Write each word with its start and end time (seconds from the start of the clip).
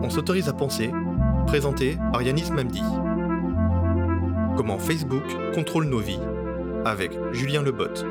On 0.00 0.10
s'autorise 0.10 0.48
à 0.48 0.52
penser, 0.52 0.90
présenté 1.46 1.98
par 2.12 2.22
Yanis 2.22 2.52
Mamdi. 2.52 2.82
Comment 4.56 4.78
Facebook 4.78 5.24
contrôle 5.54 5.86
nos 5.86 5.98
vies, 5.98 6.20
avec 6.84 7.12
Julien 7.32 7.62
Lebot. 7.62 8.04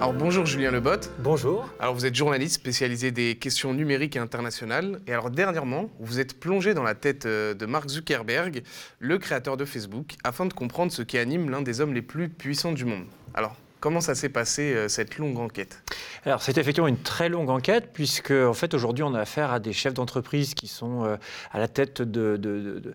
Alors 0.00 0.12
bonjour 0.12 0.46
Julien 0.46 0.70
Lebot. 0.70 1.10
Bonjour. 1.18 1.68
Alors 1.80 1.94
vous 1.94 2.06
êtes 2.06 2.14
journaliste 2.14 2.54
spécialisé 2.54 3.10
des 3.10 3.34
questions 3.34 3.74
numériques 3.74 4.14
et 4.14 4.20
internationales. 4.20 5.00
Et 5.08 5.12
alors 5.12 5.30
dernièrement, 5.30 5.90
vous 5.98 6.20
êtes 6.20 6.38
plongé 6.38 6.74
dans 6.74 6.84
la 6.84 6.94
tête 6.94 7.26
euh, 7.26 7.52
de 7.52 7.66
Mark 7.66 7.88
Zuckerberg, 7.88 8.62
le 9.00 9.18
créateur 9.18 9.56
de 9.56 9.64
Facebook, 9.64 10.14
afin 10.22 10.46
de 10.46 10.52
comprendre 10.52 10.92
ce 10.92 11.02
qui 11.02 11.18
anime 11.18 11.50
l'un 11.50 11.62
des 11.62 11.80
hommes 11.80 11.92
les 11.92 12.02
plus 12.02 12.28
puissants 12.28 12.72
du 12.72 12.84
monde. 12.84 13.06
Alors 13.34 13.56
Comment 13.80 14.00
ça 14.00 14.16
s'est 14.16 14.28
passé 14.28 14.74
euh, 14.74 14.88
cette 14.88 15.18
longue 15.18 15.38
enquête? 15.38 15.84
Alors 16.24 16.42
c'est 16.42 16.58
effectivement 16.58 16.88
une 16.88 16.98
très 16.98 17.28
longue 17.28 17.48
enquête 17.48 17.90
puisque 17.92 18.32
en 18.32 18.52
fait 18.52 18.74
aujourd'hui 18.74 19.04
on 19.04 19.14
a 19.14 19.20
affaire 19.20 19.52
à 19.52 19.60
des 19.60 19.72
chefs 19.72 19.94
d'entreprise 19.94 20.54
qui 20.54 20.66
sont 20.66 21.04
euh, 21.04 21.16
à 21.52 21.60
la 21.60 21.68
tête 21.68 22.02
de, 22.02 22.36
de, 22.36 22.92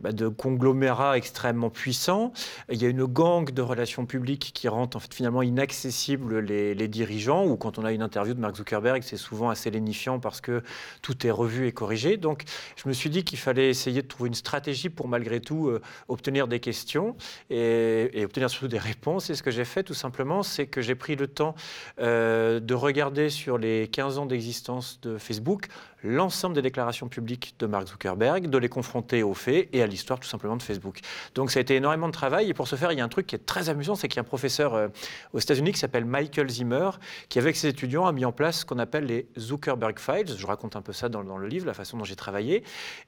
bah, 0.00 0.10
de, 0.10 0.26
conglomérats 0.26 1.16
extrêmement 1.16 1.70
puissants. 1.70 2.32
Il 2.68 2.82
y 2.82 2.86
a 2.86 2.88
une 2.88 3.04
gang 3.04 3.48
de 3.52 3.62
relations 3.62 4.04
publiques 4.04 4.50
qui 4.52 4.66
rend 4.66 4.90
en 4.92 4.98
fait 4.98 5.14
finalement 5.14 5.42
inaccessibles 5.42 6.40
les, 6.40 6.74
les, 6.74 6.88
dirigeants 6.88 7.46
ou 7.46 7.56
quand 7.56 7.78
on 7.78 7.84
a 7.84 7.92
une 7.92 8.02
interview 8.02 8.34
de 8.34 8.40
Mark 8.40 8.56
Zuckerberg 8.56 9.04
c'est 9.04 9.16
souvent 9.16 9.48
assez 9.48 9.70
lénifiant 9.70 10.18
parce 10.18 10.40
que 10.40 10.62
tout 11.02 11.24
est 11.24 11.30
revu 11.30 11.68
et 11.68 11.72
corrigé. 11.72 12.16
Donc 12.16 12.42
je 12.74 12.88
me 12.88 12.92
suis 12.92 13.10
dit 13.10 13.22
qu'il 13.22 13.38
fallait 13.38 13.70
essayer 13.70 14.02
de 14.02 14.08
trouver 14.08 14.26
une 14.26 14.34
stratégie 14.34 14.90
pour 14.90 15.06
malgré 15.06 15.40
tout 15.40 15.68
euh, 15.68 15.80
obtenir 16.08 16.48
des 16.48 16.58
questions 16.58 17.16
et, 17.48 18.10
et 18.12 18.24
obtenir 18.24 18.50
surtout 18.50 18.68
des 18.68 18.78
réponses. 18.78 19.30
Et 19.30 19.36
ce 19.36 19.44
que 19.44 19.52
j'ai 19.52 19.64
fait 19.64 19.84
tout 19.84 19.94
simplement 19.94 20.15
c'est 20.42 20.66
que 20.66 20.80
j'ai 20.80 20.94
pris 20.94 21.16
le 21.16 21.26
temps 21.26 21.54
euh, 22.00 22.60
de 22.60 22.74
regarder 22.74 23.30
sur 23.30 23.58
les 23.58 23.88
15 23.88 24.18
ans 24.18 24.26
d'existence 24.26 25.00
de 25.00 25.18
Facebook 25.18 25.68
l'ensemble 26.06 26.54
des 26.54 26.62
déclarations 26.62 27.08
publiques 27.08 27.54
de 27.58 27.66
Mark 27.66 27.88
Zuckerberg, 27.88 28.48
de 28.48 28.58
les 28.58 28.68
confronter 28.68 29.22
aux 29.22 29.34
faits 29.34 29.68
et 29.72 29.82
à 29.82 29.86
l'histoire 29.86 30.20
tout 30.20 30.28
simplement 30.28 30.56
de 30.56 30.62
Facebook. 30.62 31.00
Donc 31.34 31.50
ça 31.50 31.58
a 31.58 31.62
été 31.62 31.76
énormément 31.76 32.06
de 32.06 32.12
travail 32.12 32.48
et 32.48 32.54
pour 32.54 32.68
ce 32.68 32.76
faire, 32.76 32.92
il 32.92 32.98
y 32.98 33.00
a 33.00 33.04
un 33.04 33.08
truc 33.08 33.26
qui 33.26 33.34
est 33.34 33.44
très 33.44 33.68
amusant, 33.68 33.94
c'est 33.94 34.08
qu'il 34.08 34.16
y 34.16 34.20
a 34.20 34.22
un 34.22 34.24
professeur 34.24 34.74
euh, 34.74 34.88
aux 35.32 35.38
États-Unis 35.38 35.72
qui 35.72 35.78
s'appelle 35.78 36.04
Michael 36.04 36.48
Zimmer, 36.48 36.90
qui 37.28 37.38
avec 37.38 37.56
ses 37.56 37.68
étudiants 37.68 38.06
a 38.06 38.12
mis 38.12 38.24
en 38.24 38.32
place 38.32 38.60
ce 38.60 38.64
qu'on 38.64 38.78
appelle 38.78 39.06
les 39.06 39.26
Zuckerberg 39.38 39.98
Files. 39.98 40.36
Je 40.36 40.46
raconte 40.46 40.76
un 40.76 40.82
peu 40.82 40.92
ça 40.92 41.08
dans, 41.08 41.22
le 41.22 41.48
livre, 41.48 41.66
la 41.66 41.74
façon 41.74 41.96
dont 41.96 42.04
j'ai 42.04 42.16
travaillé. 42.16 42.62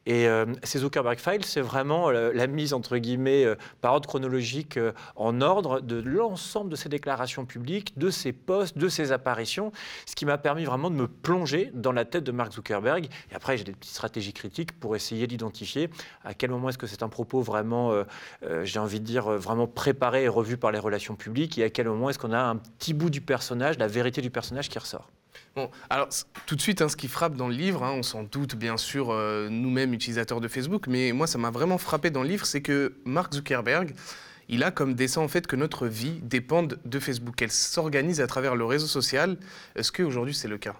Et 0.06 0.26
euh, 0.26 0.46
ces 0.62 0.80
Zuckerberg 0.80 1.18
Files, 1.18 1.44
c'est 1.44 1.60
vraiment 1.60 2.10
la 2.10 2.46
mise 2.46 2.72
entre 2.72 2.96
guillemets 2.98 3.46
par 3.80 3.94
ordre 3.94 4.08
chronologique 4.08 4.78
en 5.16 5.40
ordre 5.40 5.80
de 5.80 6.00
l'ensemble 6.00 6.70
de 6.70 6.76
ces 6.76 6.88
déclarations 6.88 6.97
publiques, 7.46 7.98
de 7.98 8.10
ses 8.10 8.32
posts, 8.32 8.76
de 8.78 8.88
ses 8.88 9.12
apparitions, 9.12 9.72
ce 10.06 10.14
qui 10.14 10.26
m'a 10.26 10.38
permis 10.38 10.64
vraiment 10.64 10.90
de 10.90 10.96
me 10.96 11.08
plonger 11.08 11.70
dans 11.74 11.92
la 11.92 12.04
tête 12.04 12.24
de 12.24 12.32
Mark 12.32 12.52
Zuckerberg. 12.52 13.08
Et 13.30 13.34
après, 13.34 13.56
j'ai 13.56 13.64
des 13.64 13.72
petites 13.72 13.92
stratégies 13.92 14.32
critiques 14.32 14.78
pour 14.78 14.96
essayer 14.96 15.26
d'identifier 15.26 15.90
à 16.24 16.34
quel 16.34 16.50
moment 16.50 16.68
est-ce 16.68 16.78
que 16.78 16.86
c'est 16.86 17.02
un 17.02 17.08
propos 17.08 17.40
vraiment, 17.40 17.92
euh, 17.92 18.04
euh, 18.44 18.64
j'ai 18.64 18.78
envie 18.78 19.00
de 19.00 19.04
dire, 19.04 19.28
euh, 19.28 19.38
vraiment 19.38 19.66
préparé 19.66 20.24
et 20.24 20.28
revu 20.28 20.56
par 20.56 20.72
les 20.72 20.78
relations 20.78 21.16
publiques, 21.16 21.58
et 21.58 21.64
à 21.64 21.70
quel 21.70 21.88
moment 21.88 22.10
est-ce 22.10 22.18
qu'on 22.18 22.32
a 22.32 22.40
un 22.40 22.56
petit 22.56 22.94
bout 22.94 23.10
du 23.10 23.20
personnage, 23.20 23.78
la 23.78 23.88
vérité 23.88 24.20
du 24.20 24.30
personnage 24.30 24.68
qui 24.68 24.78
ressort. 24.78 25.10
Bon, 25.54 25.70
alors 25.90 26.08
tout 26.46 26.56
de 26.56 26.60
suite, 26.60 26.82
hein, 26.82 26.88
ce 26.88 26.96
qui 26.96 27.08
frappe 27.08 27.34
dans 27.34 27.48
le 27.48 27.54
livre, 27.54 27.82
hein, 27.82 27.92
on 27.96 28.02
s'en 28.02 28.22
doute 28.22 28.54
bien 28.54 28.76
sûr 28.76 29.12
nous-mêmes 29.50 29.92
utilisateurs 29.92 30.40
de 30.40 30.48
Facebook, 30.48 30.86
mais 30.88 31.12
moi 31.12 31.26
ça 31.26 31.38
m'a 31.38 31.50
vraiment 31.50 31.78
frappé 31.78 32.10
dans 32.10 32.22
le 32.22 32.28
livre, 32.28 32.46
c'est 32.46 32.60
que 32.60 32.94
Mark 33.04 33.32
Zuckerberg, 33.32 33.94
il 34.48 34.62
a 34.62 34.70
comme 34.70 34.94
dessin 34.94 35.20
en 35.20 35.28
fait 35.28 35.46
que 35.46 35.56
notre 35.56 35.86
vie 35.86 36.20
dépende 36.22 36.78
de 36.84 36.98
Facebook. 36.98 37.40
Elle 37.42 37.52
s'organise 37.52 38.20
à 38.20 38.26
travers 38.26 38.56
le 38.56 38.64
réseau 38.64 38.86
social. 38.86 39.36
Est-ce 39.76 39.92
qu'aujourd'hui 39.92 40.34
c'est 40.34 40.48
le 40.48 40.58
cas? 40.58 40.74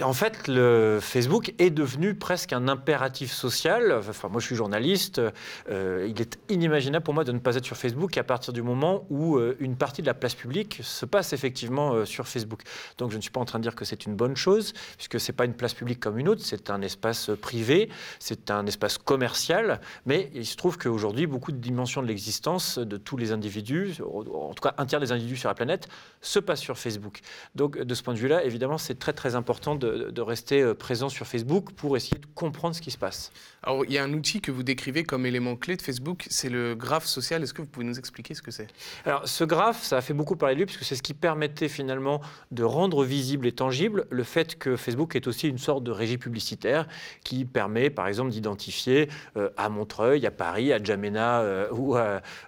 En 0.00 0.14
fait, 0.14 0.48
le 0.48 1.00
Facebook 1.02 1.52
est 1.58 1.68
devenu 1.68 2.14
presque 2.14 2.54
un 2.54 2.66
impératif 2.66 3.30
social. 3.30 3.92
Enfin, 3.92 4.28
moi, 4.28 4.40
je 4.40 4.46
suis 4.46 4.56
journaliste. 4.56 5.20
Euh, 5.68 6.08
il 6.08 6.18
est 6.22 6.38
inimaginable 6.48 7.04
pour 7.04 7.12
moi 7.12 7.24
de 7.24 7.32
ne 7.32 7.38
pas 7.38 7.56
être 7.56 7.64
sur 7.66 7.76
Facebook 7.76 8.16
à 8.16 8.24
partir 8.24 8.54
du 8.54 8.62
moment 8.62 9.04
où 9.10 9.36
euh, 9.36 9.54
une 9.60 9.76
partie 9.76 10.00
de 10.00 10.06
la 10.06 10.14
place 10.14 10.34
publique 10.34 10.80
se 10.82 11.04
passe 11.04 11.34
effectivement 11.34 11.92
euh, 11.92 12.04
sur 12.06 12.26
Facebook. 12.26 12.62
Donc, 12.96 13.10
je 13.10 13.16
ne 13.18 13.20
suis 13.20 13.30
pas 13.30 13.40
en 13.40 13.44
train 13.44 13.58
de 13.58 13.64
dire 13.64 13.74
que 13.74 13.84
c'est 13.84 14.06
une 14.06 14.16
bonne 14.16 14.34
chose, 14.34 14.72
puisque 14.96 15.20
c'est 15.20 15.34
pas 15.34 15.44
une 15.44 15.52
place 15.52 15.74
publique 15.74 16.00
comme 16.00 16.18
une 16.18 16.28
autre. 16.30 16.40
C'est 16.42 16.70
un 16.70 16.80
espace 16.80 17.30
privé, 17.42 17.90
c'est 18.18 18.50
un 18.50 18.64
espace 18.64 18.96
commercial. 18.96 19.78
Mais 20.06 20.30
il 20.34 20.46
se 20.46 20.56
trouve 20.56 20.78
qu'aujourd'hui, 20.78 21.26
beaucoup 21.26 21.52
de 21.52 21.58
dimensions 21.58 22.00
de 22.00 22.06
l'existence 22.06 22.78
de 22.78 22.96
tous 22.96 23.18
les 23.18 23.32
individus, 23.32 23.98
en 24.02 24.54
tout 24.54 24.62
cas 24.62 24.74
un 24.78 24.86
tiers 24.86 25.00
des 25.00 25.12
individus 25.12 25.36
sur 25.36 25.50
la 25.50 25.54
planète, 25.54 25.86
se 26.22 26.38
passe 26.38 26.60
sur 26.60 26.78
Facebook. 26.78 27.20
Donc, 27.54 27.78
de 27.78 27.94
ce 27.94 28.02
point 28.02 28.14
de 28.14 28.18
vue-là, 28.18 28.42
évidemment, 28.44 28.78
c'est 28.78 28.98
très 28.98 29.12
très 29.12 29.34
important 29.34 29.81
de, 29.86 30.20
rester 30.20 30.62
euh, 30.62 30.74
présent 30.74 31.08
sur 31.08 31.26
Facebook 31.26 31.72
pour 31.72 31.96
essayer 31.96 32.18
de 32.18 32.26
comprendre 32.34 32.74
ce 32.74 32.80
qui 32.80 32.90
se 32.90 32.98
passe. 32.98 33.32
Alors, 33.64 33.84
il 33.84 33.92
y 33.92 33.98
a 33.98 34.04
un 34.04 34.12
outil 34.12 34.40
que 34.40 34.50
vous 34.50 34.62
décrivez 34.62 35.04
comme 35.04 35.24
élément 35.24 35.56
clé 35.56 35.76
de 35.76 35.82
Facebook, 35.82 36.26
c'est 36.30 36.48
le 36.48 36.74
graphe 36.74 37.06
social. 37.06 37.42
Est-ce 37.42 37.54
que 37.54 37.62
vous 37.62 37.68
pouvez 37.68 37.86
nous 37.86 37.98
expliquer 37.98 38.34
ce 38.34 38.42
que 38.42 38.50
c'est? 38.50 38.66
Alors, 39.04 39.28
ce 39.28 39.44
graphe, 39.44 39.82
ça 39.82 39.98
a 39.98 40.00
fait 40.00 40.14
beaucoup 40.14 40.36
parler 40.36 40.54
de 40.54 40.60
lui, 40.60 40.66
puisque 40.66 40.84
c'est 40.84 40.96
ce 40.96 41.02
qui 41.02 41.14
permettait 41.14 41.68
finalement 41.68 42.20
de 42.50 42.64
rendre 42.64 43.04
visible 43.04 43.46
et 43.46 43.52
tangible 43.52 44.06
le 44.10 44.24
fait 44.24 44.58
que 44.58 44.76
Facebook 44.76 45.14
est 45.14 45.26
aussi 45.26 45.48
une 45.48 45.58
sorte 45.58 45.84
de 45.84 45.92
régie 45.92 46.18
publicitaire 46.18 46.88
qui 47.24 47.44
permet, 47.44 47.90
par 47.90 48.08
exemple, 48.08 48.30
d'identifier 48.30 49.08
euh, 49.36 49.50
à 49.56 49.68
Montreuil, 49.68 50.26
à 50.26 50.30
Paris, 50.30 50.72
à 50.72 50.82
Jamena 50.82 51.40
euh, 51.40 51.68
ou 51.70 51.96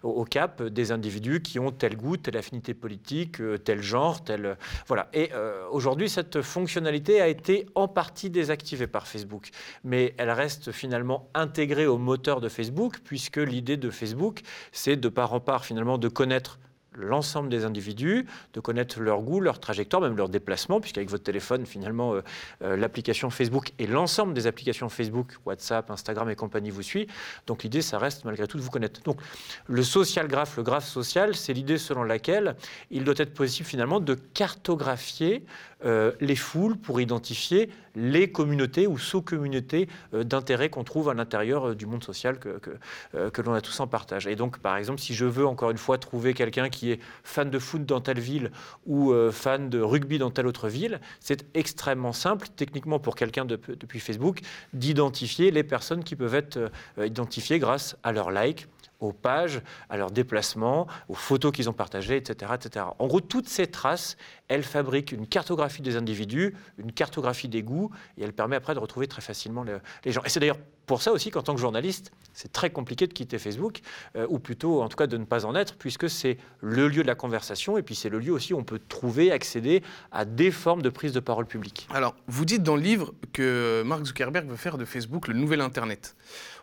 au 0.03 0.25
Cap 0.25 0.63
des 0.63 0.91
individus 0.91 1.43
qui 1.43 1.59
ont 1.59 1.71
tel 1.71 1.97
goût, 1.97 2.17
telle 2.17 2.37
affinité 2.37 2.75
politique, 2.75 3.39
tel 3.65 3.83
genre, 3.83 4.25
tel. 4.25 4.57
Voilà. 4.87 5.09
Et 5.13 5.31
aujourd'hui, 5.71 6.09
cette 6.09 6.43
fonctionnalité 6.43 7.21
été 7.29 7.67
en 7.75 7.89
partie 7.89 8.31
désactivée 8.31 8.87
par 8.87 9.07
Facebook, 9.07 9.51
mais 9.83 10.15
elle 10.19 10.31
reste 10.31 10.73
finalement 10.73 11.29
intégrée 11.35 11.87
au 11.87 11.99
moteur 11.99 12.41
de 12.41 12.49
Facebook, 12.49 12.99
puisque 13.05 13.37
l'idée 13.37 13.77
de 13.77 13.91
Facebook, 13.91 14.41
c'est 14.73 14.97
de 14.97 15.09
part 15.09 15.33
en 15.33 15.41
part 15.41 15.65
finalement 15.65 15.99
de 15.99 16.09
connaître 16.09 16.59
l'ensemble 16.97 17.49
des 17.49 17.65
individus, 17.65 18.27
de 18.53 18.61
connaître 18.61 19.01
leur 19.01 19.21
goût, 19.21 19.41
leur 19.41 19.61
trajectoire, 19.61 20.03
même 20.03 20.17
leur 20.17 20.29
déplacement, 20.29 20.81
puisqu'avec 20.81 21.11
votre 21.11 21.25
téléphone, 21.25 21.67
finalement, 21.67 22.15
euh, 22.15 22.23
euh, 22.63 22.77
l'application 22.77 23.31
Facebook 23.31 23.73
et 23.79 23.87
l'ensemble 23.87 24.35
des 24.35 24.47
applications 24.47 24.89
Facebook, 24.89 25.35
WhatsApp, 25.45 25.91
Instagram 25.91 26.31
et 26.31 26.37
compagnie 26.37 26.71
vous 26.71 26.83
suit. 26.83 27.07
Donc 27.47 27.63
l'idée, 27.63 27.83
ça 27.83 27.99
reste 27.99 28.25
malgré 28.25 28.47
tout 28.47 28.57
de 28.57 28.63
vous 28.63 28.71
connaître. 28.71 29.03
Donc 29.03 29.21
le 29.69 29.83
social 29.83 30.29
graph, 30.29 30.57
le 30.57 30.63
graphe 30.63 30.87
social, 30.87 31.35
c'est 31.35 31.53
l'idée 31.53 31.79
selon 31.79 32.03
laquelle 32.03 32.57
il 32.91 33.05
doit 33.05 33.15
être 33.19 33.35
possible 33.35 33.69
finalement 33.69 34.01
de 34.01 34.15
cartographier 34.15 35.45
euh, 35.85 36.13
les 36.21 36.37
foules 36.37 36.77
pour 36.77 37.01
identifier 37.01 37.69
les 37.95 38.31
communautés 38.31 38.87
ou 38.87 38.99
sous-communautés 38.99 39.89
d'intérêt 40.13 40.69
qu'on 40.69 40.85
trouve 40.85 41.09
à 41.09 41.15
l'intérieur 41.15 41.75
du 41.75 41.87
monde 41.87 42.03
social 42.03 42.39
que, 42.39 42.59
que, 42.59 43.29
que 43.31 43.43
l'on 43.43 43.53
a 43.53 43.61
tous 43.61 43.79
en 43.81 43.87
partage. 43.87 44.27
Et 44.27 44.37
donc, 44.37 44.59
par 44.59 44.77
exemple, 44.77 45.01
si 45.01 45.15
je 45.15 45.25
veux 45.25 45.47
encore 45.47 45.71
une 45.71 45.79
fois 45.79 45.99
trouver 45.99 46.35
quelqu'un 46.35 46.69
qui 46.69 46.91
est 46.91 47.01
fan 47.23 47.51
de 47.51 47.59
foot 47.59 47.85
dans 47.87 48.01
telle 48.01 48.21
ville 48.21 48.51
ou 48.87 49.13
euh, 49.13 49.31
fan 49.31 49.71
de 49.71 49.81
rugby 49.81 50.19
dans 50.19 50.31
telle 50.31 50.47
autre 50.47 50.69
ville, 50.69 51.01
c'est 51.21 51.47
extrêmement 51.55 52.13
simple, 52.13 52.49
techniquement 52.57 52.99
pour 52.99 53.17
quelqu'un 53.17 53.45
depuis 53.45 54.01
Facebook, 54.01 54.41
d'identifier 54.73 55.51
les 55.51 55.63
personnes 55.63 56.05
qui 56.05 56.17
peuvent 56.17 56.35
être 56.35 56.57
euh, 56.57 57.07
identifiées 57.07 57.59
grâce 57.59 57.97
à 58.03 58.13
leur 58.13 58.31
like, 58.31 58.69
aux 59.05 59.13
pages, 59.13 59.61
à 59.89 59.97
leurs 59.97 60.11
déplacements, 60.11 60.87
aux 61.09 61.15
photos 61.15 61.53
qu'ils 61.53 61.69
ont 61.69 61.75
partagées, 61.75 62.17
etc., 62.17 62.53
etc. 62.55 62.87
En 62.99 63.07
gros, 63.07 63.21
toutes 63.21 63.49
ces 63.49 63.67
traces, 63.67 64.17
elles 64.49 64.63
fabriquent 64.63 65.13
une 65.13 65.27
cartographie 65.27 65.83
des 65.83 65.97
individus, 65.97 66.55
une 66.79 66.93
cartographie 66.93 67.49
des 67.49 67.63
goûts, 67.63 67.91
et 68.19 68.25
elles 68.25 68.33
permettent 68.33 68.59
après 68.59 68.75
de 68.75 68.81
retrouver 68.81 69.07
très 69.07 69.23
facilement 69.23 69.65
les 70.05 70.13
gens. 70.13 70.23
Et 70.25 70.29
c'est 70.29 70.41
d'ailleurs 70.41 70.59
pour 70.87 71.03
ça 71.03 71.13
aussi 71.13 71.31
qu'en 71.31 71.43
tant 71.43 71.55
que 71.55 71.61
journaliste, 71.61 72.13
c'est 72.33 72.53
très 72.53 72.71
compliqué 72.71 73.07
de 73.07 73.13
quitter 73.13 73.39
Facebook, 73.39 73.81
euh, 74.17 74.27
ou 74.29 74.39
plutôt 74.39 74.83
en 74.83 74.89
tout 74.89 74.97
cas 74.97 75.07
de 75.07 75.17
ne 75.17 75.25
pas 75.25 75.47
en 75.47 75.55
être, 75.55 75.77
puisque 75.77 76.11
c'est 76.11 76.37
le 76.61 76.89
lieu 76.89 77.03
de 77.03 77.07
la 77.07 77.15
conversation, 77.15 77.79
et 77.79 77.83
puis 77.83 77.95
c'est 77.95 78.09
le 78.09 78.19
lieu 78.19 78.33
aussi 78.33 78.53
où 78.53 78.59
on 78.59 78.65
peut 78.65 78.81
trouver, 78.89 79.33
accéder 79.33 79.83
à 80.13 80.25
des 80.25 80.51
formes 80.51 80.83
de 80.83 80.91
prise 80.91 81.13
de 81.13 81.21
parole 81.21 81.47
publique. 81.47 81.87
Alors, 81.91 82.15
vous 82.27 82.45
dites 82.45 82.63
dans 82.63 82.77
le 82.77 82.83
livre 82.83 83.15
que 83.33 83.83
Mark 83.85 84.05
Zuckerberg 84.05 84.47
veut 84.49 84.57
faire 84.57 84.79
de 84.79 84.85
Facebook 84.85 85.29
le 85.29 85.35
nouvel 85.35 85.61
Internet. 85.61 86.17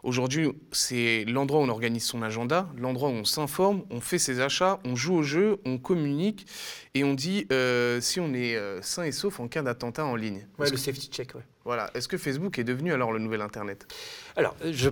Aujourd'hui, 0.03 0.49
c'est 0.71 1.25
l'endroit 1.25 1.61
où 1.61 1.63
on 1.63 1.69
organise 1.69 2.03
son 2.03 2.21
agenda, 2.23 2.67
l'endroit 2.77 3.09
où 3.09 3.13
on 3.13 3.25
s'informe, 3.25 3.83
on 3.91 4.01
fait 4.01 4.17
ses 4.17 4.39
achats, 4.39 4.79
on 4.83 4.95
joue 4.95 5.15
au 5.15 5.23
jeu, 5.23 5.59
on 5.65 5.77
communique, 5.77 6.47
et 6.95 7.03
on 7.03 7.13
dit 7.13 7.45
euh, 7.51 8.01
si 8.01 8.19
on 8.19 8.33
est 8.33 8.55
euh, 8.55 8.81
sain 8.81 9.03
et 9.03 9.11
sauf 9.11 9.39
en 9.39 9.47
cas 9.47 9.61
d'attentat 9.61 10.05
en 10.05 10.15
ligne. 10.15 10.47
Ouais, 10.57 10.69
le 10.69 10.77
safety 10.77 11.09
check, 11.09 11.35
ouais. 11.35 11.43
Voilà. 11.65 11.91
Est-ce 11.93 12.07
que 12.07 12.17
Facebook 12.17 12.57
est 12.57 12.63
devenu 12.63 12.91
alors 12.91 13.11
le 13.11 13.19
nouvel 13.19 13.41
Internet? 13.41 13.87
Alors, 14.35 14.55
je 14.71 14.89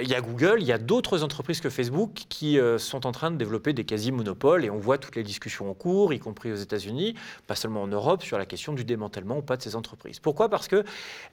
il 0.00 0.08
y 0.08 0.14
a 0.14 0.20
Google, 0.20 0.56
il 0.60 0.66
y 0.66 0.72
a 0.72 0.78
d'autres 0.78 1.22
entreprises 1.22 1.60
que 1.60 1.68
Facebook 1.68 2.24
qui 2.28 2.58
euh, 2.58 2.78
sont 2.78 3.06
en 3.06 3.12
train 3.12 3.30
de 3.30 3.36
développer 3.36 3.74
des 3.74 3.84
quasi-monopoles 3.84 4.64
et 4.64 4.70
on 4.70 4.78
voit 4.78 4.96
toutes 4.96 5.16
les 5.16 5.22
discussions 5.22 5.70
en 5.70 5.74
cours, 5.74 6.14
y 6.14 6.18
compris 6.18 6.50
aux 6.50 6.56
États-Unis, 6.56 7.14
pas 7.46 7.54
seulement 7.54 7.82
en 7.82 7.86
Europe, 7.86 8.22
sur 8.22 8.38
la 8.38 8.46
question 8.46 8.72
du 8.72 8.84
démantèlement 8.84 9.38
ou 9.38 9.42
pas 9.42 9.58
de 9.58 9.62
ces 9.62 9.76
entreprises. 9.76 10.18
Pourquoi? 10.18 10.48
Parce 10.48 10.66
que 10.66 10.82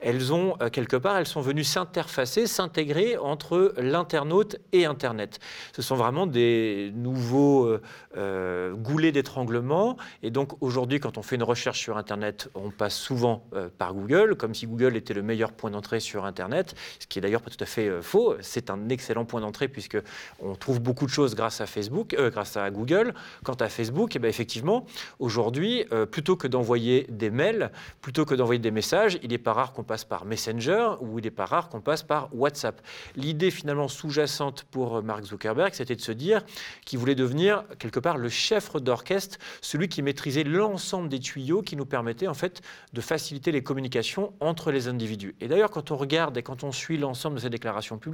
elles 0.00 0.32
ont 0.32 0.56
euh, 0.60 0.68
quelque 0.68 0.96
part, 0.96 1.16
elles 1.16 1.26
sont 1.26 1.40
venues 1.40 1.64
s'interfacer, 1.64 2.46
s'intégrer 2.46 3.16
entre 3.16 3.72
l'internaute 3.78 4.56
et 4.72 4.84
Internet. 4.84 5.38
Ce 5.72 5.80
sont 5.80 5.96
vraiment 5.96 6.26
des 6.26 6.92
nouveaux 6.94 7.78
euh, 8.16 8.74
goulets 8.74 9.12
d'étranglement 9.12 9.96
et 10.22 10.30
donc 10.30 10.52
aujourd'hui, 10.60 11.00
quand 11.00 11.16
on 11.16 11.22
fait 11.22 11.36
une 11.36 11.42
recherche 11.42 11.80
sur 11.80 11.96
Internet, 11.96 12.50
on 12.54 12.70
passe 12.70 12.96
souvent 12.96 13.46
par 13.78 13.94
Google, 13.94 14.36
comme 14.36 14.54
si 14.54 14.66
Google 14.66 14.96
était 14.96 15.14
le 15.14 15.22
meilleur 15.22 15.52
point 15.52 15.70
d'entrée 15.70 16.00
sur 16.00 16.24
Internet, 16.24 16.74
ce 16.98 17.06
qui 17.06 17.18
est 17.18 17.22
d'ailleurs 17.22 17.42
pas 17.42 17.50
tout 17.50 17.62
à 17.62 17.66
fait 17.66 18.02
faux 18.02 18.17
c'est 18.40 18.70
un 18.70 18.88
excellent 18.88 19.24
point 19.24 19.40
d'entrée 19.40 19.68
puisque 19.68 19.98
on 20.40 20.54
trouve 20.54 20.80
beaucoup 20.80 21.06
de 21.06 21.10
choses 21.10 21.34
grâce 21.34 21.60
à 21.60 21.66
Facebook, 21.66 22.14
euh, 22.14 22.30
grâce 22.30 22.56
à 22.56 22.70
Google. 22.70 23.14
Quant 23.44 23.54
à 23.54 23.68
Facebook, 23.68 24.14
eh 24.16 24.18
bien 24.18 24.28
effectivement, 24.28 24.86
aujourd'hui, 25.18 25.84
euh, 25.92 26.06
plutôt 26.06 26.36
que 26.36 26.46
d'envoyer 26.46 27.06
des 27.08 27.30
mails, 27.30 27.70
plutôt 28.00 28.24
que 28.24 28.34
d'envoyer 28.34 28.58
des 28.58 28.70
messages, 28.70 29.18
il 29.22 29.30
n'est 29.30 29.38
pas 29.38 29.52
rare 29.52 29.72
qu'on 29.72 29.84
passe 29.84 30.04
par 30.04 30.24
Messenger 30.24 30.90
ou 31.00 31.18
il 31.18 31.24
n'est 31.24 31.30
pas 31.30 31.46
rare 31.46 31.68
qu'on 31.68 31.80
passe 31.80 32.02
par 32.02 32.28
WhatsApp. 32.34 32.80
L'idée 33.16 33.50
finalement 33.50 33.88
sous-jacente 33.88 34.64
pour 34.70 35.02
Mark 35.02 35.24
Zuckerberg, 35.24 35.74
c'était 35.74 35.96
de 35.96 36.00
se 36.00 36.12
dire 36.12 36.44
qu'il 36.84 36.98
voulait 36.98 37.14
devenir 37.14 37.64
quelque 37.78 38.00
part 38.00 38.18
le 38.18 38.28
chef 38.28 38.74
d'orchestre, 38.76 39.38
celui 39.60 39.88
qui 39.88 40.02
maîtrisait 40.02 40.44
l'ensemble 40.44 41.08
des 41.08 41.20
tuyaux 41.20 41.62
qui 41.62 41.76
nous 41.76 41.86
permettaient 41.86 42.28
en 42.28 42.34
fait 42.34 42.60
de 42.92 43.00
faciliter 43.00 43.52
les 43.52 43.62
communications 43.62 44.32
entre 44.40 44.70
les 44.70 44.88
individus. 44.88 45.34
Et 45.40 45.48
d'ailleurs, 45.48 45.70
quand 45.70 45.90
on 45.90 45.96
regarde 45.96 46.36
et 46.36 46.42
quand 46.42 46.64
on 46.64 46.72
suit 46.72 46.98
l'ensemble 46.98 47.36
de 47.36 47.40
ces 47.40 47.50
déclarations 47.50 47.98
publiques, 47.98 48.07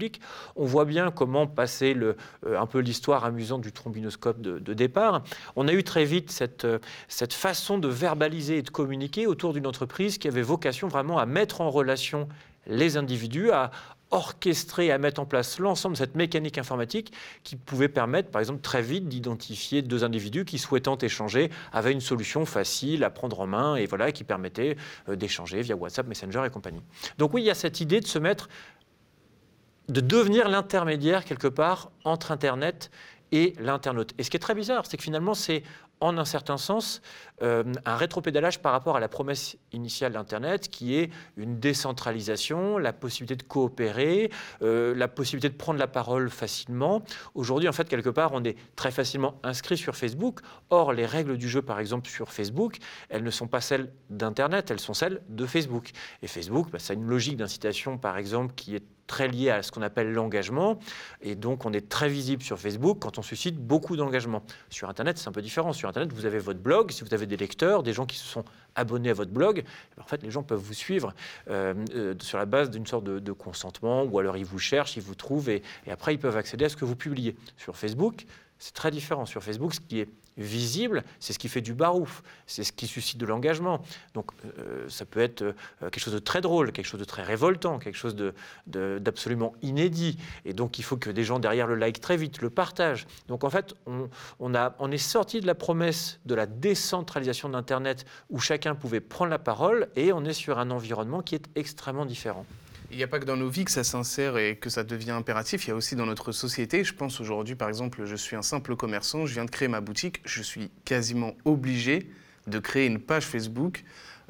on 0.57 0.65
voit 0.65 0.85
bien 0.85 1.11
comment 1.11 1.47
passer 1.47 1.95
euh, 1.97 2.15
un 2.45 2.67
peu 2.67 2.79
l'histoire 2.79 3.25
amusante 3.25 3.63
du 3.63 3.73
trombinoscope 3.73 4.41
de, 4.41 4.75
départ. 4.75 5.23
On 5.57 5.69
a 5.69 5.73
eu 5.73 5.85
très 5.85 6.05
vite 6.05 6.31
cette, 6.31 6.65
euh, 6.65 6.79
cette 7.09 7.33
façon 7.33 7.79
de 7.79 7.89
verbaliser 7.89 8.59
et 8.59 8.63
de 8.63 8.71
communiquer 8.71 9.27
autour 9.27 9.53
d'une 9.53 9.67
entreprise 9.67 10.19
qui 10.19 10.29
avait 10.29 10.43
vocation 10.43 10.89
vraiment 10.89 11.19
à 11.19 11.27
mettre 11.27 11.61
en 11.61 11.71
relation 11.71 12.29
les 12.67 12.97
individus, 12.97 13.51
à 13.51 13.71
orchestrer, 14.15 14.93
à 14.93 14.99
mettre 14.99 15.21
en 15.21 15.27
place 15.27 15.59
l'ensemble 15.59 15.95
de 15.95 15.99
cette 15.99 16.15
mécanique 16.15 16.57
informatique 16.57 17.13
qui 17.43 17.57
pouvait 17.57 17.89
permettre, 17.89 18.31
par 18.31 18.41
exemple, 18.41 18.61
très 18.61 18.81
vite 18.81 19.09
d'identifier 19.09 19.83
deux 19.83 20.05
individus 20.05 20.45
qui, 20.45 20.59
souhaitant 20.59 20.97
échanger, 20.97 21.51
avaient 21.73 21.93
une 21.93 22.01
solution 22.01 22.47
facile 22.47 23.03
à 23.03 23.11
prendre 23.11 23.41
en 23.41 23.47
main 23.47 23.77
et 23.77 23.87
voilà, 23.87 24.13
qui 24.13 24.23
permettait 24.23 24.77
euh, 25.09 25.17
d'échanger 25.17 25.63
via 25.63 25.75
WhatsApp, 25.75 26.07
Messenger 26.07 26.43
et 26.47 26.51
compagnie. 26.51 26.83
Donc 27.19 27.35
oui, 27.35 27.43
il 27.43 27.47
y 27.47 27.51
a 27.51 27.55
cette 27.55 27.81
idée 27.81 28.01
de 28.01 28.07
se 28.07 28.19
mettre 28.19 28.49
de 29.89 30.01
devenir 30.01 30.49
l'intermédiaire 30.49 31.25
quelque 31.25 31.49
part 31.49 31.91
entre 32.05 32.33
Internet 32.33 32.91
et 33.33 33.55
l'internaute. 33.59 34.13
Et 34.19 34.23
ce 34.23 34.31
qui 34.31 34.37
est 34.37 34.41
très 34.41 34.55
bizarre, 34.55 34.87
c'est 34.87 34.97
que 34.97 35.03
finalement, 35.03 35.35
c'est 35.35 35.63
en 36.01 36.19
un 36.19 36.25
certain 36.25 36.57
sens 36.57 37.01
euh, 37.43 37.65
un 37.85 37.97
rétropédalage 37.97 38.61
par 38.61 38.73
rapport 38.73 38.97
à 38.97 39.01
la 39.01 39.09
promesse 39.09 39.57
initiale 39.73 40.13
d'Internet, 40.13 40.69
qui 40.69 40.97
est 40.97 41.11
une 41.37 41.59
décentralisation, 41.59 42.79
la 42.79 42.93
possibilité 42.93 43.37
de 43.37 43.43
coopérer, 43.43 44.31
euh, 44.63 44.95
la 44.95 45.09
possibilité 45.09 45.49
de 45.49 45.57
prendre 45.57 45.79
la 45.79 45.87
parole 45.87 46.31
facilement. 46.31 47.03
Aujourd'hui, 47.35 47.69
en 47.69 47.73
fait, 47.73 47.89
quelque 47.89 48.11
part, 48.11 48.33
on 48.35 48.45
est 48.45 48.57
très 48.77 48.91
facilement 48.91 49.41
inscrit 49.43 49.77
sur 49.77 49.97
Facebook. 49.97 50.41
Or, 50.71 50.93
les 50.93 51.07
règles 51.07 51.39
du 51.39 51.49
jeu, 51.49 51.63
par 51.63 51.81
exemple, 51.81 52.09
sur 52.09 52.33
Facebook, 52.33 52.77
elles 53.09 53.25
ne 53.25 53.31
sont 53.31 53.47
pas 53.47 53.61
celles 53.61 53.93
d'Internet, 54.11 54.71
elles 54.71 54.81
sont 54.81 54.95
celles 54.95 55.23
de 55.29 55.47
Facebook. 55.47 55.91
Et 56.23 56.27
Facebook, 56.27 56.71
bah, 56.71 56.79
ça 56.79 56.93
a 56.93 56.97
une 56.97 57.07
logique 57.07 57.37
d'incitation, 57.37 57.99
par 57.99 58.19
exemple, 58.19 58.55
qui 58.55 58.77
est 58.77 58.85
très 59.07 59.29
lié 59.29 59.51
à 59.51 59.63
ce 59.63 59.71
qu'on 59.71 59.83
appelle 59.83 60.13
l'engagement. 60.13 60.79
Et 61.21 61.35
donc, 61.35 61.65
on 61.65 61.73
est 61.73 61.89
très 61.89 62.09
visible 62.09 62.43
sur 62.43 62.59
Facebook 62.59 62.99
quand 63.01 63.19
on 63.19 63.23
suscite 63.23 63.57
beaucoup 63.57 63.97
d'engagement. 63.97 64.43
Sur 64.71 64.89
Internet, 64.89 65.19
c'est 65.19 65.29
un 65.29 65.33
peu 65.33 65.43
différent. 65.43 65.73
Sur 65.73 65.89
Internet, 65.89 66.13
vous 66.13 66.27
avez 66.27 66.39
votre 66.39 66.61
blog. 66.61 66.91
Si 66.91 67.05
vous 67.05 67.15
avez 67.15 67.27
des 67.27 67.37
lecteurs, 67.37 67.83
des 67.83 67.93
gens 67.93 68.07
qui 68.07 68.17
se 68.17 68.25
sont 68.25 68.45
abonnés 68.75 69.11
à 69.11 69.15
votre 69.15 69.31
blog, 69.31 69.63
eh 69.65 69.95
ben, 69.97 70.03
en 70.03 70.07
fait, 70.07 70.23
les 70.23 70.31
gens 70.31 70.43
peuvent 70.43 70.61
vous 70.61 70.75
suivre 70.75 71.15
euh, 71.49 71.75
euh, 71.95 72.15
sur 72.21 72.39
la 72.39 72.47
base 72.47 72.71
d'une 72.71 72.87
sorte 72.87 73.05
de, 73.05 73.33
consentement, 73.33 74.05
ou 74.05 74.19
alors 74.19 74.37
ils 74.37 74.45
vous 74.45 74.59
cherchent, 74.59 74.97
ils 74.97 75.03
vous 75.03 75.15
trouvent, 75.15 75.49
et, 75.49 75.63
et 75.87 75.91
après, 75.91 76.15
ils 76.15 76.19
peuvent 76.19 76.37
accéder 76.37 76.65
à 76.65 76.69
ce 76.69 76.77
que 76.77 76.85
vous 76.85 76.97
publiez. 76.97 77.37
Sur 77.57 77.77
Facebook, 77.77 78.27
c'est 78.59 78.75
très 78.75 78.91
différent. 78.91 79.27
Sur 79.27 79.43
Facebook, 79.43 79.75
ce 79.75 79.81
qui 79.81 80.01
est 80.01 80.09
visible, 80.37 81.05
c'est 81.21 81.33
ce 81.33 81.39
qui 81.39 81.49
fait 81.49 81.61
du 81.61 81.75
barouf, 81.75 82.23
c'est 82.47 82.65
ce 82.65 82.73
qui 82.73 82.87
suscite 82.87 83.19
de 83.19 83.27
l'engagement. 83.27 83.83
Donc 84.15 84.31
euh, 84.59 84.89
ça 84.89 85.05
peut 85.05 85.21
être 85.21 85.43
euh, 85.43 85.53
quelque 85.81 86.01
chose 86.01 86.15
de 86.15 86.19
très 86.19 86.41
drôle, 86.41 86.73
quelque 86.73 86.87
chose 86.87 87.01
de 87.01 87.05
très 87.05 87.23
révoltant, 87.23 87.79
quelque 87.79 87.97
chose 87.97 88.17
d'absolument 88.67 89.55
inédit. 89.63 90.19
Et 90.45 90.53
donc 90.53 90.79
il 90.79 90.83
faut 90.83 90.97
que 90.97 91.11
des 91.11 91.25
gens 91.25 91.39
derrière 91.39 91.67
le 91.67 91.77
like 91.77 92.01
très 92.01 92.17
vite, 92.17 92.43
le 92.43 92.51
partagent. 92.51 93.07
Donc 93.29 93.45
en 93.45 93.51
fait, 93.51 93.75
on, 93.87 94.09
on 94.41 94.91
est 94.91 94.99
sorti 94.99 95.41
de 95.41 95.47
la 95.47 95.55
promesse 95.55 96.21
de 96.27 96.35
la 96.35 96.47
décentralisation 96.47 97.49
d'Internet 97.49 98.05
où 98.31 98.39
chacun 98.39 98.75
pouvait 98.75 99.01
prendre 99.01 99.31
la 99.31 99.39
parole 99.39 99.89
et 99.97 100.13
on 100.13 100.25
est 100.25 100.33
sur 100.33 100.59
un 100.59 100.71
environnement 100.71 101.23
qui 101.23 101.35
est 101.35 101.49
extrêmement 101.55 102.07
différent. 102.07 102.47
Il 102.95 102.99
n'y 102.99 103.03
a 103.03 103.09
pas 103.09 103.19
que 103.19 103.25
dans 103.25 103.37
nos 103.37 103.49
vies 103.49 103.65
que 103.65 103.73
ça 103.73 103.83
s'insère 103.83 104.39
et 104.39 104.55
que 104.55 104.71
ça 104.71 104.85
devient 104.85 105.11
impératif, 105.11 105.67
il 105.67 105.71
y 105.71 105.73
a 105.73 105.75
aussi 105.75 105.97
dans 105.97 106.07
notre 106.07 106.31
société. 106.31 106.85
Je 106.85 106.95
pense 106.95 107.21
aujourd'hui, 107.21 107.57
par 107.57 107.67
exemple, 107.67 108.05
je 108.05 108.15
suis 108.15 108.37
un 108.37 108.43
simple 108.43 108.77
commerçant, 108.77 109.27
je 109.27 109.35
viens 109.35 109.45
de 109.45 109.51
créer 109.51 109.67
ma 109.67 109.81
boutique, 109.81 110.21
je 110.25 110.45
suis 110.45 110.71
quasiment 110.85 111.35
obligé 111.45 112.09
de 112.47 112.61
créer 112.61 112.87
une 112.87 113.01
page 113.01 113.25
Facebook 113.25 113.83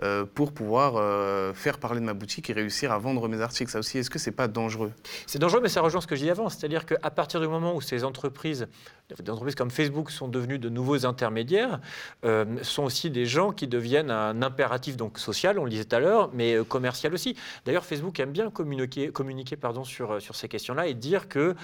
euh, 0.03 0.25
pour 0.25 0.53
pouvoir 0.53 0.95
euh, 0.97 1.53
faire 1.53 1.79
parler 1.79 2.01
de 2.01 2.07
ma 2.07 2.15
boutique 2.15 2.49
et 2.49 2.55
réussir 2.55 2.91
à 2.91 2.99
vendre 2.99 3.29
mes 3.29 3.43
articles. 3.43 3.71
Ça 3.71 3.81
aussi, 3.81 3.99
est-ce 3.99 4.09
que 4.09 4.19
c'est 4.19 4.33
pas 4.33 4.49
dangereux? 4.49 4.93
C'est 5.27 5.39
dangereux, 5.39 5.61
mais 5.63 5.69
ça 5.69 5.83
rejoint 5.83 6.01
ce 6.01 6.07
que 6.07 6.17
je 6.17 6.21
disais 6.21 6.31
avant. 6.31 6.49
C'est-à-dire 6.49 6.87
qu'à 6.87 7.11
partir 7.11 7.41
du 7.41 7.49
moment 7.49 7.77
où 7.77 7.83
ces 7.83 8.03
entreprises, 8.03 8.67
des 9.11 9.31
entreprises 9.31 9.55
comme 9.55 9.71
Facebook 9.71 10.11
sont 10.11 10.29
devenues 10.29 10.59
de 10.59 10.69
nouveaux 10.69 11.05
intermédiaires, 11.05 11.81
euh, 12.25 12.45
sont 12.62 12.85
aussi 12.85 13.11
des 13.11 13.27
gens 13.27 13.53
qui 13.53 13.67
deviennent 13.67 14.11
un 14.11 14.43
impératif 14.43 14.97
donc 14.97 15.19
social, 15.19 15.59
on 15.59 15.65
le 15.65 15.71
disait 15.71 15.85
tout 15.85 15.97
à 15.97 16.01
l'heure, 16.01 16.31
mais 16.33 16.56
commercial 16.69 17.12
aussi. 17.12 17.37
D'ailleurs, 17.65 17.85
Facebook 17.85 18.19
aime 18.21 18.33
bien 18.33 18.51
communiquer, 18.51 19.11
communiquer 19.11 19.56
pardon, 19.56 19.85
sur, 19.85 20.21
sur 20.23 20.37
ces 20.37 20.49
questions-là 20.49 20.87
et 20.87 20.95
dire 20.95 21.29
que 21.29 21.55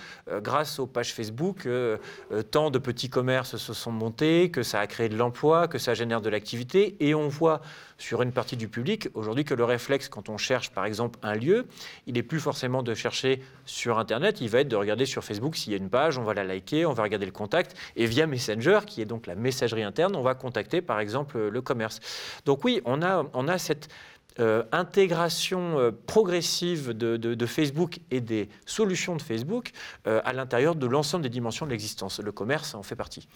grâce 0.43 0.79
aux 0.79 0.87
pages 0.87 1.15
Facebook, 1.15 1.67
tant 2.51 2.71
de 2.71 2.79
petits 2.79 3.09
commerces 3.09 3.57
se 3.57 3.73
sont 3.73 3.93
montés, 3.93 4.51
que 4.51 4.63
ça 4.63 4.81
a 4.81 4.87
créé 4.87 5.09
de 5.09 5.17
l'emploi, 5.17 5.69
que 5.69 5.79
ça 5.79 5.95
génère 5.95 6.21
de 6.21 6.29
l'activité, 6.29 6.97
et 7.01 7.15
on 7.15 7.29
voit 7.29 7.61
sur 8.01 8.23
une 8.23 8.33
partie 8.33 8.57
du 8.57 8.69
public 8.69 9.09
aujourd'hui 9.15 9.45
que 9.45 9.55
le 9.55 9.65
réflexe, 9.65 10.09
quand 10.09 10.29
on 10.29 10.39
cherche 10.39 10.71
par 10.71 10.87
exemple 10.87 11.19
un 11.23 11.35
lieu, 11.35 11.67
il 12.07 12.15
n'est 12.15 12.23
plus 12.23 12.41
forcément 12.41 12.83
de 12.83 12.95
chercher 12.95 13.43
sur 13.67 13.99
Internet, 13.99 14.41
il 14.41 14.49
va 14.49 14.61
être 14.61 14.69
de 14.69 14.77
regarder 14.77 15.07
sur 15.07 15.23
Facebook 15.23 15.55
s'il 15.55 15.73
y 15.73 15.75
a 15.75 15.79
une 15.79 15.91
page, 15.91 16.19
on 16.19 16.25
va 16.25 16.35
la 16.35 16.45
liker, 16.45 16.87
on 16.87 16.93
va 16.93 17.03
regarder 17.03 17.27
le 17.31 17.35
contact, 17.37 17.77
et 17.97 18.07
via 18.07 18.27
Messenger, 18.27 18.81
qui 18.87 19.01
est 19.01 19.07
donc 19.07 19.27
la 19.27 19.35
messagerie 19.35 19.83
interne, 19.83 20.17
on 20.17 20.23
va 20.23 20.35
contacter 20.35 20.83
par 20.83 21.01
exemple 21.01 21.39
le 21.39 21.63
commerce. 21.63 22.01
Donc 22.45 22.65
oui, 22.65 22.81
on 22.85 23.03
a, 23.03 23.27
on 23.35 23.49
a 23.49 23.59
cette... 23.59 23.89
Euh, 24.39 24.63
intégration 24.71 25.79
euh, 25.81 25.91
progressive 25.91 26.93
de, 26.93 27.47
Facebook 27.47 27.99
et 28.13 28.21
des 28.21 28.49
solutions 28.65 29.17
de 29.17 29.23
Facebook 29.23 29.73
euh, 30.07 30.21
à 30.25 30.33
l'intérieur 30.33 30.77
de 30.77 30.87
l'ensemble 30.87 31.25
des 31.25 31.29
dimensions 31.29 31.67
de 31.67 31.73
l'existence. 31.73 32.21
Le 32.21 32.31
commerce 32.31 32.75
en 32.75 32.85
fait 32.85 32.95
partie. 32.95 33.27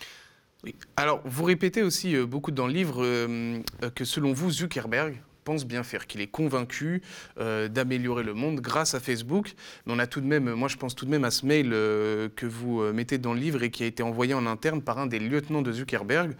Alors, 0.96 1.20
vous 1.24 1.44
répétez 1.44 1.82
aussi 1.82 2.16
euh, 2.16 2.26
beaucoup 2.26 2.50
dans 2.50 2.66
le 2.66 2.72
livre 2.72 3.04
euh, 3.04 3.60
euh, 3.82 3.90
que 3.90 4.04
selon 4.04 4.32
vous, 4.32 4.50
Zuckerberg 4.50 5.20
pense 5.44 5.64
bien 5.66 5.82
faire, 5.82 6.06
qu'il 6.06 6.20
est 6.20 6.26
convaincu 6.26 7.02
d'améliorer 7.36 8.22
le 8.22 8.34
monde 8.34 8.60
grâce 8.60 8.94
à 8.94 9.00
Facebook. 9.00 9.54
Mais 9.86 9.92
on 9.94 9.98
a 9.98 10.06
tout 10.06 10.20
de 10.20 10.26
même, 10.26 10.52
moi 10.54 10.68
je 10.68 10.76
pense 10.76 10.94
tout 10.94 11.04
de 11.04 11.10
même 11.10 11.24
à 11.24 11.30
ce 11.30 11.46
mail 11.46 11.70
que 11.70 12.46
vous 12.46 12.80
mettez 12.92 13.18
dans 13.18 13.34
le 13.34 13.40
livre 13.40 13.62
et 13.62 13.70
qui 13.70 13.82
a 13.82 13.86
été 13.86 14.02
envoyé 14.02 14.34
en 14.34 14.46
interne 14.46 14.82
par 14.82 14.98
un 14.98 15.06
des 15.06 15.18
lieutenants 15.18 15.62
de 15.62 15.72
Zuckerberg, 15.72 16.34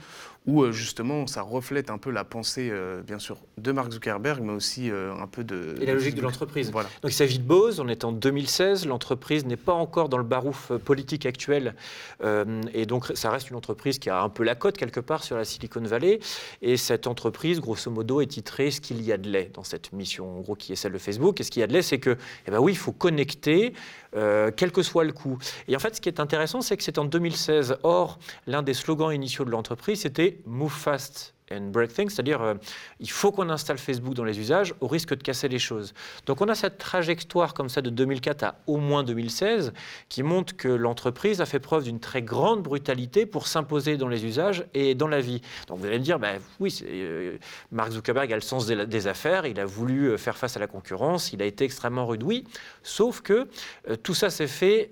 où 0.47 0.63
euh, 0.63 0.73
justement 0.73 1.27
ça 1.27 1.43
reflète 1.43 1.91
un 1.91 1.99
peu 1.99 2.11
la 2.11 2.25
pensée, 2.25 2.69
euh, 2.71 3.03
bien 3.03 3.19
sûr, 3.19 3.39
de 3.57 3.73
Mark 3.73 3.91
Zuckerberg, 3.91 4.43
mais 4.43 4.53
aussi 4.53 4.91
euh, 4.91 5.15
un 5.15 5.27
peu 5.27 5.43
de... 5.43 5.77
Et 5.81 5.87
la 5.87 5.95
logique 5.95 6.17
de 6.17 6.21
l'entreprise. 6.21 6.71
Voilà. 6.71 6.89
Donc 7.03 7.13
il 7.13 7.15
s'agit 7.15 7.39
de 7.39 7.45
Bose, 7.45 7.81
on 7.81 7.89
est 7.89 8.05
en 8.05 8.13
2016, 8.13 8.87
l'entreprise 8.87 9.47
n'est 9.47 9.57
pas 9.57 9.73
encore 9.73 10.09
dans 10.09 10.19
le 10.19 10.25
barouf 10.25 10.73
politique 10.85 11.27
actuel, 11.27 11.75
et 12.73 12.87
donc 12.87 13.07
ça 13.15 13.31
reste 13.31 13.51
une 13.51 13.57
entreprise 13.57 13.99
qui 13.99 14.11
a 14.11 14.21
un 14.21 14.29
peu 14.29 14.43
la 14.43 14.55
cote 14.55 14.77
quelque 14.77 15.01
part 15.01 15.25
sur 15.25 15.37
la 15.37 15.45
Silicon 15.45 15.83
Valley, 15.83 16.21
et 16.63 16.77
cette 16.77 17.07
entreprise, 17.07 17.61
grosso 17.61 17.91
modo, 17.91 18.21
est 18.21 18.27
titrée 18.27 18.71
«Ce 18.73 18.81
qu'il 18.81 19.03
y 19.03 19.13
a 19.13 19.17
de 19.17 19.29
lait» 19.29 19.51
dans 19.55 19.65
cette 19.65 19.93
mission, 19.93 20.39
en 20.39 20.41
gros, 20.41 20.55
qui 20.55 20.73
est 20.73 20.77
celle 20.77 20.93
de 20.93 20.99
Facebook, 20.99 21.41
et 21.41 21.43
ce 21.43 21.51
qu'il 21.51 21.61
y 21.61 21.63
a 21.63 21.67
de 21.67 21.73
lait, 21.73 21.83
c'est 21.83 21.99
que, 21.99 22.17
eh 22.47 22.51
ben 22.51 22.59
oui, 22.59 22.73
il 22.73 22.79
faut 22.79 22.93
connecter, 22.93 23.73
quel 24.13 24.73
que 24.73 24.83
soit 24.83 25.05
le 25.05 25.13
coût. 25.13 25.39
Et 25.69 25.75
en 25.75 25.79
fait, 25.79 25.97
ce 25.97 26.01
qui 26.01 26.09
est 26.09 26.21
intéressant, 26.21 26.61
c'est 26.61 26.77
que 26.77 26.83
c'est 26.83 26.99
en 26.99 27.05
2016. 27.05 27.79
Or, 27.83 28.19
l'un 28.47 28.63
des 28.63 28.75
slogans 28.75 29.13
initiaux 29.13 29.45
de 29.45 29.51
l'entreprise, 29.51 30.01
c'était 30.03 30.34
Move 30.45 30.73
Fast, 30.73 31.34
and 31.51 31.71
break 31.71 31.93
things, 31.93 32.11
c'est-à-dire 32.11 32.41
euh, 32.43 32.55
il 33.01 33.11
faut 33.11 33.31
qu'on 33.31 33.51
installe 33.51 33.79
Facebook 33.79 34.15
dans 34.15 34.25
les 34.25 34.39
usages 34.39 34.75
au 34.81 34.87
risque 34.87 35.11
de 35.11 35.23
casser 35.23 35.49
les 35.49 35.59
choses. 35.59 35.93
Donc 36.27 36.41
on 36.41 36.49
a 36.49 36.55
cette 36.55 36.79
trajectoire 36.79 37.53
comme 37.55 37.69
ça 37.69 37.83
de 37.83 37.91
2004 37.91 38.43
à 38.43 38.55
au 38.67 38.79
moins 38.79 39.05
2016 39.05 39.73
qui 40.09 40.23
montre 40.23 40.57
que 40.57 40.69
l'entreprise 40.69 41.41
a 41.41 41.47
fait 41.47 41.59
preuve 41.59 41.85
d'une 41.85 42.01
très 42.01 42.23
grande 42.23 42.63
brutalité 42.63 43.27
pour 43.27 43.47
s'imposer 43.47 43.97
dans 43.97 44.09
les 44.09 44.25
usages 44.25 44.65
et 44.73 44.95
dans 44.95 45.09
la 45.09 45.21
vie. 45.21 45.43
Donc 45.69 45.81
vous 45.81 45.87
allez 45.87 45.99
me 45.99 46.05
dire, 46.05 46.19
ben, 46.19 46.41
oui, 46.61 46.83
euh, 46.87 47.37
Mark 47.71 47.93
Zuckerberg 47.93 48.33
a 48.33 48.37
le 48.37 48.41
sens 48.41 48.67
des, 48.67 49.07
affaires, 49.07 49.47
il 49.47 49.61
a 49.61 49.67
voulu 49.67 50.07
euh, 50.07 50.17
faire 50.17 50.37
face 50.37 50.57
à 50.57 50.61
la 50.61 50.67
concurrence, 50.67 51.33
il 51.33 51.43
a 51.43 51.45
été 51.45 51.65
extrêmement 51.65 52.07
rude, 52.07 52.23
oui, 52.23 52.45
sauf 52.83 53.21
que 53.21 53.49
tout 54.03 54.15
ça 54.15 54.31
s'est 54.31 54.47
fait 54.47 54.91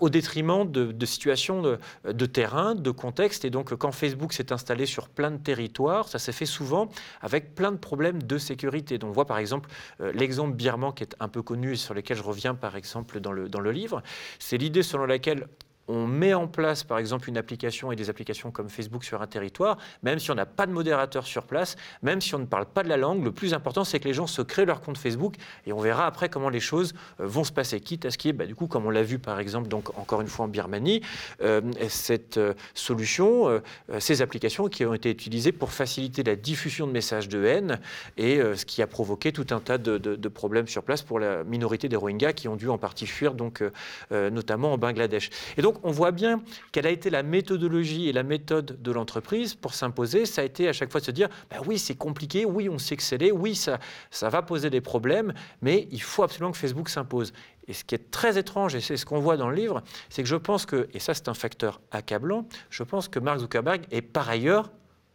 au 0.00 0.08
détriment 0.08 0.68
de, 0.68 1.06
situations 1.06 1.62
de, 1.62 1.78
de 2.04 2.26
terrain, 2.26 2.74
de 2.74 2.90
contexte, 2.90 3.44
et 3.44 3.50
donc 3.50 3.74
quand 3.76 3.92
Facebook 3.92 4.32
s'est 4.32 4.52
installé 4.52 4.86
sur 4.86 5.08
plein 5.08 5.30
de 5.30 5.36
territoires, 5.36 5.67
ça 6.08 6.18
s'est 6.18 6.32
fait 6.32 6.46
souvent 6.46 6.88
avec 7.20 7.54
plein 7.54 7.72
de 7.72 7.76
problèmes 7.76 8.22
de 8.22 8.38
sécurité. 8.38 8.98
Donc 8.98 9.10
on 9.10 9.12
voit 9.12 9.26
par 9.26 9.38
exemple 9.38 9.68
euh, 10.00 10.12
l'exemple 10.12 10.54
Birman 10.54 10.92
qui 10.92 11.02
est 11.02 11.16
un 11.20 11.28
peu 11.28 11.42
connu 11.42 11.72
et 11.72 11.76
sur 11.76 11.94
lequel 11.94 12.16
je 12.16 12.22
reviens 12.22 12.54
par 12.54 12.76
exemple 12.76 13.20
dans 13.20 13.32
le, 13.32 13.48
dans 13.48 13.60
le 13.60 13.72
livre. 13.72 14.02
C'est 14.38 14.58
l'idée 14.58 14.82
selon 14.82 15.06
laquelle 15.06 15.46
on 15.88 16.06
met 16.06 16.34
en 16.34 16.46
place, 16.46 16.84
par 16.84 16.98
exemple, 16.98 17.28
une 17.28 17.38
application 17.38 17.90
et 17.90 17.96
des 17.96 18.10
applications 18.10 18.50
comme 18.50 18.68
Facebook 18.68 19.04
sur 19.04 19.22
un 19.22 19.26
territoire, 19.26 19.78
même 20.02 20.18
si 20.18 20.30
on 20.30 20.34
n'a 20.34 20.46
pas 20.46 20.66
de 20.66 20.72
modérateur 20.72 21.26
sur 21.26 21.44
place, 21.44 21.76
même 22.02 22.20
si 22.20 22.34
on 22.34 22.38
ne 22.38 22.46
parle 22.46 22.66
pas 22.66 22.82
de 22.82 22.88
la 22.88 22.96
langue, 22.96 23.24
le 23.24 23.32
plus 23.32 23.54
important, 23.54 23.84
c'est 23.84 23.98
que 23.98 24.06
les 24.06 24.14
gens 24.14 24.26
se 24.26 24.42
créent 24.42 24.66
leur 24.66 24.80
compte 24.80 24.98
Facebook 24.98 25.34
et 25.66 25.72
on 25.72 25.80
verra 25.80 26.06
après 26.06 26.28
comment 26.28 26.50
les 26.50 26.60
choses 26.60 26.94
euh, 27.20 27.26
vont 27.26 27.44
se 27.44 27.52
passer. 27.52 27.80
Quitte 27.80 28.04
à 28.04 28.10
ce 28.10 28.18
qui 28.18 28.28
est, 28.28 28.32
bah, 28.32 28.46
du 28.46 28.54
coup, 28.54 28.66
comme 28.66 28.86
on 28.86 28.90
l'a 28.90 29.02
vu, 29.02 29.18
par 29.18 29.40
exemple, 29.40 29.68
donc 29.68 29.96
encore 29.98 30.20
une 30.20 30.28
fois 30.28 30.44
en 30.44 30.48
Birmanie, 30.48 31.02
euh, 31.42 31.60
cette 31.88 32.36
euh, 32.36 32.54
solution, 32.74 33.62
ces 33.98 34.22
applications 34.22 34.68
qui 34.68 34.84
ont 34.84 34.94
été 34.94 35.10
utilisées 35.10 35.52
pour 35.52 35.72
faciliter 35.72 36.22
la 36.22 36.36
diffusion 36.36 36.86
de 36.86 36.92
messages 36.92 37.28
de 37.28 37.44
haine 37.44 37.80
et 38.16 38.40
ce 38.54 38.64
qui 38.64 38.82
a 38.82 38.86
provoqué 38.86 39.32
tout 39.32 39.46
un 39.50 39.60
tas 39.60 39.78
de, 39.78 40.28
problèmes 40.28 40.66
sur 40.66 40.82
place 40.82 41.02
pour 41.02 41.18
la 41.18 41.44
minorité 41.44 41.88
des 41.88 41.96
Rohingyas 41.96 42.32
qui 42.32 42.48
ont 42.48 42.56
dû 42.56 42.68
en 42.68 42.78
partie 42.78 43.06
fuir, 43.06 43.34
donc, 43.34 43.62
notamment 44.10 44.72
en 44.72 44.78
Bangladesh. 44.78 45.30
Et 45.56 45.62
donc, 45.62 45.77
on 45.82 45.90
voit 45.90 46.12
bien 46.12 46.42
quelle 46.72 46.86
a 46.86 46.90
été 46.90 47.10
la 47.10 47.22
méthodologie 47.22 48.08
et 48.08 48.12
la 48.12 48.22
méthode 48.22 48.80
de 48.82 48.92
l'entreprise 48.92 49.54
pour 49.54 49.74
s'imposer. 49.74 50.26
Ça 50.26 50.42
a 50.42 50.44
été 50.44 50.68
à 50.68 50.72
chaque 50.72 50.90
fois 50.90 51.00
de 51.00 51.06
se 51.06 51.10
dire, 51.10 51.28
bah 51.50 51.58
oui, 51.66 51.78
c'est 51.78 51.94
compliqué, 51.94 52.44
oui, 52.44 52.68
on 52.68 52.78
sait 52.78 52.96
que 52.96 53.02
c'est 53.02 53.18
oui, 53.32 53.54
ça, 53.54 53.78
ça 54.10 54.28
va 54.28 54.42
poser 54.42 54.70
des 54.70 54.80
problèmes, 54.80 55.32
mais 55.60 55.88
il 55.90 56.00
faut 56.00 56.22
absolument 56.22 56.52
que 56.52 56.58
Facebook 56.58 56.88
s'impose. 56.88 57.32
Et 57.66 57.72
ce 57.72 57.84
qui 57.84 57.94
est 57.94 58.10
très 58.10 58.38
étrange, 58.38 58.74
et 58.74 58.80
c'est 58.80 58.96
ce 58.96 59.04
qu'on 59.04 59.20
voit 59.20 59.36
dans 59.36 59.50
le 59.50 59.56
livre, 59.56 59.82
c'est 60.08 60.22
que 60.22 60.28
je 60.28 60.36
pense 60.36 60.64
que, 60.66 60.88
et 60.94 60.98
ça 60.98 61.14
c'est 61.14 61.28
un 61.28 61.34
facteur 61.34 61.80
accablant, 61.90 62.46
je 62.70 62.82
pense 62.82 63.08
que 63.08 63.18
Mark 63.18 63.40
Zuckerberg 63.40 63.82
est 63.90 64.02
par 64.02 64.28
ailleurs 64.28 64.70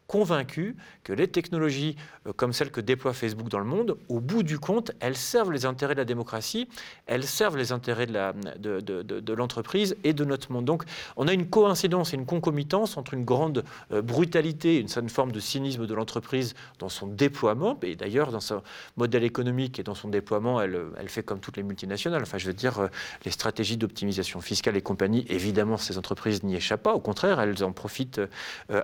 convaincu 0.08 0.76
que 1.04 1.14
les 1.14 1.28
technologies 1.28 1.96
euh, 2.28 2.34
comme 2.34 2.54
celles 2.54 2.72
que 2.72 2.82
déploie 2.82 3.14
Facebook 3.14 3.50
dans 3.50 3.60
le 3.60 3.66
monde, 3.66 3.98
au 4.10 4.20
bout 4.20 4.44
du 4.44 4.60
compte, 4.60 4.92
elles 5.00 5.16
servent 5.16 5.52
les 5.52 5.66
intérêts 5.66 5.94
de 5.94 6.00
la 6.00 6.06
démocratie, 6.06 6.68
elles 7.06 7.26
servent 7.26 7.58
les 7.58 7.72
intérêts 7.72 8.06
de 8.08 9.34
l'entreprise 9.34 9.96
et 10.04 10.14
de 10.14 10.26
notre 10.26 10.52
monde. 10.52 10.66
Donc 10.66 10.84
on 11.16 11.28
a 11.28 11.34
une 11.34 11.50
coïncidence 11.50 12.14
et 12.14 12.18
une 12.18 12.26
concomitance 12.26 12.98
entre 12.98 13.14
une 13.14 13.26
grande 13.26 13.64
euh, 13.92 14.02
brutalité, 14.02 14.80
une 14.80 14.88
certaine 14.88 15.10
forme 15.10 15.32
de 15.32 15.40
cynisme 15.40 15.86
de 15.86 15.94
l'entreprise 15.94 16.54
dans 16.80 16.90
son 16.90 17.08
déploiement, 17.08 17.78
et 17.82 17.96
d'ailleurs 17.96 18.32
dans 18.32 18.40
son 18.40 18.62
modèle 18.98 19.24
économique 19.24 19.80
et 19.80 19.84
dans 19.84 19.96
son 19.96 20.10
déploiement, 20.10 20.62
elle, 20.62 20.80
elle 20.98 21.10
fait 21.10 21.24
comme 21.24 21.40
toutes 21.40 21.58
les 21.58 21.64
multinationales. 21.64 22.22
Enfin, 22.22 22.38
je 22.38 22.48
veux 22.48 22.54
dire, 22.54 22.80
euh, 22.80 22.88
les 23.26 23.32
stratégies 23.32 23.78
d'optimisation 23.78 24.42
fiscale 24.42 24.78
et 24.78 24.82
compagnie, 24.82 25.26
évidemment, 25.30 25.78
ces 25.78 25.98
entreprises 25.98 26.44
n'y 26.44 26.56
échappent 26.56 26.84
pas. 26.84 26.94
Au 26.94 27.00
contraire, 27.00 27.40
elles 27.40 27.64
en 27.64 27.72
profitent 27.72 28.22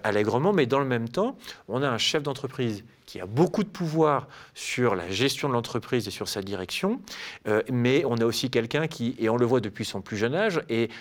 allègrement, 0.04 0.54
mais 0.54 0.66
dans 0.66 0.80
le 0.80 0.86
même 0.86 1.09
temps, 1.10 1.38
on 1.68 1.84
a 1.84 1.90
un 1.90 1.98
chef 1.98 2.24
d'entreprise 2.24 2.84
qui 3.10 3.20
a 3.20 3.26
beaucoup 3.26 3.64
de 3.64 3.70
pouvoir 3.70 4.28
sur 4.54 4.94
la 4.94 5.10
gestion 5.10 5.50
de 5.50 5.54
l'entreprise 5.54 6.08
et 6.08 6.12
sur 6.12 6.28
sa 6.28 6.44
direction, 6.44 7.02
euh, 7.48 7.64
mais 7.72 8.04
on 8.06 8.18
a 8.18 8.26
aussi 8.26 8.52
quelqu'un 8.52 8.86
qui, 8.86 9.16
et 9.18 9.30
on 9.30 9.38
le 9.38 9.48
voit 9.48 9.62
depuis 9.62 9.84
son 9.84 10.02
plus 10.02 10.16
jeune 10.16 10.36
âge, 10.36 10.62
est, 10.70 10.92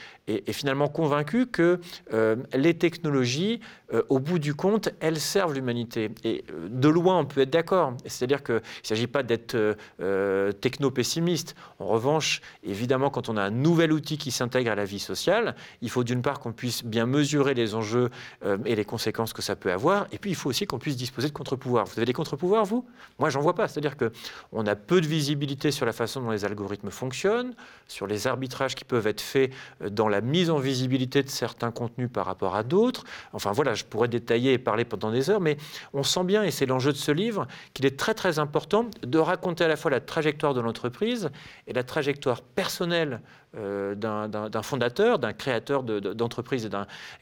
finalement 0.52 0.88
convaincu 0.88 1.46
que 1.46 1.80
euh, 2.12 2.36
les 2.52 2.74
technologies, 2.74 3.60
euh, 3.94 4.02
au 4.10 4.18
bout 4.18 4.38
du 4.38 4.54
compte, 4.54 4.90
elles 5.00 5.20
servent 5.20 5.54
l'humanité. 5.54 6.10
Et 6.22 6.44
de 6.68 6.88
loin, 6.88 7.18
on 7.18 7.24
peut 7.24 7.40
être 7.40 7.50
d'accord. 7.50 7.94
C'est-à-dire 8.04 8.42
qu'il 8.42 8.56
ne 8.56 8.60
s'agit 8.82 9.06
pas 9.06 9.22
d'être 9.22 9.56
techno-pessimiste. 10.60 11.54
En 11.78 11.86
revanche, 11.86 12.42
évidemment, 12.62 13.08
quand 13.08 13.30
on 13.30 13.38
a 13.38 13.42
un 13.42 13.50
nouvel 13.50 13.90
outil 13.90 14.18
qui 14.18 14.30
s'intègre 14.30 14.70
à 14.70 14.74
la 14.74 14.84
vie 14.84 14.98
sociale, 14.98 15.54
il 15.80 15.88
faut 15.88 16.04
d'une 16.04 16.20
part 16.20 16.40
qu'on 16.40 16.52
puisse 16.52 16.84
bien 16.84 17.06
mesurer 17.06 17.54
les 17.54 17.74
enjeux 17.74 18.10
et 18.66 18.74
les 18.76 18.84
conséquences 18.84 19.32
que 19.32 19.40
ça 19.40 19.56
peut 19.56 19.72
avoir, 19.72 20.08
et 20.12 20.18
puis 20.18 20.30
il 20.30 20.36
faut 20.36 20.50
aussi 20.50 20.66
qu'on 20.66 20.78
puisse 20.78 20.96
disposer 20.96 21.28
de 21.28 21.32
contre-pouvoirs. 21.32 21.88
Vous 21.98 22.02
avez 22.02 22.06
des 22.06 22.12
contre-pouvoirs, 22.12 22.64
vous? 22.64 22.86
Moi, 23.18 23.28
j'en 23.28 23.40
vois 23.40 23.56
pas. 23.56 23.66
C'est-à-dire 23.66 23.96
qu'on 23.96 24.66
a 24.68 24.76
peu 24.76 25.00
de 25.00 25.06
visibilité 25.08 25.72
sur 25.72 25.84
la 25.84 25.92
façon 25.92 26.22
dont 26.22 26.30
les 26.30 26.44
algorithmes 26.44 26.90
fonctionnent, 26.90 27.56
sur 27.88 28.06
les 28.06 28.28
arbitrages 28.28 28.76
qui 28.76 28.84
peuvent 28.84 29.08
être 29.08 29.20
faits 29.20 29.52
euh, 29.82 29.90
dans 29.90 30.06
la 30.06 30.20
mise 30.20 30.48
en 30.48 30.58
visibilité 30.58 31.24
de 31.24 31.28
certains 31.28 31.72
contenus 31.72 32.08
par 32.12 32.24
rapport 32.24 32.54
à 32.54 32.62
d'autres. 32.62 33.02
Enfin, 33.32 33.50
voilà, 33.50 33.74
je 33.74 33.84
pourrais 33.84 34.06
détailler 34.06 34.52
et 34.52 34.58
parler 34.58 34.84
pendant 34.84 35.10
des 35.10 35.28
heures, 35.28 35.40
mais 35.40 35.56
on 35.92 36.04
sent 36.04 36.22
bien, 36.22 36.44
et 36.44 36.52
c'est 36.52 36.66
l'enjeu 36.66 36.92
de 36.92 36.98
ce 36.98 37.10
livre, 37.10 37.48
qu'il 37.74 37.84
est 37.84 37.98
très, 37.98 38.14
très 38.14 38.38
important 38.38 38.88
de 39.02 39.18
raconter 39.18 39.64
à 39.64 39.68
la 39.68 39.74
fois 39.74 39.90
la 39.90 39.98
trajectoire 39.98 40.54
de 40.54 40.60
l'entreprise 40.60 41.30
et 41.66 41.72
la 41.72 41.82
trajectoire 41.82 42.42
personnelle 42.42 43.22
d'un 43.54 44.62
fondateur, 44.62 45.18
d'un 45.18 45.32
créateur 45.32 45.82
d'entreprise 45.82 46.68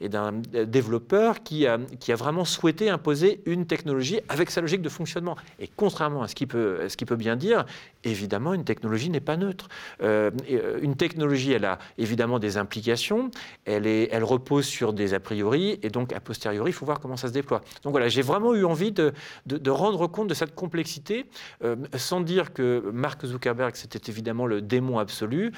et 0.01 0.09
d'un 0.09 0.33
développeur 0.65 1.43
qui 1.43 1.65
a, 1.65 1.77
vraiment 2.15 2.45
souhaité 2.45 2.89
imposer 2.89 3.41
une 3.45 3.65
technologie 3.65 4.19
avec 4.29 4.51
sa 4.51 4.61
logique 4.61 4.81
de 4.81 4.89
fonctionnement. 4.89 5.37
Et 5.59 5.69
contrairement 5.73 6.23
à 6.23 6.27
ce 6.27 6.35
qu'il 6.35 6.47
peut, 6.47 7.15
bien 7.15 7.35
dire, 7.35 7.65
évidemment, 8.03 8.53
une 8.53 8.63
technologie 8.63 9.09
n'est 9.09 9.19
pas 9.19 9.37
neutre. 9.37 9.69
Euh, 10.01 10.31
euh, 10.51 10.79
une 10.81 10.95
technologie, 10.95 11.51
elle 11.51 11.65
a 11.65 11.79
évidemment 11.97 12.39
des 12.39 12.57
implications, 12.57 13.31
elle, 13.65 14.23
repose 14.23 14.65
sur 14.65 14.93
des 14.93 15.13
a 15.13 15.19
priori, 15.19 15.79
et 15.83 15.89
donc 15.89 16.11
a 16.13 16.19
posteriori, 16.19 16.71
il 16.71 16.73
faut 16.73 16.85
voir 16.85 16.99
comment 16.99 17.17
ça 17.17 17.27
se 17.27 17.33
déploie. 17.33 17.61
Donc 17.83 17.91
voilà, 17.91 18.09
j'ai 18.09 18.21
vraiment 18.21 18.53
eu 18.53 18.65
envie 18.65 18.91
de, 18.91 19.13
rendre 19.69 20.07
compte 20.07 20.27
de 20.27 20.33
cette 20.33 20.55
complexité, 20.55 21.25
sans 21.95 22.21
dire 22.21 22.53
que 22.53 22.89
Mark 22.93 23.25
Zuckerberg, 23.25 23.75
c'était 23.75 24.11
évidemment 24.11 24.45
le 24.45 24.61
démon 24.61 24.99
absolu, 24.99 25.51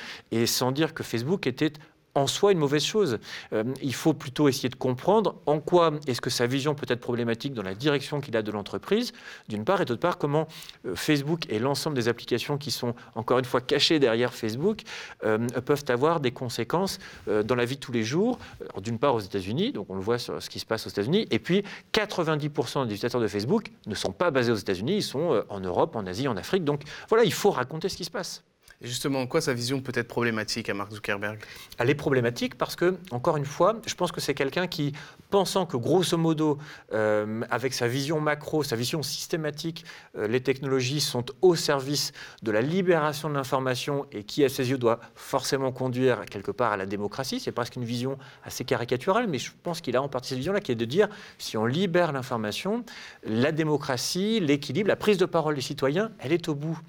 sans 0.59 0.71
dire 0.71 0.93
que 0.93 1.03
Facebook 1.03 1.47
était 1.47 1.73
en 2.15 2.27
soi 2.27 2.51
une 2.51 2.57
mauvaise 2.57 2.83
chose. 2.83 3.19
Euh, 3.53 3.63
il 3.81 3.93
faut 3.93 4.13
plutôt 4.13 4.49
essayer 4.49 4.69
de 4.69 4.75
comprendre 4.75 5.35
en 5.45 5.59
quoi 5.59 5.93
est-ce 6.07 6.21
que 6.21 6.29
sa 6.29 6.47
vision 6.47 6.75
peut 6.75 6.87
être 6.89 6.99
problématique 6.99 7.53
dans 7.53 7.63
la 7.63 7.75
direction 7.75 8.19
qu'il 8.19 8.35
a 8.35 8.41
de 8.41 8.51
l'entreprise, 8.51 9.13
d'une 9.47 9.63
part, 9.63 9.81
et 9.81 9.85
d'autre 9.85 10.01
part, 10.01 10.17
comment 10.17 10.47
euh, 10.85 10.95
Facebook 10.95 11.45
et 11.49 11.59
l'ensemble 11.59 11.95
des 11.95 12.07
applications 12.07 12.57
qui 12.57 12.71
sont 12.71 12.93
encore 13.15 13.39
une 13.39 13.45
fois 13.45 13.61
cachées 13.61 13.99
derrière 13.99 14.33
Facebook 14.33 14.81
euh, 15.23 15.37
peuvent 15.65 15.85
avoir 15.89 16.19
des 16.19 16.31
conséquences 16.31 16.99
dans 17.27 17.55
la 17.55 17.65
vie 17.65 17.75
de 17.75 17.79
tous 17.79 17.91
les 17.91 18.03
jours. 18.03 18.39
D'une 18.81 18.97
part 18.97 19.15
aux 19.15 19.19
États-Unis, 19.19 19.71
donc 19.71 19.89
on 19.89 19.95
le 19.95 20.01
voit 20.01 20.17
sur 20.17 20.41
ce 20.41 20.49
qui 20.49 20.59
se 20.59 20.65
passe 20.65 20.87
aux 20.87 20.89
États-Unis, 20.89 21.27
et 21.31 21.39
puis 21.39 21.63
90% 21.93 22.85
des 22.87 22.93
utilisateurs 22.93 23.21
de 23.21 23.27
Facebook 23.27 23.71
ne 23.87 23.95
sont 23.95 24.11
pas 24.11 24.31
basés 24.31 24.51
aux 24.51 24.55
États-Unis, 24.55 24.97
ils 24.97 25.03
sont 25.03 25.43
en 25.47 25.59
Europe, 25.59 25.95
en 25.95 26.05
Asie, 26.05 26.27
en 26.27 26.37
Afrique. 26.37 26.63
Donc 26.63 26.81
voilà, 27.07 27.23
il 27.23 27.33
faut 27.33 27.51
raconter 27.51 27.89
ce 27.89 27.97
qui 27.97 28.05
se 28.05 28.11
passe. 28.11 28.43
Et 28.81 28.87
justement, 28.87 29.19
en 29.19 29.27
quoi 29.27 29.41
sa 29.41 29.53
vision 29.53 29.81
peut 29.81 29.91
être 29.93 30.07
problématique 30.07 30.69
à 30.69 30.73
Mark 30.73 30.93
Zuckerberg? 30.93 31.37
Elle 31.79 31.89
est 31.89 31.95
problématique 31.95 32.57
parce 32.57 32.77
que, 32.77 32.97
encore 33.11 33.35
une 33.35 33.43
fois, 33.43 33.81
je 33.85 33.93
pense 33.93 34.13
que 34.13 34.21
c'est 34.21 34.33
quelqu'un 34.33 34.67
qui, 34.67 34.93
pensant 35.29 35.65
que 35.65 35.75
grosso 35.75 36.15
modo, 36.15 36.57
euh, 36.93 37.41
avec 37.49 37.73
sa 37.73 37.89
vision 37.89 38.21
macro, 38.21 38.63
sa 38.63 38.77
vision 38.77 39.03
systématique, 39.03 39.83
euh, 40.17 40.29
les 40.29 40.39
technologies 40.39 41.01
sont 41.01 41.25
au 41.41 41.55
service 41.55 42.13
de 42.41 42.51
la 42.51 42.61
libération 42.61 43.29
de 43.29 43.33
l'information 43.33 44.05
et 44.13 44.23
qui, 44.23 44.45
à 44.45 44.49
ses 44.49 44.69
yeux, 44.69 44.77
doit 44.77 45.01
forcément 45.13 45.73
conduire 45.73 46.23
quelque 46.25 46.51
part 46.51 46.71
à 46.71 46.77
la 46.77 46.85
démocratie. 46.85 47.41
C'est 47.41 47.51
presque 47.51 47.75
une 47.75 47.83
vision 47.83 48.17
assez 48.45 48.63
caricaturale, 48.63 49.27
mais 49.27 49.39
je 49.39 49.51
pense 49.61 49.81
qu'il 49.81 49.97
a 49.97 50.01
en 50.01 50.07
partie 50.07 50.29
cette 50.29 50.37
vision-là 50.37 50.61
qui 50.61 50.71
est 50.71 50.75
de 50.75 50.85
dire 50.85 51.09
si 51.37 51.57
on 51.57 51.65
libère 51.65 52.13
l'information, 52.13 52.85
la 53.25 53.51
démocratie, 53.51 54.39
l'équilibre, 54.39 54.87
la 54.87 54.95
prise 54.95 55.17
de 55.17 55.25
parole 55.25 55.55
des 55.55 55.61
citoyens, 55.61 56.11
elle 56.19 56.31
est 56.31 56.47
au 56.47 56.55
bout. 56.55 56.79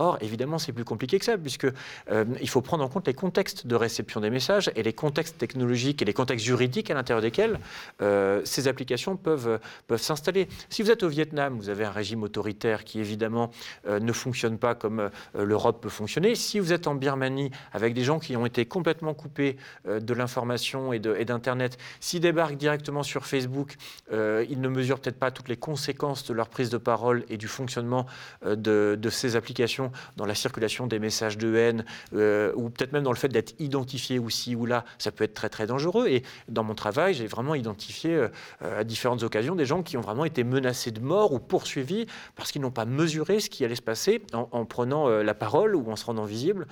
Or, 0.00 0.16
évidemment, 0.22 0.58
c'est 0.58 0.72
plus 0.72 0.86
compliqué 0.86 1.18
que 1.18 1.26
ça, 1.26 1.36
puisque 1.36 1.66
euh, 2.10 2.24
il 2.40 2.48
faut 2.48 2.62
prendre 2.62 2.82
en 2.82 2.88
compte 2.88 3.06
les 3.06 3.12
contextes 3.12 3.66
de 3.66 3.74
réception 3.74 4.22
des 4.22 4.30
messages 4.30 4.72
et 4.74 4.82
les 4.82 4.94
contextes 4.94 5.36
technologiques 5.36 6.00
et 6.00 6.06
les 6.06 6.14
contextes 6.14 6.46
juridiques 6.46 6.90
à 6.90 6.94
l'intérieur 6.94 7.20
desquels 7.20 7.60
euh, 8.00 8.40
ces 8.46 8.66
applications 8.66 9.18
peuvent, 9.18 9.60
peuvent 9.88 10.00
s'installer. 10.00 10.48
Si 10.70 10.82
vous 10.82 10.90
êtes 10.90 11.02
au 11.02 11.08
Vietnam, 11.08 11.58
vous 11.58 11.68
avez 11.68 11.84
un 11.84 11.90
régime 11.90 12.22
autoritaire 12.22 12.84
qui, 12.84 12.98
évidemment, 12.98 13.50
euh, 13.86 14.00
ne 14.00 14.12
fonctionne 14.14 14.56
pas 14.56 14.74
comme 14.74 15.10
l'Europe 15.38 15.82
peut 15.82 15.90
fonctionner. 15.90 16.34
Si 16.34 16.58
vous 16.60 16.72
êtes 16.72 16.86
en 16.86 16.94
Birmanie, 16.94 17.50
avec 17.74 17.92
des 17.92 18.02
gens 18.02 18.18
qui 18.18 18.34
ont 18.36 18.46
été 18.46 18.64
complètement 18.64 19.12
coupés 19.12 19.58
de 19.86 20.14
l'information 20.14 20.94
et 20.94 20.98
d'Internet, 20.98 21.76
s'ils 22.00 22.20
débarquent 22.20 22.56
directement 22.56 23.02
sur 23.02 23.26
Facebook, 23.26 23.76
ils 24.10 24.60
ne 24.60 24.68
mesurent 24.68 25.00
peut-être 25.00 25.18
pas 25.18 25.30
toutes 25.30 25.48
les 25.48 25.58
conséquences 25.58 26.24
de 26.24 26.32
leur 26.32 26.48
prise 26.48 26.70
de 26.70 26.78
parole 26.78 27.24
et 27.28 27.36
du 27.36 27.48
fonctionnement 27.48 28.06
de, 28.46 28.96
de 28.98 29.10
ces 29.10 29.36
applications 29.36 29.89
dans 30.16 30.26
la 30.26 30.34
circulation 30.34 30.86
des 30.86 30.98
messages 30.98 31.38
de 31.38 31.54
haine, 31.54 31.84
ou 32.12 32.70
peut-être 32.70 32.92
même 32.92 33.02
dans 33.02 33.12
le 33.12 33.16
fait 33.16 33.28
d'être 33.28 33.54
identifié 33.58 34.18
aussi 34.18 34.54
ou 34.54 34.66
là, 34.66 34.84
ça 34.98 35.12
peut 35.12 35.24
être 35.24 35.34
très 35.34 35.48
très 35.48 35.66
dangereux. 35.66 36.08
Et 36.08 36.22
dans 36.48 36.64
mon 36.64 36.74
travail, 36.74 37.14
j'ai 37.14 37.26
vraiment 37.26 37.54
identifié 37.54 38.26
à 38.60 38.84
différentes 38.84 39.22
occasions 39.22 39.54
des 39.54 39.66
gens 39.66 39.82
qui 39.82 39.96
ont 39.96 40.00
vraiment 40.00 40.24
été 40.24 40.44
menacés 40.44 40.90
de 40.90 41.00
mort 41.00 41.32
ou 41.32 41.38
poursuivis 41.38 42.06
parce 42.36 42.52
qu'ils 42.52 42.62
n'ont 42.62 42.70
pas 42.70 42.84
mesuré 42.84 43.40
ce 43.40 43.50
qui 43.50 43.64
allait 43.64 43.74
se 43.74 43.82
passer 43.82 44.22
en, 44.32 44.64
prenant 44.64 45.08
la 45.08 45.34
parole 45.34 45.74
ou 45.74 45.90
en 45.90 45.96
se 45.96 46.04
rendant 46.04 46.24
visible 46.24 46.66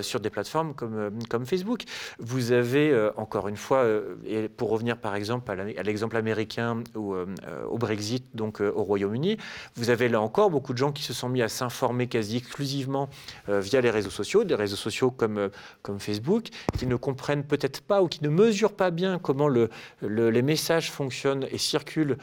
sur 0.00 0.20
des 0.20 0.30
plateformes 0.30 0.74
comme, 0.74 1.18
comme 1.28 1.46
Facebook. 1.46 1.82
Vous 2.18 2.52
avez, 2.52 3.10
encore 3.16 3.48
une 3.48 3.56
fois, 3.56 3.86
et 4.26 4.48
pour 4.48 4.70
revenir 4.70 4.96
par 4.98 5.14
exemple 5.14 5.50
à 5.50 5.82
l'exemple 5.82 6.16
américain 6.16 6.82
ou 6.94 7.14
au 7.14 7.78
Brexit, 7.78 8.24
donc 8.34 8.60
au 8.60 8.82
Royaume-Uni, 8.82 9.36
vous 9.76 9.90
avez 9.90 10.08
là 10.08 10.20
encore 10.20 10.50
beaucoup 10.50 10.72
de 10.72 10.78
gens 10.78 10.92
qui 10.92 11.02
se 11.02 11.12
sont 11.12 11.28
mis 11.28 11.42
à 11.42 11.48
s'informer 11.48 12.06
quasi 12.06 12.42
exclusivement 12.54 13.08
via 13.48 13.80
les 13.80 13.90
réseaux 13.90 14.10
sociaux, 14.10 14.44
des 14.44 14.54
réseaux 14.54 14.76
sociaux 14.76 15.10
comme, 15.10 15.50
comme 15.82 15.98
Facebook, 15.98 16.50
qui 16.78 16.86
ne 16.86 16.94
comprennent 16.94 17.42
peut-être 17.42 17.80
pas 17.80 18.00
ou 18.00 18.06
qui 18.06 18.22
ne 18.22 18.28
mesurent 18.28 18.76
pas 18.76 18.92
bien 18.92 19.18
comment 19.18 19.48
le, 19.48 19.70
les 20.00 20.42
messages 20.42 20.92
fonctionnent 20.92 21.48
et 21.50 21.58
circulent 21.58 22.16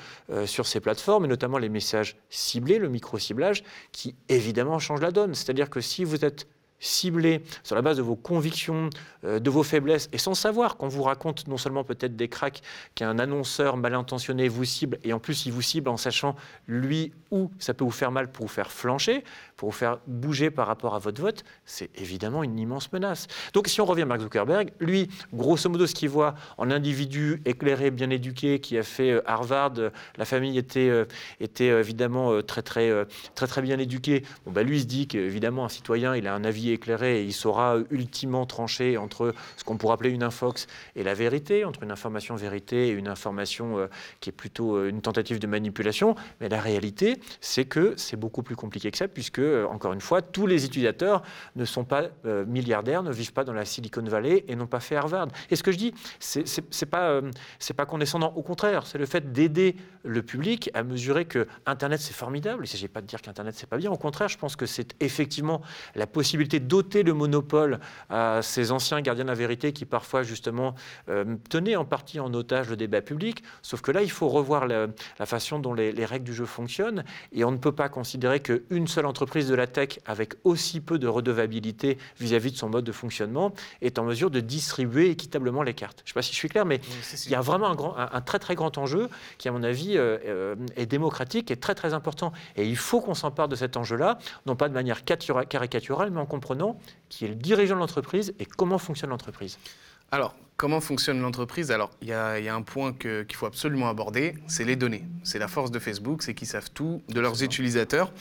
sur 0.45 0.67
ces 0.67 0.79
plateformes, 0.79 1.25
et 1.25 1.27
notamment 1.27 1.57
les 1.57 1.67
messages 1.67 2.15
ciblés, 2.29 2.79
le 2.79 2.87
micro-ciblage, 2.87 3.63
qui 3.91 4.15
évidemment 4.29 4.79
change 4.79 5.01
la 5.01 5.11
donne. 5.11 5.35
C'est-à-dire 5.35 5.69
que 5.69 5.81
si 5.81 6.05
vous 6.05 6.23
êtes 6.23 6.47
ciblé 6.81 7.43
sur 7.63 7.75
la 7.75 7.81
base 7.81 7.97
de 7.97 8.01
vos 8.01 8.15
convictions, 8.15 8.89
euh, 9.23 9.39
de 9.39 9.49
vos 9.49 9.63
faiblesses, 9.63 10.09
et 10.11 10.17
sans 10.17 10.33
savoir 10.33 10.77
qu'on 10.77 10.87
vous 10.87 11.03
raconte 11.03 11.47
non 11.47 11.57
seulement 11.57 11.83
peut-être 11.83 12.15
des 12.15 12.27
cracks 12.27 12.61
qu'un 12.95 13.19
annonceur 13.19 13.77
mal 13.77 13.93
intentionné 13.93 14.47
vous 14.47 14.65
cible, 14.65 14.97
et 15.03 15.13
en 15.13 15.19
plus 15.19 15.45
il 15.45 15.53
vous 15.53 15.61
cible 15.61 15.89
en 15.89 15.97
sachant 15.97 16.35
lui 16.67 17.13
où 17.29 17.51
ça 17.59 17.73
peut 17.73 17.83
vous 17.83 17.91
faire 17.91 18.11
mal 18.11 18.31
pour 18.31 18.47
vous 18.47 18.51
faire 18.51 18.71
flancher, 18.71 19.23
pour 19.61 19.69
vous 19.69 19.77
faire 19.77 19.99
bouger 20.07 20.49
par 20.49 20.65
rapport 20.65 20.95
à 20.95 20.97
votre 20.97 21.21
vote, 21.21 21.43
c'est 21.65 21.91
évidemment 21.99 22.41
une 22.41 22.57
immense 22.57 22.91
menace. 22.91 23.27
Donc 23.53 23.67
si 23.67 23.79
on 23.79 23.85
revient 23.85 24.01
à 24.01 24.05
Mark 24.05 24.21
Zuckerberg, 24.21 24.71
lui, 24.79 25.07
grosso 25.31 25.69
modo, 25.69 25.85
ce 25.85 25.93
qu'il 25.93 26.09
voit 26.09 26.33
en 26.57 26.71
individu 26.71 27.43
éclairé, 27.45 27.91
bien 27.91 28.09
éduqué, 28.09 28.59
qui 28.59 28.75
a 28.75 28.81
fait 28.81 29.11
euh, 29.11 29.21
Harvard, 29.27 29.73
euh, 29.77 29.91
la 30.17 30.25
famille 30.25 30.57
était, 30.57 30.89
était 31.39 31.67
évidemment 31.67 32.41
très, 32.41 32.63
très, 32.63 33.05
très, 33.35 33.45
très 33.45 33.61
bien 33.61 33.77
éduquée, 33.77 34.23
bon, 34.47 34.51
bah, 34.51 34.63
lui 34.63 34.77
il 34.77 34.81
se 34.81 34.85
dit 34.87 35.07
qu'évidemment 35.07 35.65
un 35.65 35.69
citoyen, 35.69 36.15
il 36.15 36.27
a 36.27 36.33
un 36.33 36.43
avis 36.43 36.71
éclairé 36.71 37.21
et 37.21 37.23
il 37.23 37.33
saura 37.33 37.77
ultimement 37.91 38.47
trancher 38.47 38.97
entre 38.97 39.33
ce 39.57 39.63
qu'on 39.63 39.77
pourrait 39.77 39.93
appeler 39.93 40.09
une 40.09 40.23
infox 40.23 40.67
et 40.95 41.03
la 41.03 41.13
vérité, 41.13 41.65
entre 41.65 41.83
une 41.83 41.91
information 41.91 42.35
vérité 42.35 42.87
et 42.87 42.91
une 42.91 43.07
information 43.07 43.77
euh, 43.77 43.87
qui 44.19 44.29
est 44.29 44.33
plutôt 44.33 44.75
euh, 44.75 44.89
une 44.89 45.01
tentative 45.01 45.39
de 45.39 45.47
manipulation. 45.47 46.15
Mais 46.39 46.49
la 46.49 46.59
réalité, 46.59 47.19
c'est 47.41 47.65
que 47.65 47.93
c'est 47.97 48.17
beaucoup 48.17 48.43
plus 48.43 48.55
compliqué 48.55 48.89
que 48.91 48.97
ça, 48.97 49.07
puisque, 49.07 49.39
euh, 49.51 49.67
encore 49.67 49.93
une 49.93 50.01
fois, 50.01 50.21
tous 50.21 50.47
les 50.47 50.65
utilisateurs 50.65 51.21
ne 51.55 51.65
sont 51.65 51.83
pas 51.83 52.03
milliardaires, 52.47 53.03
ne 53.03 53.11
vivent 53.11 53.33
pas 53.33 53.43
dans 53.43 53.53
la 53.53 53.65
Silicon 53.65 54.03
Valley 54.03 54.45
et 54.47 54.55
n'ont 54.55 54.67
pas 54.67 54.79
fait 54.79 54.95
Harvard. 54.95 55.27
Et 55.49 55.55
ce 55.55 55.63
que 55.63 55.71
je 55.71 55.77
dis, 55.77 55.93
c'est 56.19 56.85
pas, 56.85 57.21
c'est 57.59 57.73
pas 57.73 57.85
condescendant. 57.85 58.33
Au 58.35 58.41
contraire, 58.41 58.85
c'est 58.85 58.97
le 58.97 59.05
fait 59.05 59.31
d'aider 59.31 59.75
le 60.03 60.21
public 60.21 60.69
à 60.73 60.83
mesurer 60.83 61.25
que 61.25 61.47
Internet, 61.65 61.99
c'est 61.99 62.13
formidable. 62.13 62.63
Il 62.63 62.67
ne 62.67 62.71
s'agit 62.71 62.87
pas 62.87 63.01
de 63.01 63.07
dire 63.07 63.21
qu'Internet, 63.21 63.55
c'est 63.57 63.69
pas 63.69 63.77
bien. 63.77 63.91
Au 63.91 63.97
contraire, 63.97 64.29
je 64.29 64.37
pense 64.37 64.55
que 64.55 64.65
c'est 64.65 64.95
effectivement 64.99 65.61
la 65.95 66.07
possibilité 66.07 66.59
doter 66.59 67.03
le 67.03 67.13
monopole 67.13 67.79
à 68.09 68.41
ces 68.41 68.71
anciens 68.71 69.01
gardiens 69.01 69.25
de 69.25 69.29
la 69.29 69.35
vérité 69.35 69.73
qui 69.73 69.85
parfois 69.85 70.23
justement 70.23 70.75
euh, 71.09 71.35
tenaient 71.49 71.75
en 71.75 71.85
partie 71.85 72.19
en 72.19 72.33
otage 72.33 72.69
le 72.69 72.75
débat 72.75 73.01
public. 73.01 73.43
Sauf 73.61 73.81
que 73.81 73.91
là, 73.91 74.01
il 74.01 74.11
faut 74.11 74.29
revoir 74.29 74.67
la, 74.67 74.87
façon 75.25 75.59
dont 75.59 75.73
les, 75.73 76.05
règles 76.05 76.25
du 76.25 76.33
jeu 76.33 76.45
fonctionnent 76.45 77.03
et 77.31 77.43
on 77.43 77.51
ne 77.51 77.57
peut 77.57 77.71
pas 77.71 77.89
considérer 77.89 78.39
qu'une 78.39 78.87
seule 78.87 79.05
entreprise 79.05 79.40
de 79.47 79.55
la 79.55 79.67
tech 79.67 79.99
avec 80.05 80.33
aussi 80.43 80.79
peu 80.79 80.99
de 80.99 81.07
redevabilité 81.07 81.97
vis-à-vis 82.19 82.51
de 82.51 82.57
son 82.57 82.69
mode 82.69 82.85
de 82.85 82.91
fonctionnement 82.91 83.53
est 83.81 83.99
en 83.99 84.03
mesure 84.03 84.31
de 84.31 84.39
distribuer 84.39 85.09
équitablement 85.09 85.63
les 85.63 85.73
cartes. 85.73 85.99
Je 85.99 86.03
ne 86.03 86.07
sais 86.09 86.13
pas 86.13 86.21
si 86.21 86.31
je 86.31 86.37
suis 86.37 86.49
clair, 86.49 86.65
mais 86.65 86.81
il 87.25 87.31
y 87.31 87.35
a 87.35 87.41
vraiment 87.41 87.69
un, 87.69 87.75
grand, 87.75 87.95
un, 87.97 88.21
très 88.21 88.39
très 88.39 88.55
grand 88.55 88.77
enjeu 88.77 89.09
qui, 89.37 89.47
à 89.47 89.51
mon 89.51 89.63
avis, 89.63 89.97
euh, 89.97 90.17
euh, 90.25 90.55
est 90.75 90.85
démocratique 90.85 91.51
et 91.51 91.57
très 91.57 91.75
très 91.75 91.93
important. 91.93 92.31
Et 92.55 92.67
il 92.67 92.77
faut 92.77 93.01
qu'on 93.01 93.13
s'empare 93.13 93.47
de 93.47 93.55
cet 93.55 93.77
enjeu-là, 93.77 94.17
non 94.45 94.55
pas 94.55 94.69
de 94.69 94.73
manière 94.73 95.03
caricaturale, 95.03 96.11
mais 96.11 96.19
en 96.19 96.25
comprenant 96.25 96.77
qui 97.09 97.25
est 97.25 97.29
le 97.29 97.35
dirigeant 97.35 97.75
de 97.75 97.79
l'entreprise 97.79 98.33
et 98.39 98.45
comment 98.45 98.77
fonctionne 98.77 99.09
l'entreprise. 99.09 99.57
Alors, 100.11 100.35
comment 100.61 100.79
fonctionne 100.79 101.19
l'entreprise 101.21 101.71
Alors, 101.71 101.89
il 102.03 102.09
y, 102.09 102.13
a 102.13 102.55
un 102.55 102.61
point 102.61 102.93
qu'il 102.93 103.35
faut 103.35 103.47
absolument 103.47 103.89
aborder, 103.89 104.35
c'est 104.45 104.63
les 104.63 104.75
données. 104.75 105.05
C'est 105.23 105.39
la 105.39 105.47
force 105.47 105.71
de 105.71 105.79
Facebook, 105.79 106.21
c'est 106.21 106.35
qu'ils 106.35 106.47
savent 106.47 106.69
tout 106.71 107.01
de 107.09 107.19
leurs 107.19 107.41
utilisateurs. 107.41 108.13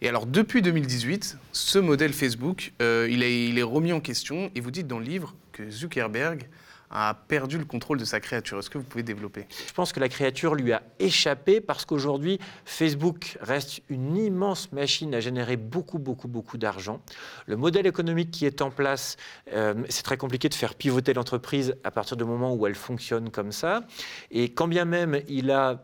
Et 0.00 0.08
alors, 0.08 0.24
depuis 0.24 0.62
2018, 0.62 1.38
ce 1.50 1.78
modèle 1.80 2.12
Facebook, 2.12 2.72
euh, 2.80 3.08
il, 3.10 3.24
est, 3.24 3.48
il 3.48 3.58
est 3.58 3.64
remis 3.64 3.92
en 3.92 3.98
question. 3.98 4.52
Et 4.54 4.60
vous 4.60 4.70
dites 4.70 4.86
dans 4.86 5.00
le 5.00 5.06
livre 5.06 5.34
que 5.50 5.68
Zuckerberg 5.68 6.48
a 6.90 7.14
perdu 7.14 7.58
le 7.58 7.64
contrôle 7.64 7.98
de 7.98 8.04
sa 8.04 8.20
créature. 8.20 8.58
Est-ce 8.58 8.70
que 8.70 8.78
vous 8.78 8.84
pouvez 8.84 9.02
développer? 9.02 9.46
Je 9.66 9.72
pense 9.72 9.92
que 9.92 10.00
la 10.00 10.08
créature 10.08 10.54
lui 10.54 10.72
a 10.72 10.82
échappé 10.98 11.60
parce 11.60 11.84
qu'aujourd'hui, 11.84 12.38
Facebook 12.64 13.38
reste 13.40 13.80
une 13.88 14.16
immense 14.16 14.72
machine 14.72 15.14
à 15.14 15.20
générer 15.20 15.56
beaucoup, 15.56 15.98
beaucoup, 15.98 16.28
beaucoup 16.28 16.58
d'argent. 16.58 17.00
Le 17.46 17.56
modèle 17.56 17.86
économique 17.86 18.30
qui 18.30 18.46
est 18.46 18.62
en 18.62 18.70
place, 18.70 19.16
euh, 19.52 19.74
c'est 19.88 20.02
très 20.02 20.16
compliqué 20.16 20.48
de 20.48 20.54
faire 20.54 20.74
pivoter 20.74 21.14
l'entreprise 21.14 21.76
à 21.84 21.90
partir 21.90 22.16
du 22.16 22.24
moment 22.24 22.54
où 22.54 22.66
elle 22.66 22.74
fonctionne 22.74 23.30
comme 23.30 23.52
ça. 23.52 23.82
Et 24.30 24.52
quand 24.52 24.68
bien 24.68 24.84
même 24.84 25.20
il 25.28 25.50
a 25.50 25.82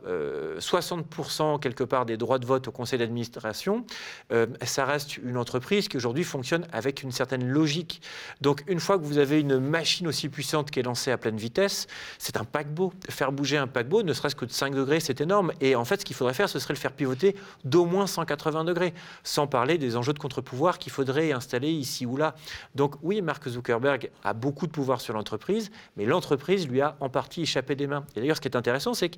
60% 0.59 1.55
euh, 1.55 1.59
quelque 1.59 1.85
part 1.85 2.07
des 2.07 2.17
droits 2.17 2.39
de 2.39 2.47
vote 2.47 2.69
au 2.69 2.73
conseil 2.73 2.99
d'administration, 2.99 3.85
euh, 4.33 4.47
ça 4.63 4.85
reste 4.85 5.19
une 5.19 5.37
entreprise 5.37 5.89
qui 5.89 5.97
aujourd'hui 5.97 6.25
fonctionne 6.25 6.67
avec 6.73 7.03
une 7.03 7.13
certaine 7.13 7.47
logique. 7.47 8.01
Donc 8.41 8.65
une 8.67 8.81
fois 8.81 8.99
que 8.99 9.05
vous 9.05 9.19
avez 9.19 9.41
une 9.41 9.59
machine 9.59 10.07
aussi 10.07 10.29
puissante 10.29 10.71
à 11.07 11.19
pleine 11.19 11.37
vitesse, 11.37 11.87
c'est 12.19 12.37
un 12.37 12.45
paquebot. 12.45 12.93
Faire 13.09 13.33
bouger 13.33 13.57
un 13.57 13.67
paquebot, 13.67 14.03
ne 14.03 14.13
serait-ce 14.13 14.37
que 14.37 14.45
de 14.45 14.53
5 14.53 14.75
degrés, 14.75 15.01
c'est 15.01 15.21
énorme. 15.21 15.53
Et 15.61 15.77
en 15.77 15.85
fait, 15.85 16.01
ce 16.01 16.05
qu'il 16.05 16.17
faudrait 16.17 16.35
faire, 16.35 16.49
ce 16.49 16.59
serait 16.59 16.75
le 16.75 16.79
faire 16.79 16.93
pivoter 16.93 17.37
d'au 17.65 17.85
moins 17.85 18.07
180 18.07 18.65
degrés, 18.65 18.95
sans 19.23 19.47
parler 19.47 19.79
des 19.79 19.97
enjeux 19.97 20.13
de 20.13 20.19
contre-pouvoir 20.19 20.79
qu'il 20.79 20.93
faudrait 20.93 21.33
installer 21.33 21.71
ici 21.71 22.07
ou 22.07 22.17
là. 22.17 22.35
Donc 22.75 22.95
oui, 23.03 23.23
Mark 23.23 23.47
Zuckerberg 23.49 24.11
a 24.23 24.33
beaucoup 24.33 24.67
de 24.67 24.73
pouvoir 24.73 25.01
sur 25.01 25.15
l'entreprise, 25.15 25.71
mais 25.97 26.05
l'entreprise 26.05 26.69
lui 26.69 26.81
a 26.81 26.97
en 27.01 27.09
partie 27.09 27.43
échappé 27.43 27.75
des 27.75 27.87
mains. 27.87 28.05
Et 28.17 28.21
d'ailleurs, 28.21 28.37
ce 28.37 28.41
qui 28.41 28.49
est 28.49 28.57
intéressant, 28.57 28.95
c'est 28.95 29.11
que 29.11 29.17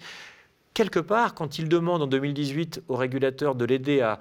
quelque 0.76 1.00
part, 1.00 1.32
quand 1.32 1.58
il 1.58 1.70
demande 1.70 2.02
en 2.02 2.06
2018 2.06 2.82
au 2.88 2.96
régulateur 2.96 3.54
de 3.54 3.64
l'aider 3.64 4.02
à, 4.02 4.18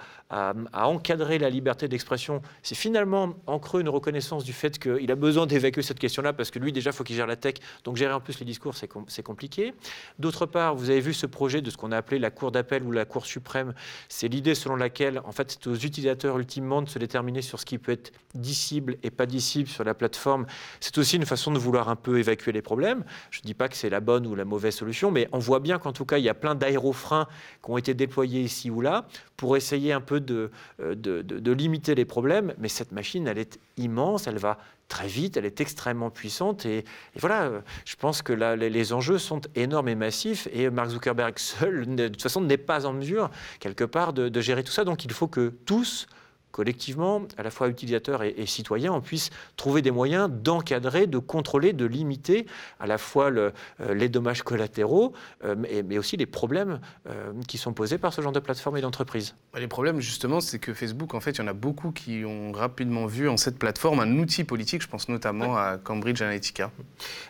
encadrer 0.73 1.37
la 1.37 1.49
liberté 1.49 1.89
d'expression, 1.89 2.41
c'est 2.63 2.75
finalement 2.75 3.33
en 3.45 3.59
creux 3.59 3.81
une 3.81 3.89
reconnaissance 3.89 4.45
du 4.45 4.53
fait 4.53 4.79
qu'il 4.79 5.11
a 5.11 5.15
besoin 5.15 5.47
d'évacuer 5.47 5.81
cette 5.81 5.99
question-là, 5.99 6.31
parce 6.31 6.51
que 6.51 6.59
lui, 6.59 6.71
déjà, 6.71 6.91
il 6.91 6.93
faut 6.93 7.03
qu'il 7.03 7.17
gère 7.17 7.27
la 7.27 7.35
tech, 7.35 7.55
donc 7.83 7.97
gérer 7.97 8.13
en 8.13 8.21
plus 8.21 8.39
les 8.39 8.45
discours, 8.45 8.73
c'est 8.75 9.23
compliqué. 9.23 9.73
D'autre 10.17 10.45
part, 10.45 10.75
vous 10.75 10.89
avez 10.89 11.01
vu 11.01 11.13
ce 11.13 11.25
projet 11.25 11.61
de 11.61 11.69
ce 11.69 11.75
qu'on 11.75 11.91
a 11.91 11.97
appelé 11.97 12.19
la 12.19 12.31
Cour 12.31 12.53
d'appel 12.53 12.83
ou 12.83 12.91
la 12.91 13.03
Cour 13.03 13.25
suprême. 13.25 13.73
C'est 14.07 14.29
l'idée 14.29 14.55
selon 14.55 14.77
laquelle, 14.77 15.19
en 15.25 15.33
fait, 15.33 15.51
c'est 15.51 15.67
aux 15.67 15.75
utilisateurs 15.75 16.39
ultimement 16.39 16.81
de 16.81 16.87
se 16.87 16.99
déterminer 16.99 17.41
sur 17.41 17.59
ce 17.59 17.65
qui 17.65 17.77
peut 17.79 17.91
être 17.91 18.13
dissible 18.33 18.95
et 19.03 19.11
pas 19.11 19.25
dissible 19.25 19.67
sur 19.67 19.83
la 19.83 19.93
plateforme. 19.93 20.45
C'est 20.79 20.97
aussi 20.97 21.17
une 21.17 21.25
façon 21.25 21.51
de 21.51 21.59
vouloir 21.59 21.89
un 21.89 21.97
peu 21.97 22.17
évacuer 22.17 22.53
les 22.53 22.61
problèmes. 22.61 23.03
Je 23.29 23.39
ne 23.39 23.45
dis 23.45 23.53
pas 23.53 23.67
que 23.67 23.75
c'est 23.75 23.89
la 23.89 23.99
bonne 23.99 24.25
ou 24.25 24.35
la 24.35 24.45
mauvaise 24.45 24.75
solution, 24.75 25.11
mais 25.11 25.27
on 25.33 25.39
voit 25.39 25.59
bien 25.59 25.79
qu'en 25.79 25.91
tout 25.91 26.05
cas, 26.05 26.17
il 26.17 26.23
y 26.23 26.29
a 26.29 26.33
plein 26.45 26.53
d'aérofreins 26.53 27.27
qui 27.63 27.71
ont 27.71 27.77
été 27.79 27.95
déployés 27.95 28.41
ici 28.41 28.69
ou 28.69 28.79
là 28.79 29.07
pour 29.35 29.57
essayer 29.57 29.93
un 29.93 29.99
peu 29.99 30.19
de, 30.19 30.51
euh, 30.79 30.93
de, 30.93 31.51
limiter 31.51 31.95
les 31.95 32.05
problèmes. 32.05 32.53
Mais 32.59 32.67
cette 32.67 32.91
machine, 32.91 33.27
elle 33.27 33.39
est 33.39 33.59
immense, 33.77 34.27
elle 34.27 34.37
va 34.37 34.59
très 34.87 35.07
vite, 35.07 35.37
elle 35.37 35.45
est 35.45 35.59
extrêmement 35.59 36.11
puissante. 36.11 36.67
Et, 36.67 36.85
voilà, 37.15 37.45
euh, 37.45 37.61
je 37.83 37.95
pense 37.95 38.21
que 38.21 38.31
là, 38.31 38.55
les, 38.55 38.93
enjeux 38.93 39.17
sont 39.17 39.41
énormes 39.55 39.87
et 39.87 39.95
massifs. 39.95 40.47
Et 40.53 40.69
Mark 40.69 40.89
Zuckerberg 40.89 41.33
seul, 41.39 41.95
de 41.95 42.09
toute 42.09 42.21
façon, 42.21 42.41
n'est 42.41 42.57
pas 42.57 42.85
en 42.85 42.93
mesure, 42.93 43.31
quelque 43.59 43.83
part, 43.83 44.13
de, 44.13 44.29
de 44.29 44.41
gérer 44.41 44.63
tout 44.63 44.71
ça. 44.71 44.83
Donc 44.83 45.03
il 45.03 45.13
faut 45.13 45.27
que 45.27 45.51
tous 45.65 46.07
collectivement, 46.55 47.23
à 47.37 47.43
la 47.43 47.51
fois 47.51 47.67
utilisateurs 47.67 48.23
et, 48.23 48.45
citoyens, 48.45 48.93
on 48.93 49.01
puisse 49.01 49.29
trouver 49.57 49.81
des 49.81 49.91
moyens 49.91 50.29
d'encadrer, 50.31 51.05
de 51.05 51.17
contrôler, 51.17 51.73
de 51.73 51.85
limiter 51.85 52.45
à 52.79 52.87
la 52.87 52.97
fois 52.97 53.29
le, 53.29 53.51
euh, 53.81 53.93
les 53.93 54.07
dommages 54.07 54.41
collatéraux, 54.41 55.11
euh, 55.43 55.55
mais, 55.57 55.97
aussi 55.97 56.15
les 56.15 56.25
problèmes 56.25 56.79
euh, 57.09 57.33
qui 57.49 57.57
sont 57.57 57.73
posés 57.73 57.97
par 57.97 58.13
ce 58.13 58.21
genre 58.21 58.31
de 58.31 58.39
plateforme 58.39 58.77
et 58.77 58.81
d'entreprise. 58.81 59.35
Bah, 59.51 59.59
les 59.59 59.67
problèmes, 59.67 59.99
justement, 59.99 60.39
c'est 60.39 60.59
que 60.59 60.73
Facebook, 60.73 61.13
en 61.13 61.19
fait, 61.19 61.31
il 61.31 61.39
y 61.39 61.41
en 61.41 61.47
a 61.47 61.53
beaucoup 61.53 61.91
qui 61.91 62.23
ont 62.23 62.53
rapidement 62.53 63.05
vu 63.05 63.27
en 63.27 63.35
cette 63.35 63.59
plateforme 63.59 63.99
un 63.99 64.17
outil 64.17 64.45
politique. 64.45 64.81
Je 64.81 64.87
pense 64.87 65.09
notamment 65.09 65.57
à 65.57 65.77
Cambridge 65.77 66.21
Analytica. 66.21 66.71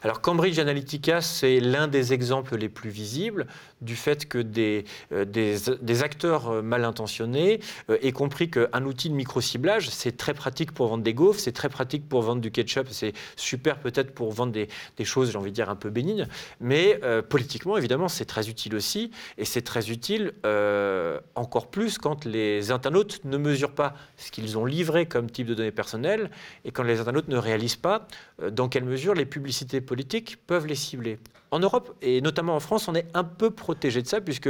Alors, 0.04 0.22
Cambridge 0.22 0.60
Analytica, 0.60 1.22
c'est 1.22 1.60
l'un 1.60 1.88
des 1.88 2.14
exemples 2.14 2.58
les 2.58 2.70
plus 2.70 2.92
visibles 2.92 3.48
du 3.82 3.96
fait 3.96 4.28
que 4.28 4.38
des, 4.38 4.86
des, 5.10 5.56
des 5.82 6.04
acteurs 6.04 6.62
mal 6.62 6.86
intentionnés 6.86 7.60
aient 7.90 8.12
compris 8.12 8.52
qu'un 8.52 8.86
outil 8.86 9.15
micro-ciblage, 9.16 9.90
c'est 9.90 10.18
très 10.18 10.34
pratique 10.34 10.72
pour 10.72 10.88
vendre 10.88 11.04
des 11.04 11.14
gaufres, 11.14 11.40
c'est 11.40 11.52
très 11.52 11.70
pratique 11.70 12.08
pour 12.08 12.22
vendre 12.22 12.42
du 12.42 12.52
ketchup, 12.52 12.88
c'est 12.92 13.14
super 13.36 13.80
peut-être 13.80 14.14
pour 14.14 14.32
vendre 14.32 14.52
des, 14.52 14.68
choses, 15.04 15.32
j'ai 15.32 15.38
envie 15.38 15.52
de 15.52 15.56
dire, 15.56 15.70
un 15.70 15.76
peu 15.76 15.90
bénignes, 15.90 16.28
mais 16.60 17.00
euh, 17.04 17.22
politiquement, 17.22 17.78
évidemment, 17.78 18.08
c'est 18.08 18.26
très 18.26 18.50
utile 18.50 18.76
aussi, 18.76 19.12
et 19.38 19.46
c'est 19.46 19.62
très 19.62 19.90
utile 19.90 20.34
euh, 20.46 21.20
encore 21.36 21.70
plus 21.70 21.98
quand 21.98 22.26
les 22.26 22.72
internautes 22.72 23.22
ne 23.26 23.38
mesurent 23.38 23.76
pas 23.76 23.96
ce 24.18 24.32
qu'ils 24.32 24.58
ont 24.58 24.66
livré 24.66 25.06
comme 25.06 25.30
type 25.30 25.48
de 25.48 25.54
données 25.54 25.72
personnelles, 25.72 26.30
et 26.64 26.72
quand 26.72 26.84
les 26.84 27.00
internautes 27.00 27.28
ne 27.28 27.38
réalisent 27.38 27.76
pas 27.76 28.08
euh, 28.42 28.50
dans 28.50 28.70
quelle 28.70 28.86
mesure 28.86 29.14
les 29.14 29.26
publicités 29.26 29.82
politiques 29.82 30.38
peuvent 30.48 30.68
les 30.68 30.76
cibler. 30.76 31.20
En 31.56 31.60
Europe, 31.60 31.96
et 32.02 32.20
notamment 32.20 32.56
en 32.56 32.60
France, 32.60 32.88
on 32.88 32.96
est 32.96 33.08
un 33.14 33.24
peu 33.24 33.50
protégé 33.50 34.02
de 34.02 34.08
ça, 34.08 34.20
puisque 34.20 34.50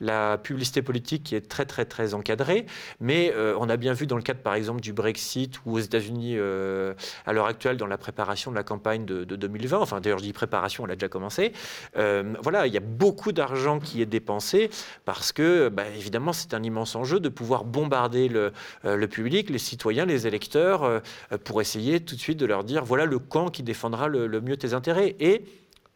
la 0.00 0.38
publicité 0.38 0.80
politique 0.80 1.32
est 1.32 1.48
très 1.48 1.66
très 1.66 1.84
très 1.84 2.14
encadrée, 2.14 2.64
mais 3.00 3.34
on 3.58 3.68
a 3.68 3.76
bien 3.76 3.92
vu 3.92 4.06
dans 4.06 4.16
le 4.16 4.22
cadre 4.22 4.40
par 4.40 4.54
exemple 4.54 4.80
du 4.80 4.92
Brexit 4.92 5.60
ou 5.66 5.74
aux 5.74 5.80
États-Unis 5.80 6.36
à 6.38 7.32
l'heure 7.32 7.46
actuelle 7.46 7.76
dans 7.76 7.86
la 7.86 7.98
préparation 7.98 8.50
de 8.50 8.56
la 8.56 8.62
campagne 8.62 9.04
de, 9.04 9.24
2020, 9.24 9.78
enfin 9.78 10.00
d'ailleurs 10.00 10.18
je 10.18 10.24
dis 10.24 10.32
préparation, 10.32 10.84
elle 10.84 10.92
a 10.92 10.96
déjà 10.96 11.08
commencé, 11.08 11.52
euh, 11.96 12.34
voilà, 12.42 12.66
il 12.66 12.72
y 12.72 12.76
a 12.76 12.80
beaucoup 12.80 13.32
d'argent 13.32 13.78
qui 13.78 14.02
est 14.02 14.06
dépensé 14.06 14.70
parce 15.04 15.32
que 15.32 15.68
bah, 15.68 15.84
évidemment 15.96 16.32
c'est 16.32 16.54
un 16.54 16.62
immense 16.62 16.94
enjeu 16.96 17.20
de 17.20 17.28
pouvoir 17.28 17.64
bombarder 17.64 18.28
le, 18.28 18.52
euh, 18.84 19.06
public, 19.06 19.50
les 19.50 19.58
citoyens, 19.58 20.04
les 20.04 20.26
électeurs, 20.26 20.82
euh, 20.82 21.00
pour 21.44 21.60
essayer 21.60 22.00
tout 22.00 22.16
de 22.16 22.20
suite 22.20 22.38
de 22.38 22.46
leur 22.46 22.64
dire 22.64 22.84
voilà 22.84 23.04
le 23.04 23.18
camp 23.18 23.48
qui 23.48 23.62
défendra 23.62 24.08
le, 24.08 24.26
le 24.26 24.40
mieux 24.40 24.56
tes 24.56 24.74
intérêts. 24.74 25.16
Et 25.20 25.44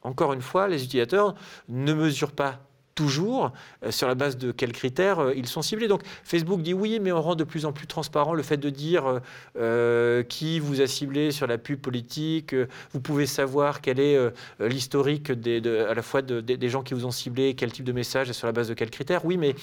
encore 0.03 0.33
une 0.33 0.43
fois, 0.43 0.69
les 0.69 0.85
utilisateurs 0.85 1.35
ne 1.69 1.93
mesurent 1.93 2.33
pas 2.33 2.61
toujours 2.95 3.53
euh, 3.85 3.91
sur 3.91 4.09
la 4.09 4.15
base 4.15 4.37
de 4.37 4.53
quels 4.53 4.73
critères 4.73 5.21
euh, 5.21 5.33
ils 5.35 5.47
sont 5.47 5.63
ciblés. 5.63 5.89
Donc 5.89 6.03
Facebook 6.25 6.61
dit 6.61 6.75
oui, 6.75 6.99
mais 7.01 7.13
on 7.13 7.23
rend 7.23 7.35
de 7.35 7.45
plus 7.45 7.65
en 7.65 7.73
plus 7.73 7.87
transparent 7.87 8.35
le 8.35 8.43
fait 8.43 8.59
de 8.59 8.69
dire 8.69 9.21
euh, 9.57 10.23
qui 10.23 10.61
vous 10.61 10.81
a 10.81 10.87
ciblé 10.87 11.31
sur 11.31 11.47
la 11.47 11.57
pub 11.57 11.81
politique. 11.81 12.55
vous 12.93 13.01
pouvez 13.01 13.27
savoir 13.27 13.81
quel 13.81 14.01
est 14.01 14.19
l'historique 14.59 15.31
à 15.31 15.95
la 15.95 16.03
fois 16.03 16.23
des 16.23 16.69
gens 16.69 16.83
qui 16.83 16.95
vous 16.95 17.07
ont 17.07 17.11
ciblé, 17.11 17.55
quel 17.55 17.73
type 17.73 17.85
de 17.85 17.93
message 17.93 18.29
et 18.29 18.33
sur 18.33 18.47
la 18.47 18.53
base 18.53 18.69
de 18.69 18.75
quels 18.75 18.91
critères. 18.91 19.25
Oui, 19.25 19.37
mais 19.37 19.55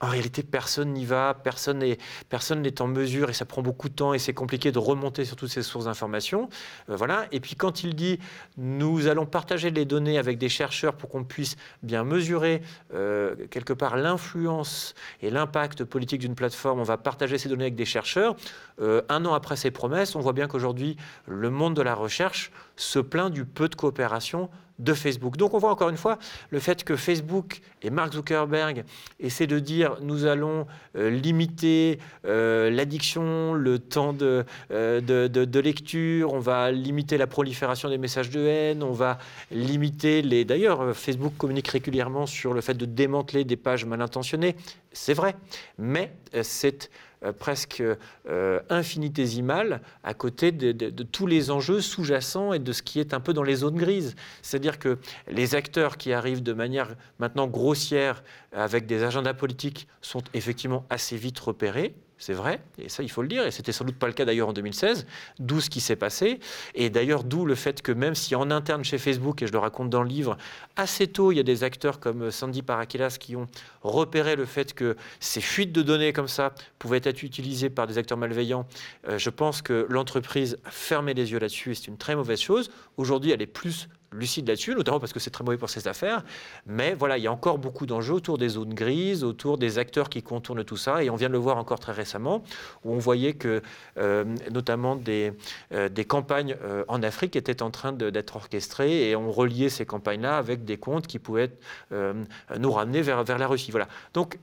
en 0.00 0.08
réalité, 0.08 0.42
personne 0.42 0.92
n'y 0.92 1.06
va, 1.06 1.34
personne 1.42 1.78
n'est 1.78 2.82
en 2.82 2.86
mesure 2.86 3.30
et 3.30 3.32
ça 3.32 3.46
prend 3.46 3.62
beaucoup 3.62 3.88
de 3.88 3.94
temps 3.94 4.12
et 4.12 4.18
c'est 4.18 4.34
compliqué 4.34 4.70
de 4.70 4.78
remonter 4.78 5.24
sur 5.24 5.36
toutes 5.36 5.48
ces 5.48 5.62
sources 5.62 5.86
d'informations. 5.86 6.48
Euh, 6.90 6.96
voilà. 6.96 7.26
Et 7.32 7.40
puis 7.40 7.54
quand 7.56 7.82
il 7.82 7.94
dit 7.94 8.18
nous 8.58 9.06
allons 9.06 9.26
partager 9.26 9.70
les 9.70 9.84
données 9.84 10.18
avec 10.18 10.38
des 10.38 10.48
chercheurs 10.48 10.94
pour 10.94 11.08
qu'on 11.08 11.24
puisse 11.24 11.56
bien 11.82 12.04
mesurer 12.04 12.62
euh, 12.94 13.34
quelque 13.50 13.72
part 13.72 13.96
l'influence 13.96 14.94
et 15.22 15.30
l'impact 15.30 15.84
politique 15.84 16.20
d'une 16.20 16.34
plateforme, 16.34 16.80
on 16.80 16.84
va 16.84 16.98
partager 16.98 17.38
ces 17.38 17.48
données 17.48 17.64
avec 17.64 17.76
des 17.76 17.86
chercheurs. 17.86 18.36
Euh, 18.80 19.00
un 19.08 19.24
an 19.24 19.32
après 19.32 19.56
ces 19.56 19.70
promesses, 19.70 20.14
on 20.14 20.20
voit 20.20 20.34
bien 20.34 20.46
qu'aujourd'hui 20.46 20.96
le 21.26 21.48
monde 21.48 21.74
de 21.74 21.82
la 21.82 21.94
recherche 21.94 22.52
se 22.76 22.98
plaint 22.98 23.32
du 23.32 23.46
peu 23.46 23.68
de 23.68 23.74
coopération 23.74 24.50
de 24.78 24.92
Facebook. 24.94 25.36
Donc 25.36 25.54
on 25.54 25.58
voit 25.58 25.70
encore 25.70 25.88
une 25.88 25.96
fois 25.96 26.18
le 26.50 26.60
fait 26.60 26.84
que 26.84 26.96
Facebook 26.96 27.60
et 27.82 27.90
Mark 27.90 28.12
Zuckerberg 28.12 28.84
essaient 29.20 29.46
de 29.46 29.58
dire 29.58 29.96
nous 30.02 30.26
allons 30.26 30.66
euh, 30.96 31.10
limiter 31.10 31.98
euh, 32.26 32.70
l'addiction, 32.70 33.54
le 33.54 33.78
temps 33.78 34.12
de, 34.12 34.44
euh, 34.70 35.00
de, 35.00 35.60
lecture, 35.60 36.32
on 36.32 36.38
va 36.38 36.70
limiter 36.70 37.16
la 37.16 37.26
prolifération 37.26 37.88
des 37.88 37.98
messages 37.98 38.30
de 38.30 38.40
haine, 38.40 38.82
on 38.82 38.92
va 38.92 39.18
limiter 39.50 40.22
les... 40.22 40.44
D'ailleurs, 40.44 40.94
Facebook 40.94 41.34
communique 41.38 41.68
régulièrement 41.68 42.26
sur 42.26 42.52
le 42.52 42.60
fait 42.60 42.74
de 42.74 42.84
démanteler 42.84 43.44
des 43.44 43.56
pages 43.56 43.84
mal 43.84 44.02
intentionnées. 44.02 44.56
C'est 44.92 45.14
vrai, 45.14 45.36
mais 45.78 46.12
c'est 46.42 46.90
presque 47.32 47.82
euh, 48.28 48.60
infinitésimale 48.68 49.80
à 50.04 50.14
côté 50.14 50.52
de, 50.52 50.90
tous 51.04 51.26
les 51.26 51.50
enjeux 51.50 51.80
sous-jacents 51.80 52.52
et 52.52 52.58
de 52.58 52.72
ce 52.72 52.82
qui 52.82 53.00
est 53.00 53.14
un 53.14 53.20
peu 53.20 53.32
dans 53.32 53.42
les 53.42 53.56
zones 53.56 53.76
grises. 53.76 54.14
C'est-à-dire 54.42 54.78
que 54.78 54.98
les 55.28 55.54
acteurs 55.54 55.96
qui 55.96 56.12
arrivent 56.12 56.42
de 56.42 56.52
manière 56.52 56.94
maintenant 57.18 57.46
grossière 57.46 58.22
avec 58.52 58.86
des 58.86 59.02
agendas 59.02 59.34
politiques 59.34 59.88
sont 60.00 60.22
effectivement 60.34 60.84
assez 60.90 61.16
vite 61.16 61.38
repérés 61.38 61.94
c'est 62.18 62.32
vrai, 62.32 62.60
et 62.78 62.88
ça 62.88 63.02
il 63.02 63.10
faut 63.10 63.22
le 63.22 63.28
dire, 63.28 63.46
et 63.46 63.50
c'était 63.50 63.72
sans 63.72 63.84
doute 63.84 63.98
pas 63.98 64.06
le 64.06 64.12
cas 64.12 64.24
d'ailleurs 64.24 64.48
en 64.48 64.52
2016, 64.52 65.06
d'où 65.38 65.60
ce 65.60 65.68
qui 65.68 65.80
s'est 65.80 65.96
passé, 65.96 66.40
et 66.74 66.88
d'ailleurs 66.88 67.24
d'où 67.24 67.44
le 67.44 67.54
fait 67.54 67.82
que 67.82 67.92
même 67.92 68.14
si 68.14 68.34
en 68.34 68.50
interne 68.50 68.84
chez 68.84 68.98
Facebook, 68.98 69.42
et 69.42 69.46
je 69.46 69.52
le 69.52 69.58
raconte 69.58 69.90
dans 69.90 70.02
le 70.02 70.08
livre, 70.08 70.36
assez 70.76 71.06
tôt 71.06 71.32
il 71.32 71.36
y 71.36 71.40
a 71.40 71.42
des 71.42 71.62
acteurs 71.62 72.00
comme 72.00 72.30
Sandy 72.30 72.62
Parakilas 72.62 73.16
qui 73.20 73.36
ont 73.36 73.46
repéré 73.82 74.34
le 74.34 74.46
fait 74.46 74.72
que 74.72 74.96
ces 75.20 75.40
fuites 75.40 75.72
de 75.72 75.82
données 75.82 76.12
comme 76.12 76.28
ça 76.28 76.54
pouvaient 76.78 77.02
être 77.04 77.22
utilisées 77.22 77.70
par 77.70 77.86
des 77.86 77.98
acteurs 77.98 78.18
malveillants, 78.18 78.66
euh, 79.08 79.18
je 79.18 79.30
pense 79.30 79.60
que 79.60 79.86
l'entreprise 79.90 80.56
a 80.64 80.70
fermé 80.70 81.12
les 81.12 81.32
yeux 81.32 81.38
là-dessus, 81.38 81.72
et 81.72 81.74
c'est 81.74 81.88
une 81.88 81.98
très 81.98 82.16
mauvaise 82.16 82.40
chose. 82.40 82.70
Aujourd'hui 82.96 83.32
elle 83.32 83.42
est 83.42 83.46
plus 83.46 83.88
lucide 84.12 84.48
là-dessus, 84.48 84.74
notamment 84.74 85.00
parce 85.00 85.12
que 85.12 85.20
c'est 85.20 85.30
très 85.30 85.44
mauvais 85.44 85.58
pour 85.58 85.70
ses 85.70 85.88
affaires. 85.88 86.24
Mais 86.66 86.94
voilà, 86.94 87.18
il 87.18 87.24
y 87.24 87.26
a 87.26 87.32
encore 87.32 87.58
beaucoup 87.58 87.86
d'enjeux 87.86 88.14
autour 88.14 88.38
des 88.38 88.50
zones 88.50 88.74
grises, 88.74 89.24
autour 89.24 89.58
des 89.58 89.78
acteurs 89.78 90.08
qui 90.08 90.22
contournent 90.22 90.64
tout 90.64 90.76
ça. 90.76 91.02
Et 91.02 91.10
on 91.10 91.16
vient 91.16 91.28
de 91.28 91.32
le 91.32 91.38
voir 91.38 91.56
encore 91.56 91.80
très 91.80 91.92
récemment, 91.92 92.42
où 92.84 92.92
on 92.92 92.98
voyait 92.98 93.34
que 93.34 93.62
euh, 93.98 94.24
notamment 94.50 94.96
des, 94.96 95.32
euh, 95.72 95.88
des 95.88 96.04
campagnes 96.04 96.56
euh, 96.62 96.84
en 96.88 97.02
Afrique 97.02 97.36
étaient 97.36 97.62
en 97.62 97.70
train 97.70 97.92
d'être 97.92 98.36
orchestrées 98.36 99.10
et 99.10 99.16
on 99.16 99.30
reliait 99.30 99.68
ces 99.68 99.86
campagnes-là 99.86 100.38
avec 100.38 100.64
des 100.64 100.76
comptes 100.76 101.06
qui 101.06 101.18
pouvaient 101.18 101.50
nous 101.90 102.72
ramener 102.72 103.02
vers, 103.02 103.24
vers 103.24 103.38
la 103.38 103.46
Russie. 103.46 103.70
Voilà. 103.70 103.88
Donc 104.14 104.38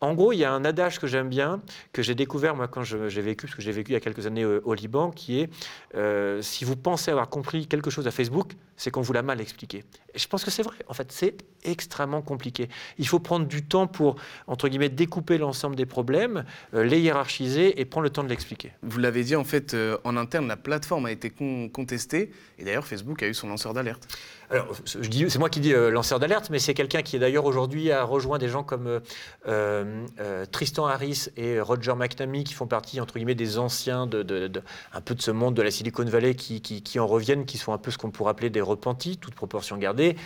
en 0.00 0.14
gros, 0.14 0.32
il 0.32 0.38
y 0.38 0.44
a 0.44 0.52
un 0.52 0.64
adage 0.64 0.98
que 0.98 1.06
j'aime 1.06 1.28
bien, 1.28 1.62
que 1.92 2.02
j'ai 2.02 2.14
découvert 2.14 2.54
moi 2.54 2.68
quand 2.68 2.82
j'ai 2.82 3.22
vécu, 3.22 3.46
parce 3.46 3.56
que 3.56 3.62
j'ai 3.62 3.72
vécu 3.72 3.92
il 3.92 3.94
y 3.94 3.96
a 3.96 4.00
quelques 4.00 4.26
années 4.26 4.44
au, 4.44 4.74
Liban, 4.74 5.10
qui 5.10 5.40
est 5.40 5.50
si 6.42 6.64
vous 6.64 6.76
pensez 6.76 7.10
avoir 7.10 7.28
compris 7.28 7.66
quelque 7.66 7.90
chose 7.90 8.06
à 8.06 8.10
Facebook, 8.10 8.52
c'est 8.76 8.90
qu'on 8.90 9.00
vous 9.00 9.12
l'a 9.12 9.22
mal 9.22 9.40
expliqué. 9.40 9.84
Et 10.14 10.18
je 10.18 10.28
pense 10.28 10.44
que 10.44 10.50
c'est 10.50 10.62
vrai. 10.62 10.76
En 10.86 10.94
fait, 10.94 11.10
c'est 11.10 11.36
extrêmement 11.64 12.22
compliqué. 12.22 12.68
Il 12.98 13.08
faut 13.08 13.18
prendre 13.18 13.46
du 13.46 13.64
temps 13.64 13.86
pour, 13.86 14.16
entre 14.46 14.68
guillemets, 14.68 14.88
découper 14.88 15.38
l'ensemble 15.38 15.76
des 15.76 15.86
problèmes, 15.86 16.44
euh, 16.74 16.84
les 16.84 17.00
hiérarchiser 17.00 17.80
et 17.80 17.84
prendre 17.84 18.04
le 18.04 18.10
temps 18.10 18.22
de 18.22 18.28
l'expliquer. 18.28 18.72
Vous 18.82 18.98
l'avez 18.98 19.24
dit, 19.24 19.36
en 19.36 19.44
fait, 19.44 19.74
euh, 19.74 19.98
en 20.04 20.16
interne, 20.16 20.46
la 20.46 20.56
plateforme 20.56 21.06
a 21.06 21.12
été 21.12 21.30
contestée 21.72 22.30
et 22.58 22.64
d'ailleurs, 22.64 22.86
Facebook 22.86 23.22
a 23.22 23.28
eu 23.28 23.34
son 23.34 23.48
lanceur 23.48 23.74
d'alerte. 23.74 24.06
Alors, 24.50 24.68
c'est 24.84 25.38
moi 25.38 25.50
qui 25.50 25.60
dis 25.60 25.72
euh, 25.72 25.90
lanceur 25.90 26.18
d'alerte, 26.20 26.50
mais 26.50 26.58
c'est 26.58 26.74
quelqu'un 26.74 27.02
qui, 27.02 27.18
d'ailleurs, 27.18 27.44
aujourd'hui, 27.44 27.90
a 27.90 28.04
rejoint 28.04 28.38
des 28.38 28.48
gens 28.48 28.62
comme 28.62 29.00
Tristan 30.52 30.86
Harris 30.86 31.28
et 31.36 31.60
Roger 31.60 31.94
McNamee, 31.94 32.44
qui 32.44 32.54
font 32.54 32.66
partie, 32.66 33.00
entre 33.00 33.14
guillemets, 33.14 33.34
des 33.34 33.58
anciens 33.58 34.06
de, 34.06 34.50
un 34.92 35.00
peu 35.00 35.14
de 35.14 35.22
ce 35.22 35.30
monde 35.30 35.54
de 35.54 35.62
la 35.62 35.70
Silicon 35.70 36.04
Valley 36.04 36.34
qui, 36.34 36.60
qui, 36.60 36.98
en 36.98 37.06
reviennent, 37.06 37.44
qui 37.44 37.58
sont 37.58 37.72
un 37.72 37.78
peu 37.78 37.90
ce 37.90 37.98
qu'on 37.98 38.10
pourrait 38.10 38.30
appeler 38.30 38.50
des 38.50 38.60
repenti, 38.60 39.16
toute 39.16 39.34
proportion 39.34 39.76
gardée, 39.76 40.16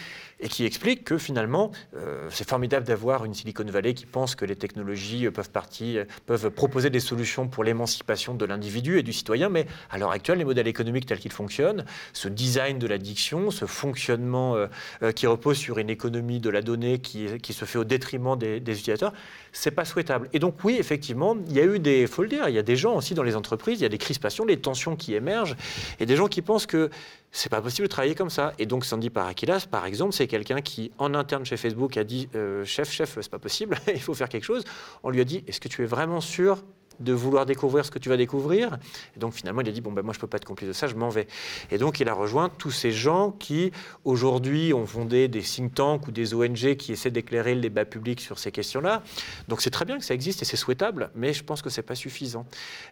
et 0.40 0.48
qui 0.48 0.64
explique 0.64 1.05
que 1.05 1.18
finalement, 1.18 1.70
euh, 1.96 2.29
c'est 2.31 2.48
formidable 2.48 2.87
d'avoir 2.87 3.24
une 3.24 3.35
Silicon 3.35 3.64
Valley 3.64 3.94
qui 3.94 4.07
pense 4.07 4.35
que 4.35 4.44
les 4.44 4.57
technologies 4.57 5.31
peuvent, 5.31 5.50
partir, 5.50 6.07
peuvent 6.26 6.50
proposer 6.50 6.90
des 6.90 7.00
solutions 7.00 7.48
pour 7.48 7.64
l'émancipation 7.64 8.35
de 8.35 8.44
l'individu 8.44 8.98
et 8.98 9.03
du 9.03 9.12
citoyen, 9.12 9.48
mais 9.48 9.66
à 9.90 9.98
l'heure 9.98 10.12
actuelle, 10.12 10.38
les 10.38 10.44
modèles 10.44 10.68
économiques 10.68 11.07
tels 11.07 11.18
qu'ils 11.18 11.33
fonctionnent, 11.33 11.85
ce 12.12 12.29
design 12.29 12.79
de 12.79 12.87
l'addiction, 12.87 13.50
ce 13.50 13.66
fonctionnement 13.66 14.57
euh, 14.57 14.66
euh, 15.03 15.12
qui 15.12 15.26
repose 15.26 15.59
sur 15.59 15.79
une 15.79 15.90
économie 15.90 16.40
de 16.40 16.50
la 16.50 16.62
donnée 16.62 16.98
qui, 16.98 17.38
qui 17.42 17.53
se 17.53 17.64
fait 17.64 17.79
au 17.79 17.85
détriment 17.85 18.37
des, 18.37 18.61
des 18.61 18.72
utilisateurs, 18.72 19.12
c'est 19.53 19.70
pas 19.70 19.85
souhaitable. 19.85 20.29
Et 20.33 20.38
donc 20.38 20.57
oui, 20.64 20.76
effectivement, 20.79 21.37
il 21.48 21.55
y 21.55 21.61
a 21.61 21.64
eu 21.64 21.79
des, 21.79 22.07
faut 22.07 22.22
le 22.22 22.29
dire, 22.29 22.48
il 22.48 22.55
y 22.55 22.59
a 22.59 22.62
des 22.62 22.76
gens 22.76 22.96
aussi 22.96 23.14
dans 23.14 23.22
les 23.22 23.37
entreprises, 23.37 23.81
il 23.81 23.83
y 23.83 23.87
a 23.87 23.90
des 23.90 23.98
crispations, 23.98 24.46
des 24.46 24.59
tensions 24.59 24.96
qui 24.96 25.14
émergent, 25.14 25.57
et 25.98 26.07
des 26.07 26.16
gens 26.16 26.29
qui 26.29 26.42
pensent 26.42 26.66
que 26.66 26.90
c'est 27.32 27.50
pas 27.50 27.62
possible 27.62 27.86
de 27.86 27.92
travailler 27.92 28.14
comme 28.14 28.30
ça. 28.30 28.52
Et 28.58 28.66
donc 28.66 28.84
Sandy 28.84 29.10
Parakilas, 29.10 29.66
par 29.70 29.86
exemple, 29.86 30.12
c'est 30.12 30.26
quelqu'un 30.26 30.60
qui, 30.60 30.90
en 30.98 31.14
interne 31.14 31.44
chez 31.44 31.56
Facebook, 31.56 31.96
a 31.96 32.04
dit 32.04 32.28
euh, 32.34 32.64
chef, 32.64 32.90
chef, 32.90 33.18
c'est 33.20 33.30
pas 33.30 33.38
possible, 33.38 33.76
il 33.94 34.00
faut 34.00 34.14
faire 34.14 34.28
quelque 34.28 34.44
chose. 34.44 34.64
On 35.02 35.10
lui 35.10 35.20
a 35.20 35.24
dit 35.24 35.44
est-ce 35.46 35.60
que 35.60 35.68
tu 35.68 35.82
es 35.82 35.86
vraiment 35.86 36.20
sûr 36.20 36.62
de 37.00 37.12
vouloir 37.12 37.46
découvrir 37.46 37.84
ce 37.84 37.90
que 37.90 37.98
tu 37.98 38.08
vas 38.08 38.16
découvrir. 38.16 38.78
Et 39.16 39.18
donc 39.18 39.34
finalement, 39.34 39.62
il 39.62 39.68
a 39.68 39.72
dit, 39.72 39.80
bon, 39.80 39.92
ben, 39.92 40.02
moi, 40.02 40.14
je 40.14 40.20
peux 40.20 40.26
pas 40.26 40.36
être 40.36 40.44
complice 40.44 40.68
de 40.68 40.72
ça, 40.72 40.86
je 40.86 40.94
m'en 40.94 41.08
vais. 41.08 41.26
Et 41.70 41.78
donc, 41.78 42.00
il 42.00 42.08
a 42.08 42.14
rejoint 42.14 42.48
tous 42.48 42.70
ces 42.70 42.92
gens 42.92 43.30
qui, 43.30 43.72
aujourd'hui, 44.04 44.72
ont 44.72 44.86
fondé 44.86 45.28
des 45.28 45.42
think 45.42 45.74
tanks 45.74 46.06
ou 46.06 46.12
des 46.12 46.34
ONG 46.34 46.76
qui 46.76 46.92
essaient 46.92 47.10
d'éclairer 47.10 47.54
le 47.54 47.60
débat 47.60 47.84
public 47.84 48.20
sur 48.20 48.38
ces 48.38 48.52
questions-là. 48.52 49.02
Donc, 49.48 49.60
c'est 49.62 49.70
très 49.70 49.84
bien 49.84 49.98
que 49.98 50.04
ça 50.04 50.14
existe 50.14 50.42
et 50.42 50.44
c'est 50.44 50.56
souhaitable, 50.56 51.10
mais 51.14 51.32
je 51.32 51.42
pense 51.42 51.62
que 51.62 51.70
ce 51.70 51.80
n'est 51.80 51.86
pas 51.86 51.94
suffisant. 51.94 52.46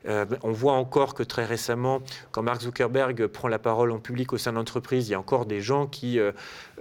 Euh, 0.06 0.24
on 0.42 0.52
voit 0.52 0.74
encore 0.74 1.14
que 1.14 1.22
très 1.22 1.44
récemment, 1.44 2.00
quand 2.30 2.42
Mark 2.42 2.62
Zuckerberg 2.62 3.26
prend 3.26 3.48
la 3.48 3.58
parole 3.58 3.90
en 3.92 3.98
public 3.98 4.32
au 4.32 4.38
sein 4.38 4.52
de 4.52 4.56
l'entreprise, 4.56 5.08
il 5.08 5.12
y 5.12 5.14
a 5.14 5.20
encore 5.20 5.46
des 5.46 5.60
gens 5.60 5.86
qui 5.86 6.18
euh, 6.18 6.32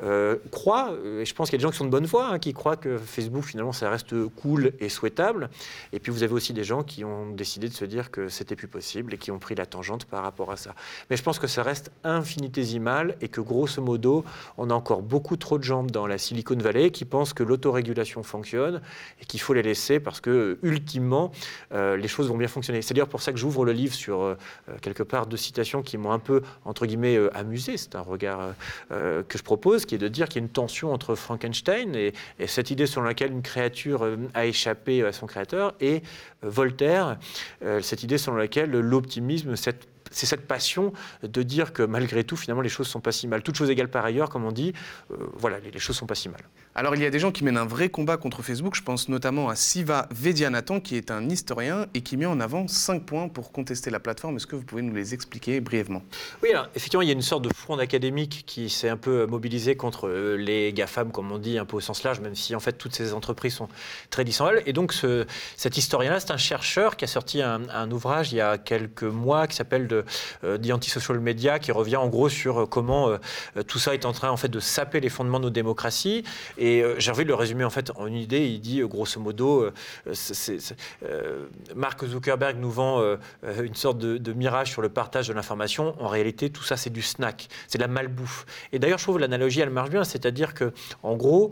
euh, 0.04 0.38
croient, 0.52 0.94
et 1.20 1.26
je 1.26 1.34
pense 1.34 1.50
qu'il 1.50 1.56
y 1.56 1.60
a 1.60 1.62
des 1.62 1.64
gens 1.64 1.72
qui 1.72 1.78
sont 1.78 1.86
de 1.86 1.90
bonne 1.90 2.08
foi, 2.08 2.28
hein, 2.28 2.40
qui 2.40 2.54
croient 2.54 2.78
que 2.78 2.98
Facebook, 2.98 3.44
finalement, 3.44 3.74
ça 3.74 3.90
reste 3.90 4.14
cool 4.42 4.74
et 4.80 4.90
souhaitable. 4.90 5.50
Et 5.94 6.00
puis, 6.00 6.12
vous 6.12 6.24
avez 6.24 6.34
aussi 6.34 6.54
des 6.54 6.64
gens 6.64 6.84
qui 6.84 7.04
ont 7.04 7.18
ont 7.18 7.32
décidé 7.32 7.68
de 7.68 7.74
se 7.74 7.86
dire 7.86 8.12
que 8.12 8.30
c'était 8.30 8.56
plus 8.56 8.68
possible 8.68 9.14
et 9.14 9.18
qui 9.18 9.32
ont 9.32 9.40
pris 9.40 9.56
la 9.56 9.66
tangente 9.66 10.06
par 10.06 10.24
rapport 10.24 10.52
à 10.52 10.58
ça. 10.58 10.76
Mais 11.10 11.18
je 11.18 11.24
pense 11.24 11.40
que 11.40 11.48
ça 11.48 11.64
reste 11.64 11.92
infinitésimal 12.04 13.16
et 13.22 13.28
que 13.28 13.42
grosso 13.42 13.82
modo, 13.82 14.24
on 14.58 14.70
a 14.70 14.74
encore 14.74 15.02
beaucoup 15.02 15.38
trop 15.38 15.58
de 15.58 15.64
gens 15.64 15.84
dans 15.84 16.08
la 16.08 16.18
Silicon 16.18 16.58
Valley 16.58 16.92
qui 16.92 17.06
pensent 17.06 17.34
que 17.34 17.44
l'autorégulation 17.44 18.24
fonctionne 18.24 18.82
et 19.22 19.26
qu'il 19.26 19.40
faut 19.40 19.54
les 19.54 19.64
laisser 19.64 20.00
parce 20.00 20.22
que 20.22 20.58
ultimement, 20.64 21.32
euh, 21.74 21.98
les 21.98 22.08
choses 22.08 22.30
vont 22.30 22.38
bien 22.38 22.48
fonctionner. 22.48 22.82
C'est 22.82 22.94
d'ailleurs 22.94 23.10
pour 23.10 23.22
ça 23.22 23.32
que 23.32 23.38
j'ouvre 23.38 23.66
le 23.66 23.72
livre 23.72 23.94
sur 23.94 24.22
euh, 24.22 24.36
quelque 24.82 25.04
part 25.04 25.28
deux 25.28 25.38
citations 25.38 25.82
qui 25.82 25.98
m'ont 25.98 26.12
un 26.12 26.20
peu, 26.20 26.42
entre 26.66 26.86
guillemets, 26.86 27.18
amusé. 27.34 27.78
C'est 27.78 27.96
un 27.96 28.02
regard 28.02 28.54
que 28.90 29.38
je 29.38 29.44
propose, 29.44 29.86
qui 29.88 29.96
est 29.96 30.00
de 30.00 30.08
dire 30.08 30.28
qu'il 30.28 30.42
y 30.42 30.44
a 30.44 30.46
une 30.46 30.52
tension 30.52 30.94
entre 30.94 31.16
Frankenstein 31.16 31.96
et, 31.96 32.14
et 32.40 32.48
cette 32.48 32.70
idée 32.72 32.86
selon 32.86 33.06
laquelle 33.06 33.32
une 33.32 33.42
créature 33.42 34.08
a 34.34 34.46
échappé 34.46 35.04
à 35.04 35.12
son 35.12 35.26
créateur 35.26 35.74
et 35.80 36.02
Voltaire, 36.44 37.18
euh, 37.64 37.82
cette 37.82 38.04
idée 38.04 38.18
selon 38.18 38.38
laquelle 38.38 38.70
l'optimisme, 38.70 39.56
cette 39.56 39.88
c'est 40.12 40.26
cette 40.26 40.48
passion 40.48 40.94
de 41.24 41.44
dire 41.44 41.74
que 41.74 41.84
malgré 41.84 42.24
tout, 42.24 42.36
finalement, 42.36 42.62
les 42.62 42.70
choses 42.70 42.88
sont 42.88 43.02
pas 43.02 43.12
si 43.12 43.28
mal. 43.28 43.42
Toutes 43.44 43.56
choses 43.56 43.70
égales 43.70 43.90
par 43.90 44.06
ailleurs, 44.06 44.30
comme 44.30 44.46
on 44.46 44.52
dit, 44.52 44.74
euh, 45.12 45.16
voilà, 45.38 45.58
les, 45.60 45.80
choses 45.80 45.96
sont 45.96 46.06
pas 46.06 46.16
si 46.16 46.30
mal. 46.30 46.42
Alors, 46.76 46.96
il 46.96 47.02
y 47.02 47.06
a 47.06 47.10
des 47.10 47.20
gens 47.20 47.32
qui 47.32 47.44
mènent 47.44 47.58
un 47.58 47.66
vrai 47.66 47.90
combat 47.90 48.18
contre 48.18 48.42
Facebook. 48.42 48.76
Je 48.76 48.84
pense 48.84 49.10
notamment 49.10 49.50
à 49.50 49.56
Siva 49.56 50.08
Vedianathan, 50.12 50.80
qui 50.80 50.96
est 50.96 51.12
un 51.12 51.30
historien 51.30 51.88
et 51.94 52.02
qui 52.02 52.18
met 52.18 52.26
en 52.26 52.40
avant 52.40 52.68
cinq 52.68 53.04
points 53.06 53.28
pour 53.28 53.52
contester 53.52 53.90
la 53.90 54.00
plateforme. 54.00 54.38
Est-ce 54.38 54.48
que 54.48 54.56
vous 54.56 54.64
pouvez 54.64 54.82
nous 54.82 54.94
les 54.94 55.14
expliquer 55.14 55.60
brièvement? 55.60 56.04
Oui, 56.44 56.50
alors, 56.52 56.68
effectivement, 56.76 57.02
il 57.02 57.08
y 57.08 57.12
a 57.12 57.14
une 57.14 57.22
sorte 57.22 57.44
de 57.44 57.54
front 57.54 57.80
académique 57.80 58.44
qui 58.46 58.70
s'est 58.70 58.90
un 58.90 58.98
peu 58.98 59.26
mobilisé 59.26 59.76
contre 59.76 60.08
euh, 60.08 60.36
les 60.36 60.74
GAFAM, 60.74 61.12
comme 61.12 61.32
on 61.32 61.38
dit, 61.38 61.58
un 61.58 61.66
peu 61.66 61.78
au 61.78 61.82
sens 61.82 62.04
large, 62.04 62.20
même 62.20 62.36
si 62.36 62.56
en 62.56 62.60
fait 62.60 62.74
toutes 62.74 62.96
ces 62.96 63.14
entreprises 63.14 63.56
sont 63.56 63.70
très 64.10 64.24
distantes. 64.24 64.52
Et 64.66 64.74
donc, 64.74 64.94
ce, 64.94 65.26
cet 65.56 65.78
historien-là, 65.78 66.20
c'est 66.20 66.32
un 66.32 66.38
chercheur 66.38 66.96
qui 66.96 67.06
a 67.06 67.08
sorti 67.08 67.42
un, 67.42 67.68
un 67.70 67.92
ouvrage 67.92 68.32
il 68.32 68.38
y 68.38 68.42
a 68.42 68.58
quelques 68.58 69.04
mois 69.04 69.48
qui 69.48 69.56
s'appelle 69.56 69.88
euh, 69.92 69.97
d'anti-social 70.44 71.20
media 71.20 71.60
qui 71.60 71.72
revient 71.72 71.98
en 71.98 72.08
gros 72.08 72.30
sur 72.30 72.62
euh, 72.62 72.66
comment 72.66 73.10
euh, 73.10 73.18
tout 73.68 73.80
ça 73.80 73.94
est 73.94 74.06
en 74.06 74.14
train 74.14 74.30
en 74.30 74.38
fait 74.38 74.48
de 74.48 74.60
saper 74.60 75.00
les 75.00 75.10
fondements 75.10 75.40
de 75.40 75.46
nos 75.46 75.50
démocraties. 75.50 76.24
Et 76.58 76.84
j'ai 76.98 77.12
envie 77.12 77.24
de 77.24 77.30
le 77.30 77.36
résumer 77.36 77.64
en 77.64 77.70
fait 77.70 77.92
en 77.96 78.08
une 78.08 78.16
idée. 78.16 78.48
Il 78.48 78.60
dit 78.60 78.82
grosso 78.82 79.20
modo, 79.20 79.70
Mark 81.76 82.06
Zuckerberg 82.06 82.58
nous 82.58 82.72
vend 82.72 83.18
une 83.44 83.76
sorte 83.76 83.98
de, 83.98 84.34
mirage 84.34 84.72
sur 84.72 84.82
le 84.82 84.90
partage 84.90 85.28
de 85.28 85.34
l'information. 85.34 85.96
En 86.00 86.08
réalité, 86.08 86.50
tout 86.50 86.64
ça 86.64 86.78
c'est 86.78 86.90
du 86.90 87.02
snack, 87.02 87.48
c'est 87.68 87.78
de 87.78 87.84
la 87.84 87.88
malbouffe. 87.88 88.46
Et 88.72 88.80
d'ailleurs, 88.80 89.00
je 89.00 89.04
trouve 89.04 89.20
l'analogie 89.20 89.62
elle 89.62 89.70
marche 89.70 89.90
bien, 89.90 90.04
c'est-à-dire 90.04 90.54
que 90.54 90.74
en 91.04 91.16
gros, 91.16 91.52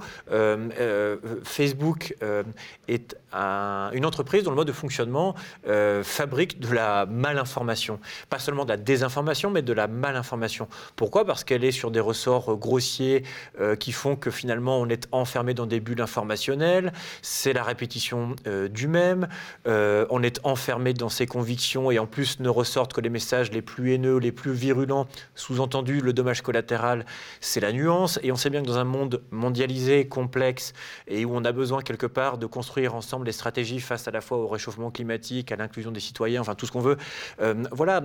Facebook 1.44 2.16
est 2.88 3.16
une 3.32 4.06
entreprise 4.06 4.44
dont 4.44 4.52
le 4.52 4.58
mode 4.58 4.68
de 4.68 4.74
fonctionnement 4.74 5.36
fabrique 6.04 6.60
de 6.60 6.74
la 6.74 7.06
malinformation. 7.06 8.00
Pas 8.36 8.40
seulement 8.40 8.66
de 8.66 8.70
la 8.72 8.76
désinformation, 8.76 9.50
mais 9.50 9.62
de 9.62 9.72
la 9.72 9.88
malinformation. 9.88 10.68
Pourquoi? 10.98 11.24
Parce 11.24 11.46
qu'elle 11.46 11.64
est 11.64 11.72
sur 11.72 11.90
des 11.90 12.02
ressorts 12.02 12.52
euh, 12.52 12.58
grossiers 12.58 13.24
euh, 13.62 13.78
qui 13.78 13.94
font 13.94 14.18
que 14.18 14.30
finalement 14.30 14.78
on 14.82 14.90
est 14.90 15.08
enfermé 15.14 15.54
dans 15.54 15.66
des 15.66 15.80
bulles 15.80 16.02
informationnelles, 16.02 16.92
c'est 17.22 17.54
la 17.54 17.64
répétition 17.64 18.36
euh, 18.46 18.68
du 18.68 18.90
même, 18.90 19.30
on 19.66 20.22
est 20.22 20.42
enfermé 20.44 20.94
dans 20.94 21.08
ses 21.08 21.28
convictions 21.28 21.92
et 21.92 21.98
en 21.98 22.08
plus 22.08 22.42
ne 22.42 22.50
ressortent 22.50 22.92
que 22.92 23.00
les 23.00 23.10
messages 23.10 23.52
les 23.52 23.62
plus 23.62 23.94
haineux, 23.94 24.18
les 24.18 24.34
plus 24.34 24.52
virulents. 24.52 25.08
Sous-entendu, 25.36 26.02
le 26.02 26.12
dommage 26.12 26.42
collatéral, 26.42 27.06
c'est 27.40 27.62
la 27.62 27.72
nuance. 27.72 28.20
Et 28.22 28.34
on 28.34 28.36
sait 28.36 28.50
bien 28.50 28.62
que 28.62 28.68
dans 28.68 28.80
un 28.80 28.84
monde 28.84 29.22
mondialisé, 29.32 30.10
complexe, 30.10 30.74
et 31.08 31.24
où 31.24 31.32
on 31.34 31.46
a 31.46 31.54
besoin 31.54 31.82
quelque 31.82 32.06
part 32.06 32.38
de 32.38 32.48
construire 32.48 32.96
ensemble 32.96 33.26
des 33.26 33.32
stratégies 33.32 33.80
face 33.80 34.10
à 34.10 34.12
la 34.12 34.20
fois 34.20 34.40
au 34.40 34.48
réchauffement 34.48 34.92
climatique, 34.92 35.54
à 35.54 35.56
l'inclusion 35.56 35.92
des 35.92 36.02
citoyens, 36.02 36.42
enfin 36.42 36.56
tout 36.56 36.66
ce 36.66 36.74
qu'on 36.74 36.82
veut, 36.82 36.98
voilà, 37.72 38.02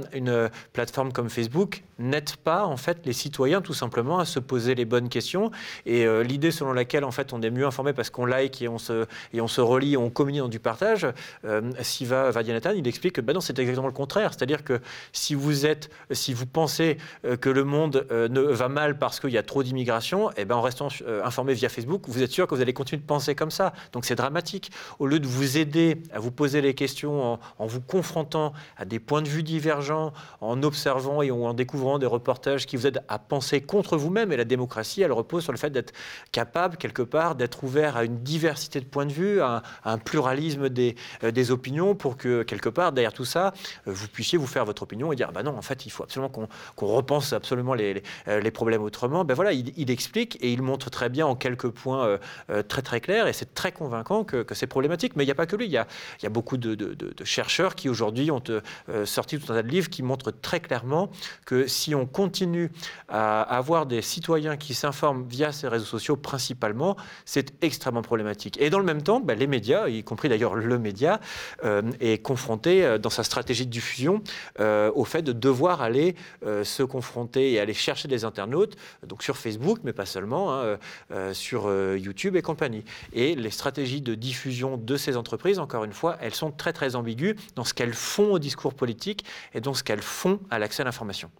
plateforme 0.73 1.13
comme 1.13 1.31
Facebook 1.31 1.83
n'aide 1.99 2.37
pas 2.37 2.65
en 2.65 2.77
fait 2.77 2.99
les 3.05 3.13
citoyens 3.13 3.61
tout 3.61 3.75
simplement 3.75 4.19
à 4.19 4.25
se 4.25 4.39
poser 4.39 4.75
les 4.75 4.85
bonnes 4.85 5.09
questions. 5.09 5.51
Et 5.87 6.07
euh, 6.07 6.23
l'idée 6.23 6.51
selon 6.51 6.73
laquelle 6.73 7.05
en 7.05 7.11
fait 7.11 7.33
on 7.33 7.43
est 7.43 7.51
mieux 7.51 7.67
informé 7.67 7.93
parce 7.93 8.11
qu'on 8.11 8.25
like 8.25 8.63
et 8.63 8.69
on 8.69 8.79
se 8.79 9.07
et 9.33 9.41
on 9.41 9.49
se 9.49 9.61
relie, 9.61 9.97
on 9.97 10.11
communie 10.11 10.39
dans 10.39 10.49
du 10.49 10.61
partage. 10.61 11.07
Euh, 11.45 11.71
Siva 11.81 12.31
Vadianathan, 12.31 12.73
il 12.73 12.87
explique 12.89 13.15
que 13.15 13.21
ben 13.21 13.33
non, 13.33 13.41
c'est 13.41 13.59
exactement 13.59 13.87
le 13.87 13.93
contraire. 13.93 14.33
C'est-à-dire 14.33 14.65
que 14.65 14.81
si 15.13 15.35
vous 15.35 15.67
êtes, 15.67 15.91
si 16.11 16.35
vous 16.35 16.47
pensez 16.47 16.99
euh, 17.25 17.37
que 17.37 17.49
le 17.51 17.65
monde 17.65 18.07
euh, 18.11 18.29
ne 18.29 18.41
va 18.41 18.69
mal 18.69 18.99
parce 18.99 19.21
qu'il 19.21 19.31
y 19.31 19.39
a 19.39 19.43
trop 19.43 19.63
d'immigration, 19.63 20.31
et 20.31 20.35
eh 20.39 20.45
ben 20.45 20.57
en 20.57 20.63
restant 20.63 20.89
informé 21.25 21.55
via 21.55 21.69
Facebook, 21.69 22.03
vous 22.09 22.23
êtes 22.23 22.31
sûr 22.31 22.47
que 22.47 22.55
vous 22.55 22.61
allez 22.61 22.73
continuer 22.73 23.01
de 23.01 23.07
penser 23.07 23.35
comme 23.35 23.51
ça. 23.51 23.73
Donc 23.93 24.05
c'est 24.05 24.15
dramatique. 24.15 24.71
Au 24.99 25.07
lieu 25.07 25.21
de 25.21 25.27
vous 25.27 25.59
aider 25.59 26.03
à 26.13 26.19
vous 26.19 26.31
poser 26.31 26.61
les 26.61 26.75
questions 26.75 27.39
en 27.59 27.67
vous 27.67 27.81
confrontant 27.81 28.53
à 28.77 28.85
des 28.85 28.99
points 28.99 29.23
de 29.23 29.29
vue 29.29 29.43
divergents 29.43 30.10
en 30.41 30.63
observant 30.63 31.23
et 31.23 31.31
en 31.31 31.55
découvrant 31.55 31.99
des 31.99 32.07
reportages 32.07 32.67
qui 32.67 32.77
vous 32.77 32.87
aident 32.87 33.03
à 33.09 33.19
penser 33.19 33.61
contre 33.61 33.97
vous-même. 33.97 34.33
Et 34.33 34.37
la 34.37 34.45
démocratie, 34.45 35.03
elle 35.03 35.13
repose 35.13 35.43
sur 35.45 35.53
le 35.53 35.59
fait 35.59 35.71
d'être 35.71 35.93
capable, 36.33 36.77
quelque 36.77 37.03
part, 37.03 37.35
d'être 37.35 37.65
ouvert 37.65 37.97
à 37.97 38.05
une 38.05 38.19
diversité 38.19 38.81
de 38.81 38.85
points 38.85 39.07
de 39.07 39.13
vue, 39.13 39.41
à 39.41 39.63
un, 39.85 39.99
pluralisme 39.99 40.69
des, 40.69 40.97
euh, 41.25 41.31
des, 41.31 41.51
opinions, 41.51 41.95
pour 41.95 42.17
que, 42.17 42.43
quelque 42.43 42.69
part, 42.69 42.93
derrière 42.93 43.13
tout 43.13 43.25
ça, 43.25 43.53
euh, 43.87 43.93
vous 43.93 44.09
puissiez 44.09 44.39
vous 44.39 44.47
faire 44.47 44.65
votre 44.65 44.83
opinion 44.83 45.13
et 45.13 45.17
dire, 45.17 45.33
bah 45.33 45.43
non, 45.43 45.57
en 45.57 45.63
fait, 45.63 45.87
il 45.87 45.91
faut 45.91 46.03
absolument 46.03 46.31
qu'on 46.31 46.87
repense 46.87 47.33
absolument 47.33 47.75
les, 47.75 47.95
les, 47.95 48.03
euh, 48.29 48.51
problèmes 48.51 48.83
autrement. 48.83 49.25
Ben 49.25 49.35
voilà, 49.35 49.53
il, 49.53 49.91
explique 49.91 50.37
et 50.41 50.53
il 50.53 50.63
montre 50.63 50.91
très 50.91 51.09
bien 51.09 51.27
en 51.27 51.35
quelques 51.35 51.69
points 51.69 52.19
très 52.69 52.83
très 52.83 53.01
clairs, 53.01 53.27
et 53.27 53.33
c'est 53.33 53.55
très 53.55 53.73
convaincant 53.73 54.25
que, 54.25 54.45
c'est 54.53 54.67
problématique. 54.67 55.17
Mais 55.17 55.25
il 55.25 55.27
n'y 55.27 55.33
a 55.33 55.37
pas 55.37 55.47
que 55.47 55.57
lui, 55.57 55.67
il 55.67 55.73
y 55.73 55.77
a, 55.77 55.87
beaucoup 56.29 56.57
de, 56.57 56.97
chercheurs 57.25 57.75
qui 57.75 57.89
aujourd'hui 57.89 58.31
ont 58.31 58.43
sorti 59.05 59.39
tout 59.39 59.53
un 59.53 59.57
tas 59.57 59.63
de 59.63 59.69
livres 59.69 59.89
qui 59.89 60.00
montre 60.03 60.31
très 60.31 60.61
clairement 60.61 61.11
que 61.47 61.67
si 61.67 61.95
on 61.95 62.07
continue 62.07 62.71
à 63.09 63.43
avoir 63.43 63.87
des 63.87 64.03
citoyens 64.03 64.57
qui 64.57 64.75
s'informent 64.75 65.25
via 65.29 65.53
ces 65.53 65.69
réseaux 65.69 65.85
sociaux 65.85 66.17
principalement, 66.17 66.97
c'est 67.25 67.53
extrêmement 67.63 68.03
problématique. 68.03 68.61
Et 68.61 68.71
dans 68.71 68.79
le 68.79 68.85
même 68.85 69.03
temps, 69.03 69.21
ben, 69.21 69.39
les 69.39 69.47
médias, 69.47 69.89
y 69.89 70.03
compris 70.03 70.29
d'ailleurs 70.29 70.55
le 70.55 70.79
média, 70.79 71.21
euh, 71.65 71.83
est 72.01 72.23
confronté 72.23 72.85
euh, 72.85 72.99
dans 72.99 73.11
sa 73.11 73.23
stratégie 73.23 73.67
de 73.67 73.71
diffusion 73.71 74.23
euh, 74.61 74.91
au 74.95 75.05
fait 75.05 75.23
de 75.23 75.33
devoir 75.33 75.83
aller 75.83 76.15
se 76.63 76.83
confronter 76.83 77.53
et 77.53 77.61
aller 77.61 77.75
chercher 77.75 78.09
des 78.09 78.25
internautes, 78.25 78.77
donc 79.07 79.23
sur 79.23 79.37
Facebook, 79.37 79.81
mais 79.85 79.93
pas 79.93 80.07
seulement, 80.07 80.53
hein, 80.53 80.79
sur 81.33 81.71
YouTube 81.97 82.37
et 82.37 82.43
compagnie. 82.43 82.85
Et 83.13 83.35
les 83.35 83.51
stratégies 83.51 84.01
de 84.01 84.15
diffusion 84.15 84.77
de 84.77 84.97
ces 84.97 85.17
entreprises, 85.17 85.59
encore 85.59 85.85
une 85.85 85.93
fois, 85.93 86.17
elles 86.21 86.35
sont 86.35 86.51
très 86.51 86.73
très 86.73 86.97
ambiguës 86.97 87.37
dans 87.57 87.65
ce 87.65 87.75
qu'elles 87.75 87.95
font 87.95 88.33
au 88.33 88.39
discours 88.39 88.75
politique 88.75 89.25
et 89.55 89.61
donc 89.61 89.77
ce 89.77 89.85
qu'elles 89.91 90.03
font 90.03 90.39
à 90.51 90.61
l'accès 90.61 90.83
à 90.83 90.85
l'information. 90.85 91.33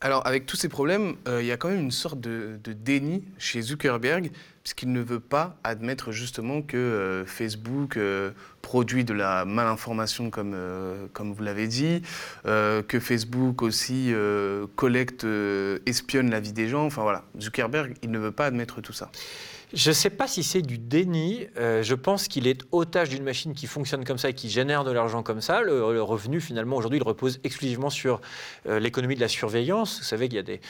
Alors, 0.00 0.26
avec 0.26 0.46
tous 0.46 0.56
ces 0.56 0.70
problèmes, 0.70 1.16
euh, 1.26 1.42
il 1.42 1.46
y 1.46 1.52
a 1.52 1.58
quand 1.58 1.68
même 1.68 1.80
une 1.80 1.90
sorte 1.90 2.18
de, 2.18 2.58
déni 2.64 3.24
chez 3.36 3.60
Zuckerberg, 3.60 4.30
puisqu'il 4.62 4.90
ne 4.90 5.02
veut 5.02 5.20
pas 5.20 5.58
admettre 5.64 6.10
justement 6.10 6.62
que 6.62 6.78
euh, 6.78 7.26
Facebook 7.26 7.98
euh, 7.98 8.30
produit 8.62 9.04
de 9.04 9.12
la 9.12 9.44
malinformation, 9.44 10.30
comme, 10.30 10.56
comme 11.12 11.34
vous 11.34 11.42
l'avez 11.42 11.66
dit, 11.66 12.00
que 12.44 13.00
Facebook 13.00 13.60
aussi 13.60 14.14
collecte, 14.76 15.26
espionne 15.84 16.30
la 16.30 16.40
vie 16.40 16.54
des 16.54 16.68
gens. 16.68 16.86
Enfin 16.86 17.02
voilà, 17.02 17.24
Zuckerberg, 17.38 17.94
il 18.02 18.10
ne 18.10 18.18
veut 18.18 18.32
pas 18.32 18.46
admettre 18.46 18.80
tout 18.80 18.94
ça. 18.94 19.10
Je 19.74 19.90
ne 19.90 19.94
sais 19.94 20.08
pas 20.08 20.26
si 20.26 20.42
c'est 20.42 20.62
du 20.62 20.78
déni. 20.78 21.46
Euh, 21.58 21.82
je 21.82 21.94
pense 21.94 22.26
qu'il 22.26 22.46
est 22.46 22.62
otage 22.72 23.10
d'une 23.10 23.22
machine 23.22 23.52
qui 23.52 23.66
fonctionne 23.66 24.02
comme 24.02 24.16
ça 24.16 24.30
et 24.30 24.34
qui 24.34 24.48
génère 24.48 24.82
de 24.82 24.90
l'argent 24.90 25.22
comme 25.22 25.42
ça. 25.42 25.60
Le, 25.60 26.02
revenu, 26.02 26.40
finalement, 26.40 26.76
aujourd'hui, 26.76 26.98
il 26.98 27.02
repose 27.02 27.38
exclusivement 27.44 27.90
sur 27.90 28.22
euh, 28.66 28.80
l'économie 28.80 29.14
de 29.14 29.20
la 29.20 29.28
surveillance. 29.28 29.98
Vous 29.98 30.04
savez 30.04 30.28
qu'il 30.28 30.36
y 30.36 30.38
a 30.38 30.42
des 30.42 30.60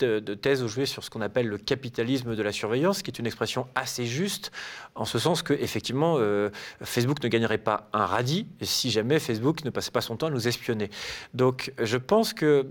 de 0.00 0.34
thèses 0.34 0.64
aujourd'hui 0.64 0.88
sur 0.88 1.04
ce 1.04 1.10
qu'on 1.10 1.20
appelle 1.20 1.46
le 1.46 1.58
capitalisme 1.58 2.34
de 2.34 2.42
la 2.42 2.50
surveillance, 2.50 3.02
qui 3.02 3.10
est 3.12 3.18
une 3.20 3.26
expression 3.26 3.68
assez 3.76 4.04
juste, 4.04 4.50
en 4.96 5.04
ce 5.04 5.20
sens 5.20 5.42
que, 5.42 5.52
effectivement, 5.52 6.16
euh, 6.18 6.50
Facebook 6.82 7.22
ne 7.22 7.28
gagnerait 7.28 7.58
pas 7.58 7.88
un 7.92 8.04
radis 8.04 8.48
si 8.62 8.90
jamais 8.90 9.20
Facebook 9.20 9.64
ne 9.64 9.70
passait 9.70 9.92
pas 9.92 10.00
son 10.00 10.16
temps 10.16 10.26
à 10.26 10.30
nous 10.30 10.48
espionner. 10.48 10.90
Donc, 11.34 11.72
je 11.80 11.96
pense 11.96 12.34
qu'il 12.34 12.66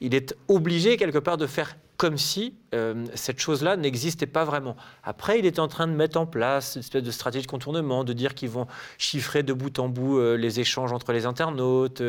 est 0.00 0.34
obligé, 0.48 0.96
quelque 0.96 1.18
part, 1.18 1.36
de 1.36 1.46
faire 1.46 1.76
comme 1.96 2.18
si 2.18 2.54
euh, 2.74 3.06
cette 3.14 3.38
chose-là 3.38 3.76
n'existait 3.76 4.26
pas 4.26 4.44
vraiment. 4.44 4.76
Après, 5.02 5.38
il 5.38 5.46
est 5.46 5.58
en 5.58 5.68
train 5.68 5.86
de 5.86 5.92
mettre 5.92 6.18
en 6.18 6.26
place 6.26 6.74
une 6.74 6.80
espèce 6.80 7.02
de 7.02 7.10
stratégie 7.10 7.46
de 7.46 7.50
contournement, 7.50 8.04
de 8.04 8.12
dire 8.12 8.34
qu'ils 8.34 8.50
vont 8.50 8.66
chiffrer 8.98 9.42
de 9.42 9.52
bout 9.52 9.78
en 9.78 9.88
bout 9.88 10.18
euh, 10.18 10.36
les 10.36 10.60
échanges 10.60 10.92
entre 10.92 11.12
les 11.12 11.26
internautes. 11.26 12.02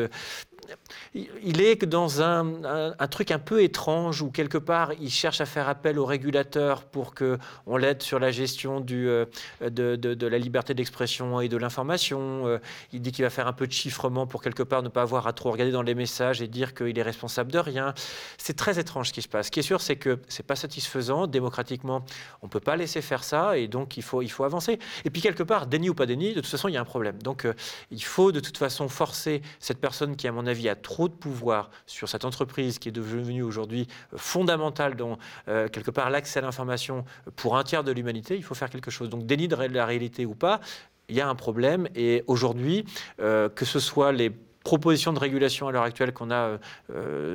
Il 1.14 1.60
est 1.60 1.84
dans 1.84 2.22
un, 2.22 2.92
truc 3.10 3.30
un 3.30 3.38
peu 3.38 3.62
étrange 3.62 4.22
où 4.22 4.30
quelque 4.30 4.58
part 4.58 4.92
il 5.00 5.10
cherche 5.10 5.40
à 5.40 5.46
faire 5.46 5.68
appel 5.68 5.98
au 5.98 6.04
régulateur 6.04 6.84
pour 6.84 7.14
qu'on 7.14 7.76
l'aide 7.76 8.02
sur 8.02 8.18
la 8.18 8.30
gestion 8.30 8.84
euh, 8.90 9.26
de, 9.60 10.26
la 10.26 10.38
liberté 10.38 10.74
d'expression 10.74 11.40
et 11.40 11.48
de 11.48 11.56
l'information. 11.56 12.46
Euh, 12.46 12.58
il 12.92 13.00
dit 13.00 13.12
qu'il 13.12 13.24
va 13.24 13.30
faire 13.30 13.46
un 13.46 13.52
peu 13.52 13.66
de 13.66 13.72
chiffrement 13.72 14.26
pour 14.26 14.42
quelque 14.42 14.62
part 14.62 14.82
ne 14.82 14.88
pas 14.88 15.02
avoir 15.02 15.26
à 15.26 15.32
trop 15.32 15.50
regarder 15.50 15.72
dans 15.72 15.82
les 15.82 15.94
messages 15.94 16.42
et 16.42 16.48
dire 16.48 16.74
qu'il 16.74 16.98
est 16.98 17.02
responsable 17.02 17.52
de 17.52 17.58
rien. 17.58 17.94
C'est 18.38 18.56
très 18.56 18.78
étrange 18.78 19.08
ce 19.08 19.12
qui 19.12 19.22
se 19.22 19.28
passe. 19.28 19.46
Ce 19.46 19.50
qui 19.50 19.60
est 19.60 19.64
sûr, 19.64 19.80
c'est 19.80 19.96
que 19.96 20.18
c'est 20.28 20.46
pas 20.46 20.56
satisfaisant 20.56 21.26
démocratiquement. 21.26 22.04
On 22.42 22.48
peut 22.48 22.60
pas 22.60 22.76
laisser 22.76 23.02
faire 23.02 23.24
ça 23.24 23.56
et 23.58 23.68
donc 23.68 23.96
il 23.96 24.02
faut, 24.02 24.22
il 24.22 24.30
faut 24.30 24.44
avancer. 24.44 24.78
Et 25.04 25.10
puis 25.10 25.22
quelque 25.22 25.42
part, 25.42 25.66
déni 25.66 25.88
ou 25.88 25.94
pas 25.94 26.06
déni, 26.06 26.30
de 26.30 26.40
toute 26.40 26.46
façon 26.46 26.68
il 26.68 26.74
y 26.74 26.76
a 26.76 26.80
un 26.80 26.84
problème. 26.84 27.22
Donc 27.22 27.44
euh, 27.44 27.54
il 27.90 28.02
faut 28.02 28.32
de 28.32 28.40
toute 28.40 28.58
façon 28.58 28.88
forcer 28.88 29.42
cette 29.58 29.80
personne 29.80 30.16
qui, 30.16 30.28
à 30.28 30.32
mon 30.32 30.46
avis, 30.46 30.55
a 30.68 30.74
trop 30.74 31.08
de 31.08 31.14
pouvoir 31.14 31.70
sur 31.86 32.08
cette 32.08 32.24
entreprise 32.24 32.78
qui 32.78 32.88
est 32.88 32.92
devenue 32.92 33.42
aujourd'hui 33.42 33.86
euh, 34.12 34.18
fondamentale 34.18 34.96
dans 34.96 35.18
euh, 35.48 35.68
quelque 35.68 35.90
part 35.90 36.10
l'accès 36.10 36.38
à 36.38 36.42
l'information 36.42 37.04
pour 37.36 37.56
un 37.56 37.64
tiers 37.64 37.84
de 37.84 37.92
l'humanité, 37.92 38.36
il 38.36 38.42
faut 38.42 38.54
faire 38.54 38.70
quelque 38.70 38.90
chose. 38.90 39.08
Donc 39.08 39.26
déni 39.26 39.48
de 39.48 39.56
la 39.56 39.86
réalité 39.86 40.26
ou 40.26 40.34
pas, 40.34 40.60
il 41.08 41.16
y 41.16 41.20
a 41.20 41.28
un 41.28 41.34
problème. 41.34 41.88
Et 41.94 42.24
aujourd'hui, 42.26 42.84
euh, 43.20 43.48
que 43.48 43.64
ce 43.64 43.78
soit 43.78 44.12
les 44.12 44.30
propositions 44.64 45.12
de 45.12 45.20
régulation 45.20 45.68
à 45.68 45.72
l'heure 45.72 45.84
actuelle 45.84 46.12
qu'on 46.12 46.32
a 46.32 46.58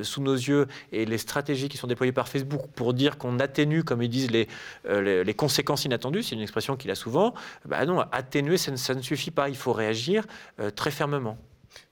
sous 0.01 0.21
nos 0.21 0.33
yeux 0.33 0.67
et 0.91 1.05
les 1.05 1.17
stratégies 1.17 1.69
qui 1.69 1.77
sont 1.77 1.87
déployées 1.87 2.11
par 2.11 2.27
Facebook 2.27 2.63
pour 2.75 2.93
dire 2.93 3.17
qu'on 3.17 3.39
atténue, 3.39 3.85
comme 3.85 4.01
ils 4.01 4.09
disent, 4.09 4.31
les, 4.31 5.33
conséquences 5.37 5.85
inattendues, 5.85 6.23
c'est 6.23 6.35
une 6.35 6.41
expression 6.41 6.75
qu'il 6.75 6.91
a 6.91 6.95
souvent, 6.95 7.33
bah 7.63 7.85
non, 7.85 8.01
atténuer, 8.11 8.57
ça 8.57 8.93
ne, 8.93 9.01
suffit 9.01 9.31
pas, 9.31 9.47
il 9.47 9.55
faut 9.55 9.71
réagir 9.71 10.25
très 10.75 10.91
fermement. 10.91 11.37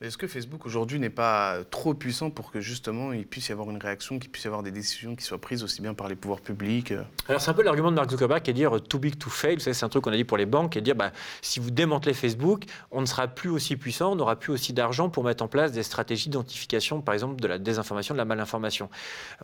Est-ce 0.01 0.17
que 0.17 0.27
Facebook 0.27 0.65
aujourd'hui 0.65 0.99
n'est 0.99 1.09
pas 1.09 1.59
trop 1.69 1.93
puissant 1.93 2.29
pour 2.29 2.51
que 2.51 2.61
justement 2.61 3.13
il 3.13 3.25
puisse 3.25 3.49
y 3.49 3.51
avoir 3.51 3.69
une 3.69 3.77
réaction, 3.77 4.19
qu'il 4.19 4.29
puisse 4.29 4.45
y 4.45 4.47
avoir 4.47 4.63
des 4.63 4.71
décisions 4.71 5.15
qui 5.15 5.23
soient 5.23 5.39
prises 5.39 5.63
aussi 5.63 5.81
bien 5.81 5.93
par 5.93 6.07
les 6.07 6.15
pouvoirs 6.15 6.41
publics 6.41 6.91
euh 6.91 7.03
Alors 7.27 7.41
c'est 7.41 7.49
un 7.49 7.53
peu 7.53 7.63
l'argument 7.63 7.91
de 7.91 7.95
Mark 7.95 8.09
Zuckerberg 8.09 8.41
qui 8.41 8.51
est 8.51 8.53
dire 8.53 8.81
too 8.81 8.99
big 8.99 9.17
to 9.17 9.29
fail. 9.29 9.59
C'est 9.59 9.83
un 9.83 9.89
truc 9.89 10.03
qu'on 10.03 10.11
a 10.11 10.15
dit 10.15 10.23
pour 10.23 10.37
les 10.37 10.45
banques, 10.45 10.77
est 10.77 10.81
dire 10.81 10.95
bah, 10.95 11.11
si 11.41 11.59
vous 11.59 11.71
démantelez 11.71 12.13
Facebook, 12.13 12.63
on 12.91 13.01
ne 13.01 13.05
sera 13.05 13.27
plus 13.27 13.49
aussi 13.49 13.75
puissant, 13.75 14.13
on 14.13 14.15
n'aura 14.15 14.37
plus 14.37 14.51
aussi 14.51 14.73
d'argent 14.73 15.09
pour 15.09 15.23
mettre 15.23 15.43
en 15.43 15.47
place 15.47 15.71
des 15.71 15.83
stratégies 15.83 16.29
d'identification, 16.29 17.01
par 17.01 17.13
exemple 17.13 17.41
de 17.41 17.47
la 17.47 17.57
désinformation, 17.57 18.13
de 18.13 18.17
la 18.19 18.25
malinformation. 18.25 18.89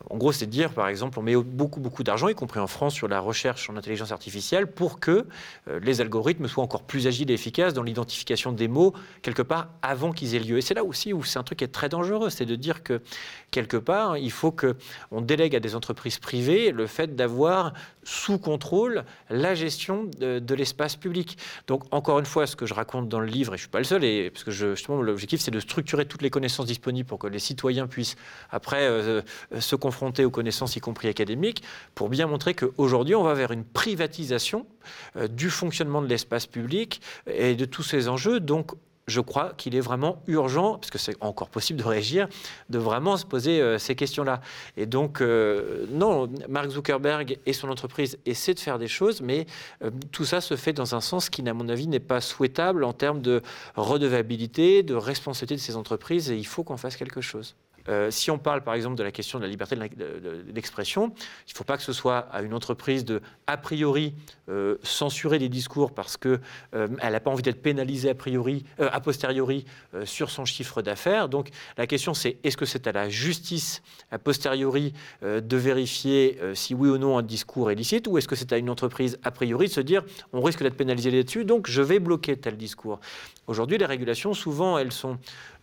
En 0.09 0.17
gros, 0.17 0.31
c'est 0.31 0.47
dire 0.47 0.71
par 0.71 0.87
exemple 0.87 1.19
on 1.19 1.21
met 1.21 1.35
beaucoup 1.35 1.79
beaucoup 1.79 2.03
d'argent, 2.03 2.27
y 2.27 2.35
compris 2.35 2.59
en 2.59 2.67
France, 2.67 2.93
sur 2.93 3.07
la 3.07 3.19
recherche 3.19 3.69
en 3.69 3.77
intelligence 3.77 4.11
artificielle 4.11 4.67
pour 4.67 4.99
que 4.99 5.27
euh, 5.67 5.79
les 5.81 6.01
algorithmes 6.01 6.47
soient 6.47 6.63
encore 6.63 6.83
plus 6.83 7.07
agiles 7.07 7.29
et 7.29 7.33
efficaces 7.33 7.73
dans 7.73 7.83
l'identification 7.83 8.51
des 8.51 8.67
mots 8.67 8.93
quelque 9.21 9.41
part 9.41 9.69
avant 9.81 10.11
qu'ils 10.11 10.24
Et 10.33 10.61
c'est 10.61 10.73
là 10.73 10.83
aussi 10.83 11.13
où 11.13 11.23
c'est 11.23 11.39
un 11.39 11.43
truc 11.43 11.59
qui 11.59 11.63
est 11.63 11.69
très 11.69 11.89
dangereux, 11.89 12.29
c'est 12.29 12.45
de 12.45 12.55
dire 12.55 12.83
que 12.83 13.01
quelque 13.51 13.77
part, 13.77 14.17
il 14.17 14.31
faut 14.31 14.51
qu'on 14.51 15.21
délègue 15.21 15.55
à 15.55 15.59
des 15.59 15.75
entreprises 15.75 16.19
privées 16.19 16.71
le 16.71 16.88
fait 16.88 17.15
d'avoir 17.15 17.73
sous 18.03 18.38
contrôle 18.38 19.03
la 19.29 19.55
gestion 19.55 20.09
de, 20.19 20.55
l'espace 20.55 20.95
public. 20.95 21.38
Donc 21.67 21.83
encore 21.91 22.19
une 22.19 22.25
fois, 22.25 22.47
ce 22.47 22.55
que 22.55 22.65
je 22.65 22.73
raconte 22.73 23.09
dans 23.09 23.19
le 23.19 23.27
livre, 23.27 23.53
et 23.53 23.57
je 23.57 23.63
suis 23.63 23.69
pas 23.69 23.79
le 23.79 23.83
seul, 23.83 24.01
parce 24.31 24.43
que 24.43 24.51
justement 24.51 25.01
l'objectif 25.01 25.41
c'est 25.41 25.51
de 25.51 25.59
structurer 25.59 26.05
toutes 26.05 26.21
les 26.21 26.29
connaissances 26.29 26.67
disponibles 26.67 27.07
pour 27.07 27.19
que 27.19 27.27
les 27.27 27.39
citoyens 27.39 27.88
puissent 27.88 28.15
après 28.51 28.88
euh, 28.88 29.21
se 29.59 29.75
confronter 29.75 30.23
aux 30.23 30.31
connaissances, 30.31 30.75
y 30.75 30.79
compris 30.79 31.07
académiques, 31.07 31.63
pour 31.93 32.09
bien 32.09 32.27
montrer 32.27 32.53
qu'aujourd'hui 32.53 33.15
on 33.15 33.23
va 33.23 33.33
vers 33.33 33.51
une 33.51 33.65
privatisation 33.65 34.65
euh, 35.17 35.27
du 35.27 35.49
fonctionnement 35.49 36.01
de 36.01 36.07
l'espace 36.07 36.45
public 36.45 37.01
et 37.27 37.55
de 37.55 37.65
tous 37.65 37.83
ces 37.83 38.07
enjeux. 38.07 38.39
Donc 38.39 38.71
je 39.07 39.21
crois 39.21 39.53
qu'il 39.55 39.75
est 39.75 39.81
vraiment 39.81 40.21
urgent, 40.27 40.77
parce 40.77 40.89
que 40.89 40.97
c'est 40.97 41.15
encore 41.21 41.49
possible 41.49 41.79
de 41.79 41.85
réagir, 41.85 42.27
de 42.69 42.79
vraiment 42.79 43.17
se 43.17 43.25
poser 43.25 43.61
euh, 43.61 43.77
ces 43.77 43.95
questions-là. 43.95 44.41
Et 44.77 44.85
donc, 44.85 45.21
euh, 45.21 45.85
non, 45.91 46.29
Mark 46.49 46.69
Zuckerberg 46.69 47.37
et 47.45 47.53
son 47.53 47.69
entreprise 47.69 48.17
essaient 48.25 48.55
de 48.55 48.59
faire 48.59 48.79
des 48.79 48.87
choses, 48.87 49.21
mais 49.21 49.45
euh, 49.83 49.91
tout 50.11 50.25
ça 50.25 50.41
se 50.41 50.55
fait 50.55 50.73
dans 50.73 50.95
un 50.95 51.01
sens 51.01 51.29
qui, 51.29 51.47
à 51.47 51.53
mon 51.53 51.69
avis, 51.69 51.87
n'est 51.87 51.99
pas 51.99 52.21
souhaitable 52.21 52.83
en 52.83 52.93
termes 52.93 53.21
de 53.21 53.41
redevabilité, 53.75 54.81
de 54.81 54.95
responsabilité 54.95 55.55
de 55.55 55.61
ces 55.61 55.75
entreprises, 55.75 56.31
et 56.31 56.37
il 56.37 56.47
faut 56.47 56.63
qu'on 56.63 56.77
fasse 56.77 56.95
quelque 56.95 57.21
chose. 57.21 57.55
Euh, 57.89 58.11
si 58.11 58.31
on 58.31 58.37
parle 58.37 58.63
par 58.63 58.73
exemple 58.73 58.95
de 58.95 59.03
la 59.03 59.11
question 59.11 59.39
de 59.39 59.43
la 59.43 59.49
liberté 59.49 59.75
de 59.75 60.45
l'expression, 60.53 61.13
il 61.47 61.51
ne 61.51 61.57
faut 61.57 61.63
pas 61.63 61.77
que 61.77 61.83
ce 61.83 61.93
soit 61.93 62.19
à 62.31 62.41
une 62.41 62.53
entreprise 62.53 63.05
de, 63.05 63.21
a 63.47 63.57
priori, 63.57 64.13
euh, 64.49 64.77
censurer 64.83 65.39
des 65.39 65.49
discours 65.49 65.93
parce 65.93 66.17
qu'elle 66.17 66.39
euh, 66.73 66.87
n'a 66.87 67.19
pas 67.19 67.31
envie 67.31 67.43
d'être 67.43 67.61
pénalisée 67.61 68.09
a, 68.09 68.15
priori, 68.15 68.65
a 68.79 68.99
posteriori 68.99 69.65
sur 70.03 70.29
son 70.29 70.45
chiffre 70.45 70.81
d'affaires. 70.81 71.29
Donc 71.29 71.49
la 71.77 71.87
question 71.87 72.13
c'est 72.13 72.37
est-ce 72.43 72.57
que 72.57 72.65
c'est 72.65 72.87
à 72.87 72.91
la 72.91 73.09
justice 73.09 73.81
a 74.11 74.19
posteriori 74.19 74.93
de 75.21 75.57
vérifier 75.57 76.39
si 76.53 76.73
oui 76.73 76.89
ou 76.89 76.97
non 76.97 77.17
un 77.17 77.23
discours 77.23 77.71
est 77.71 77.75
licite 77.75 78.07
ou 78.07 78.17
est-ce 78.17 78.27
que 78.27 78.35
c'est 78.35 78.53
à 78.53 78.57
une 78.57 78.69
entreprise 78.69 79.19
a 79.23 79.31
priori 79.31 79.67
de 79.67 79.71
se 79.71 79.81
dire 79.81 80.03
on 80.33 80.41
risque 80.41 80.63
d'être 80.63 80.77
pénalisé 80.77 81.11
là-dessus 81.11 81.45
donc 81.45 81.67
je 81.69 81.81
vais 81.81 81.99
bloquer 81.99 82.37
tel 82.37 82.57
discours. 82.57 82.99
Aujourd'hui 83.47 83.77
les 83.77 83.86
régulations 83.86 84.34
souvent 84.34 84.77
elles 84.77 84.91
sont 84.91 85.17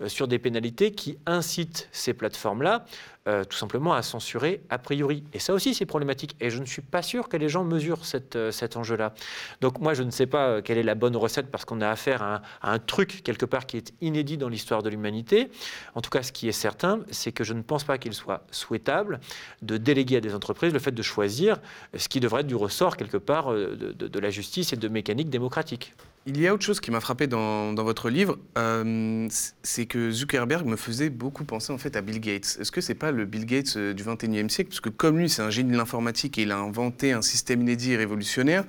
sur 0.06 0.28
des 0.28 0.38
pénalités 0.38 0.92
qui 0.92 1.18
incitent 1.26 1.88
ces 1.92 2.14
plateformes-là, 2.14 2.84
euh, 3.28 3.44
tout 3.44 3.56
simplement 3.56 3.94
à 3.94 4.02
censurer 4.02 4.62
a 4.68 4.78
priori. 4.78 5.22
Et 5.32 5.38
ça 5.38 5.54
aussi, 5.54 5.74
c'est 5.74 5.86
problématique. 5.86 6.34
Et 6.40 6.50
je 6.50 6.58
ne 6.58 6.64
suis 6.64 6.82
pas 6.82 7.02
sûr 7.02 7.28
que 7.28 7.36
les 7.36 7.48
gens 7.48 7.62
mesurent 7.62 8.02
euh, 8.34 8.50
cet 8.50 8.76
enjeu-là. 8.76 9.14
Donc 9.60 9.78
moi, 9.78 9.94
je 9.94 10.02
ne 10.02 10.10
sais 10.10 10.26
pas 10.26 10.48
euh, 10.48 10.60
quelle 10.60 10.76
est 10.76 10.82
la 10.82 10.96
bonne 10.96 11.16
recette 11.16 11.48
parce 11.48 11.64
qu'on 11.64 11.80
a 11.80 11.88
affaire 11.88 12.22
à 12.22 12.42
un, 12.62 12.80
truc, 12.80 13.22
quelque 13.22 13.46
part, 13.46 13.66
qui 13.66 13.76
est 13.76 13.94
inédit 14.00 14.38
dans 14.38 14.48
l'histoire 14.48 14.82
de 14.82 14.88
l'humanité. 14.88 15.52
En 15.94 16.00
tout 16.00 16.10
cas, 16.10 16.24
ce 16.24 16.32
qui 16.32 16.48
est 16.48 16.52
certain, 16.52 17.00
c'est 17.12 17.30
que 17.30 17.44
je 17.44 17.54
ne 17.54 17.62
pense 17.62 17.84
pas 17.84 17.96
qu'il 17.96 18.12
soit 18.12 18.44
souhaitable 18.50 19.20
de 19.62 19.76
déléguer 19.76 20.16
à 20.16 20.20
des 20.20 20.34
entreprises 20.34 20.72
le 20.72 20.80
fait 20.80 20.90
de 20.90 21.02
choisir 21.02 21.58
ce 21.96 22.08
qui 22.08 22.18
devrait 22.18 22.40
être 22.40 22.48
du 22.48 22.56
ressort, 22.56 22.96
quelque 22.96 23.18
part, 23.18 23.52
de, 23.52 23.92
de 23.92 24.18
la 24.18 24.30
justice 24.30 24.72
et 24.72 24.76
de 24.76 24.88
mécanique 24.88 25.30
démocratique. 25.30 25.94
Il 26.24 26.40
y 26.40 26.46
a 26.46 26.54
autre 26.54 26.62
chose 26.62 26.78
qui 26.78 26.92
m'a 26.92 27.00
frappé 27.00 27.26
dans, 27.26 27.74
votre 27.74 28.08
livre, 28.08 28.38
euh, 28.56 29.26
c'est 29.64 29.86
que 29.86 30.12
Zuckerberg 30.12 30.64
me 30.66 30.76
faisait 30.76 31.10
beaucoup 31.10 31.42
penser 31.42 31.72
en 31.72 31.78
fait 31.78 31.96
à 31.96 32.00
Bill 32.00 32.20
Gates. 32.20 32.58
Est-ce 32.60 32.70
que 32.70 32.80
c'est 32.80 32.94
pas 32.94 33.10
le 33.10 33.24
Bill 33.24 33.44
Gates 33.44 33.76
euh, 33.76 33.92
du 33.92 34.04
21e 34.04 34.48
siècle? 34.48 34.68
Parce 34.68 34.80
que 34.80 34.88
comme 34.88 35.18
lui, 35.18 35.28
c'est 35.28 35.42
un 35.42 35.50
génie 35.50 35.72
de 35.72 35.76
l'informatique 35.76 36.38
et 36.38 36.42
il 36.42 36.52
a 36.52 36.58
inventé 36.58 37.10
un 37.10 37.22
système 37.22 37.62
inédit 37.62 37.94
et 37.94 37.96
révolutionnaire, 37.96 38.62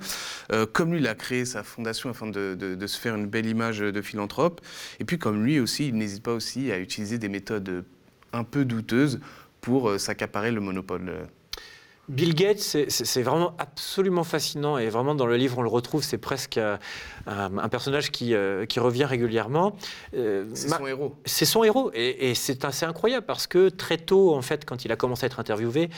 euh, 0.50 0.66
comme 0.66 0.90
lui, 0.90 0.98
il 0.98 1.06
a 1.06 1.14
créé 1.14 1.44
sa 1.44 1.62
fondation 1.62 2.10
afin 2.10 2.26
de, 2.26 2.56
de, 2.56 2.86
se 2.88 2.98
faire 2.98 3.14
une 3.14 3.26
belle 3.26 3.46
image 3.46 3.78
de 3.78 4.02
philanthrope, 4.02 4.60
et 4.98 5.04
puis 5.04 5.18
comme 5.18 5.44
lui 5.44 5.60
aussi, 5.60 5.86
il 5.86 5.94
n'hésite 5.94 6.24
pas 6.24 6.34
aussi 6.34 6.72
à 6.72 6.78
utiliser 6.80 7.18
des 7.18 7.28
méthodes 7.28 7.84
un 8.32 8.42
peu 8.42 8.64
douteuses 8.64 9.20
pour 9.60 10.00
s'accaparer 10.00 10.50
le 10.50 10.60
monopole. 10.60 11.28
Bill 12.08 12.34
Gates, 12.34 12.58
c'est 12.88 13.22
vraiment 13.22 13.54
absolument 13.58 14.24
fascinant 14.24 14.76
et 14.76 14.88
vraiment 14.88 15.14
dans 15.14 15.26
le 15.26 15.36
livre 15.36 15.58
on 15.58 15.62
le 15.62 15.68
retrouve, 15.68 16.02
c'est 16.02 16.18
presque 16.18 16.58
euh, 16.58 16.76
un, 17.26 17.68
personnage 17.68 18.10
qui, 18.10 18.34
euh, 18.34 18.66
qui, 18.66 18.78
revient 18.78 19.04
régulièrement. 19.04 19.76
Euh, 20.14 20.44
c'est 20.52 20.68
son 20.68 20.86
héros. 20.86 21.14
C'est 21.24 21.44
son 21.44 21.64
héros 21.64 21.90
et, 21.94 22.34
c'est 22.34 22.64
assez 22.64 22.84
incroyable 22.84 23.24
parce 23.26 23.46
que 23.46 23.68
très 23.68 23.96
tôt, 23.96 24.34
en 24.34 24.42
fait, 24.42 24.64
quand 24.64 24.84
il 24.84 24.92
a 24.92 24.96
commencé 24.96 25.24
à 25.24 25.26
être 25.26 25.40
interviewé 25.40 25.88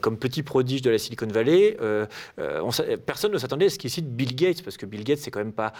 comme 0.00 0.16
petit 0.16 0.42
prodige 0.42 0.82
de 0.82 0.90
la 0.90 0.98
Silicon 0.98 1.26
Valley, 1.26 1.76
personne 3.06 3.32
ne 3.32 3.38
s'attendait 3.38 3.66
à 3.66 3.70
ce 3.70 3.78
qu'il 3.78 3.90
cite 3.90 4.14
Bill 4.14 4.34
Gates 4.34 4.62
parce 4.62 4.76
que 4.76 4.86
Bill 4.86 5.04
Gates 5.04 5.18
c'est 5.18 5.30
quand 5.30 5.40
même 5.40 5.52
pas 5.52 5.72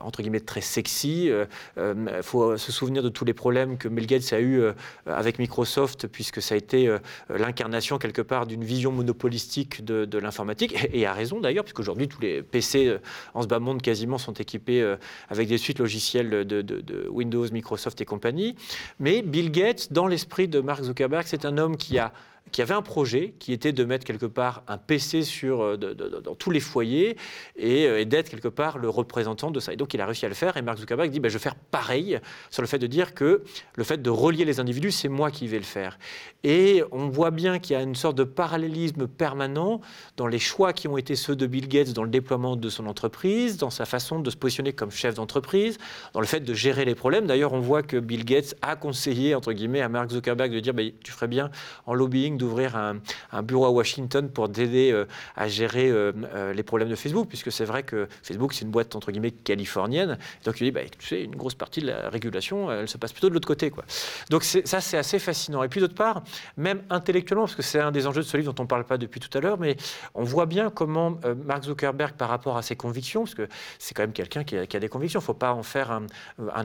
entre 0.00 0.22
guillemets 0.22 0.40
très 0.40 0.60
sexy. 0.60 1.30
Il 1.76 2.22
faut 2.22 2.56
se 2.56 2.72
souvenir 2.72 3.02
de 3.02 3.08
tous 3.08 3.24
les 3.24 3.34
problèmes 3.34 3.76
que 3.76 3.88
Bill 3.88 4.06
Gates 4.06 4.32
a 4.32 4.40
eu 4.40 4.62
avec 5.06 5.38
Microsoft 5.38 6.06
puisque 6.06 6.40
ça 6.40 6.54
a 6.54 6.58
été 6.58 6.94
l'incarnation 7.28 7.98
quelque 7.98 8.22
part 8.22 8.46
d'une 8.46 8.64
vision 8.64 8.92
monopolistique 9.02 9.84
de, 9.84 10.18
l'informatique, 10.18 10.76
et, 10.92 11.06
a 11.06 11.12
raison 11.12 11.40
d'ailleurs, 11.40 11.64
puisqu'aujourd'hui 11.64 12.08
tous 12.08 12.20
les 12.20 12.42
PC 12.42 12.86
euh, 12.86 12.98
en 13.34 13.42
ce 13.42 13.46
bas 13.46 13.58
monde 13.58 13.82
quasiment 13.82 14.18
sont 14.18 14.34
équipés 14.34 14.80
euh, 14.80 14.96
avec 15.28 15.48
des 15.48 15.58
suites 15.58 15.78
logicielles 15.78 16.46
de, 16.46 17.08
Windows, 17.10 17.46
Microsoft 17.52 18.00
et 18.00 18.04
compagnie. 18.04 18.54
Mais 18.98 19.22
Bill 19.22 19.50
Gates, 19.50 19.92
dans 19.92 20.06
l'esprit 20.06 20.48
de 20.48 20.60
Mark 20.60 20.82
Zuckerberg, 20.82 21.24
c'est 21.26 21.44
un 21.44 21.58
homme 21.58 21.76
qui 21.76 21.98
a 21.98 22.12
qui 22.50 22.62
avait 22.62 22.74
un 22.74 22.82
projet 22.82 23.34
qui 23.38 23.52
était 23.52 23.72
de 23.72 23.84
mettre 23.84 24.04
quelque 24.04 24.26
part 24.26 24.62
un 24.68 24.78
PC 24.78 25.22
sur, 25.22 25.62
euh, 25.62 25.76
dans 25.76 26.34
tous 26.34 26.50
les 26.50 26.60
foyers 26.60 27.16
euh, 27.60 27.98
et, 27.98 28.04
d'être 28.04 28.28
quelque 28.28 28.48
part 28.48 28.78
le 28.78 28.88
représentant 28.88 29.50
de 29.50 29.58
ça. 29.58 29.72
Et 29.72 29.76
donc 29.76 29.94
il 29.94 30.00
a 30.00 30.06
réussi 30.06 30.26
à 30.26 30.28
le 30.28 30.34
faire 30.34 30.56
et 30.56 30.62
Mark 30.62 30.78
Zuckerberg 30.78 31.10
dit 31.10 31.18
ben, 31.18 31.28
je 31.28 31.38
vais 31.38 31.42
faire 31.42 31.54
pareil 31.54 32.20
sur 32.50 32.62
le 32.62 32.68
fait 32.68 32.78
de 32.78 32.86
dire 32.86 33.14
que 33.14 33.42
le 33.76 33.84
fait 33.84 34.02
de 34.02 34.10
relier 34.10 34.44
les 34.44 34.60
individus, 34.60 34.92
c'est 34.92 35.08
moi 35.08 35.30
qui 35.30 35.48
vais 35.48 35.58
le 35.58 35.64
faire. 35.64 35.98
Et 36.44 36.82
on 36.90 37.08
voit 37.08 37.30
bien 37.30 37.58
qu'il 37.58 37.74
y 37.74 37.78
a 37.78 37.82
une 37.82 37.94
sorte 37.94 38.16
de 38.16 38.24
parallélisme 38.24 39.06
permanent 39.06 39.80
dans 40.16 40.26
les 40.26 40.38
choix 40.38 40.72
qui 40.72 40.88
ont 40.88 40.98
été 40.98 41.16
ceux 41.16 41.36
de 41.36 41.46
Bill 41.46 41.68
Gates 41.68 41.92
dans 41.92 42.04
le 42.04 42.10
déploiement 42.10 42.56
de 42.56 42.68
son 42.68 42.86
entreprise, 42.86 43.56
dans 43.56 43.70
sa 43.70 43.86
façon 43.86 44.20
de 44.20 44.28
se 44.28 44.36
positionner 44.36 44.72
comme 44.72 44.90
chef 44.90 45.14
d'entreprise, 45.14 45.78
dans 46.12 46.20
le 46.20 46.26
fait 46.26 46.40
de 46.40 46.54
gérer 46.54 46.84
les 46.84 46.94
problèmes. 46.94 47.26
D'ailleurs, 47.26 47.52
on 47.52 47.60
voit 47.60 47.82
que 47.82 47.96
Bill 47.96 48.24
Gates 48.24 48.56
a 48.60 48.76
conseillé, 48.76 49.34
entre 49.34 49.52
guillemets, 49.52 49.80
à 49.80 49.88
Mark 49.88 50.10
Zuckerberg 50.10 50.52
de 50.52 50.60
dire 50.60 50.74
ben, 50.74 50.90
tu 51.02 51.12
ferais 51.12 51.28
bien 51.28 51.50
en 51.86 51.94
lobbying 51.94 52.31
d'ouvrir 52.38 52.76
un, 52.76 53.42
bureau 53.42 53.66
à 53.66 53.70
Washington 53.70 54.28
pour 54.28 54.46
aider 54.46 55.04
à 55.36 55.48
gérer 55.48 55.92
les 56.54 56.62
problèmes 56.62 56.88
de 56.88 56.96
Facebook, 56.96 57.28
puisque 57.28 57.52
c'est 57.52 57.64
vrai 57.64 57.82
que 57.82 58.08
Facebook, 58.22 58.52
c'est 58.52 58.64
une 58.64 58.70
boîte 58.70 58.94
entre 58.94 59.10
guillemets 59.10 59.30
californienne. 59.30 60.18
Donc 60.44 60.60
il 60.60 60.64
dit, 60.64 60.70
bah, 60.70 60.80
tu 60.98 61.06
sais, 61.06 61.22
une 61.22 61.36
grosse 61.36 61.54
partie 61.54 61.80
de 61.80 61.86
la 61.86 62.08
régulation, 62.08 62.70
elle 62.70 62.88
se 62.88 62.98
passe 62.98 63.12
plutôt 63.12 63.28
de 63.28 63.34
l'autre 63.34 63.48
côté. 63.48 63.70
Quoi. 63.70 63.84
Donc 64.30 64.44
ça, 64.44 64.80
c'est 64.80 64.98
assez 64.98 65.18
fascinant. 65.18 65.62
Et 65.62 65.68
puis 65.68 65.80
d'autre 65.80 65.94
part, 65.94 66.22
même 66.56 66.82
intellectuellement, 66.90 67.44
parce 67.44 67.56
que 67.56 67.62
c'est 67.62 67.80
un 67.80 67.92
des 67.92 68.06
enjeux 68.06 68.22
de 68.22 68.26
ce 68.26 68.36
livre 68.36 68.52
dont 68.52 68.62
on 68.62 68.64
ne 68.64 68.68
parle 68.68 68.84
pas 68.84 68.98
depuis 68.98 69.20
tout 69.20 69.36
à 69.36 69.40
l'heure, 69.40 69.58
mais 69.58 69.76
on 70.14 70.24
voit 70.24 70.46
bien 70.46 70.70
comment 70.70 71.18
Mark 71.44 71.64
Zuckerberg, 71.64 72.14
par 72.14 72.28
rapport 72.28 72.56
à 72.56 72.62
ses 72.62 72.76
convictions, 72.76 73.22
parce 73.24 73.34
que 73.34 73.48
c'est 73.78 73.94
quand 73.94 74.02
même 74.02 74.12
quelqu'un 74.12 74.44
qui, 74.44 74.56
a 74.56 74.80
des 74.80 74.88
convictions, 74.88 75.20
il 75.20 75.22
ne 75.22 75.26
faut 75.26 75.34
pas 75.34 75.52
en 75.52 75.62
faire 75.62 75.90
un, 75.90 76.06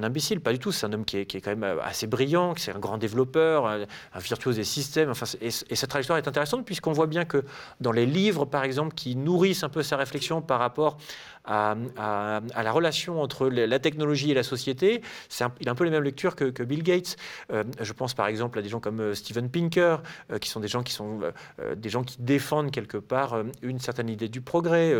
imbécile, 0.04 0.40
pas 0.40 0.52
du 0.52 0.60
tout. 0.60 0.72
C'est 0.72 0.86
un 0.86 0.94
homme 0.94 1.06
qui 1.06 1.18
est, 1.18 1.26
qui 1.26 1.42
quand 1.42 1.56
même 1.56 1.80
assez 1.84 2.08
brillant, 2.08 2.54
c'est 2.58 2.72
un 2.72 2.80
grand 2.80 2.98
développeur, 2.98 3.68
un, 3.68 3.86
virtuose 4.20 4.56
des 4.56 4.64
systèmes. 4.64 5.10
Enfin, 5.10 5.26
et, 5.42 5.50
et 5.70 5.76
sa 5.76 5.88
trajectoire 5.88 6.18
est 6.18 6.28
intéressante 6.28 6.66
puisqu'on 6.66 6.94
voit 6.94 7.08
bien 7.08 7.26
que 7.26 7.44
dans 7.82 7.92
les 7.92 8.06
livres, 8.06 8.46
par 8.46 8.64
exemple, 8.64 8.94
qui 8.96 9.16
nourrissent 9.16 9.64
un 9.64 9.70
peu 9.70 9.84
sa 9.84 9.98
réflexion 9.98 10.42
par 10.42 10.60
rapport 10.60 10.98
à, 11.48 11.76
la 12.64 12.72
relation 12.72 13.22
entre 13.22 13.48
la 13.48 13.80
technologie 13.80 14.32
et 14.32 14.34
la 14.34 14.44
société. 14.44 15.02
il 15.62 15.70
a 15.70 15.72
un 15.72 15.76
peu 15.76 15.84
les 15.84 15.90
mêmes 15.90 16.04
lectures 16.04 16.36
que, 16.36 16.64
Bill 16.64 16.84
Gates. 16.84 17.16
Euh, 17.52 17.64
je 17.80 17.94
pense 17.94 18.14
par 18.14 18.28
exemple 18.28 18.60
à 18.60 18.62
des 18.62 18.70
gens 18.70 18.80
comme 18.80 19.00
euh, 19.00 19.14
Steven 19.14 19.50
Pinker, 19.50 20.02
euh, 20.32 20.38
qui 20.40 20.50
sont 20.50 20.60
des 20.60 20.68
gens 20.68 20.84
qui 20.84 20.94
sont 20.94 21.20
des 21.76 21.90
gens 21.90 22.04
qui 22.04 22.18
défendent 22.20 22.72
quelque 22.72 22.98
part 22.98 23.38
une 23.62 23.80
certaine 23.80 24.10
idée 24.10 24.28
du 24.30 24.42
progrès. 24.42 24.94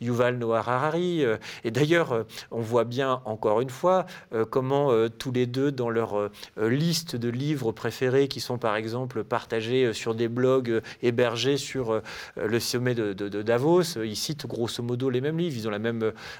Yuval 0.00 0.38
Noah 0.38 0.58
Harari. 0.58 1.24
et 1.64 1.70
d'ailleurs, 1.70 2.24
on 2.50 2.60
voit 2.60 2.84
bien 2.84 3.20
encore 3.24 3.60
une 3.60 3.70
fois 3.70 4.06
comment 4.50 4.90
tous 5.18 5.32
les 5.32 5.46
deux, 5.46 5.72
dans 5.72 5.90
leur 5.90 6.30
liste 6.56 7.16
de 7.16 7.28
livres 7.28 7.72
préférés, 7.72 8.28
qui 8.28 8.40
sont 8.40 8.58
par 8.58 8.76
exemple 8.76 9.24
partagés 9.24 9.92
sur 9.92 10.14
des 10.14 10.28
blogs 10.28 10.80
hébergés 11.02 11.56
sur 11.56 12.00
le 12.36 12.60
sommet 12.60 12.94
de, 12.94 13.12
de 13.12 13.42
Davos, 13.42 13.98
ils 14.02 14.16
citent 14.16 14.46
grosso 14.46 14.82
modo 14.82 15.10
les 15.10 15.20
mêmes 15.20 15.38
livres. 15.38 15.56
Ils 15.56 15.66
ont 15.66 15.72
la 15.72 15.78
même 15.78 15.87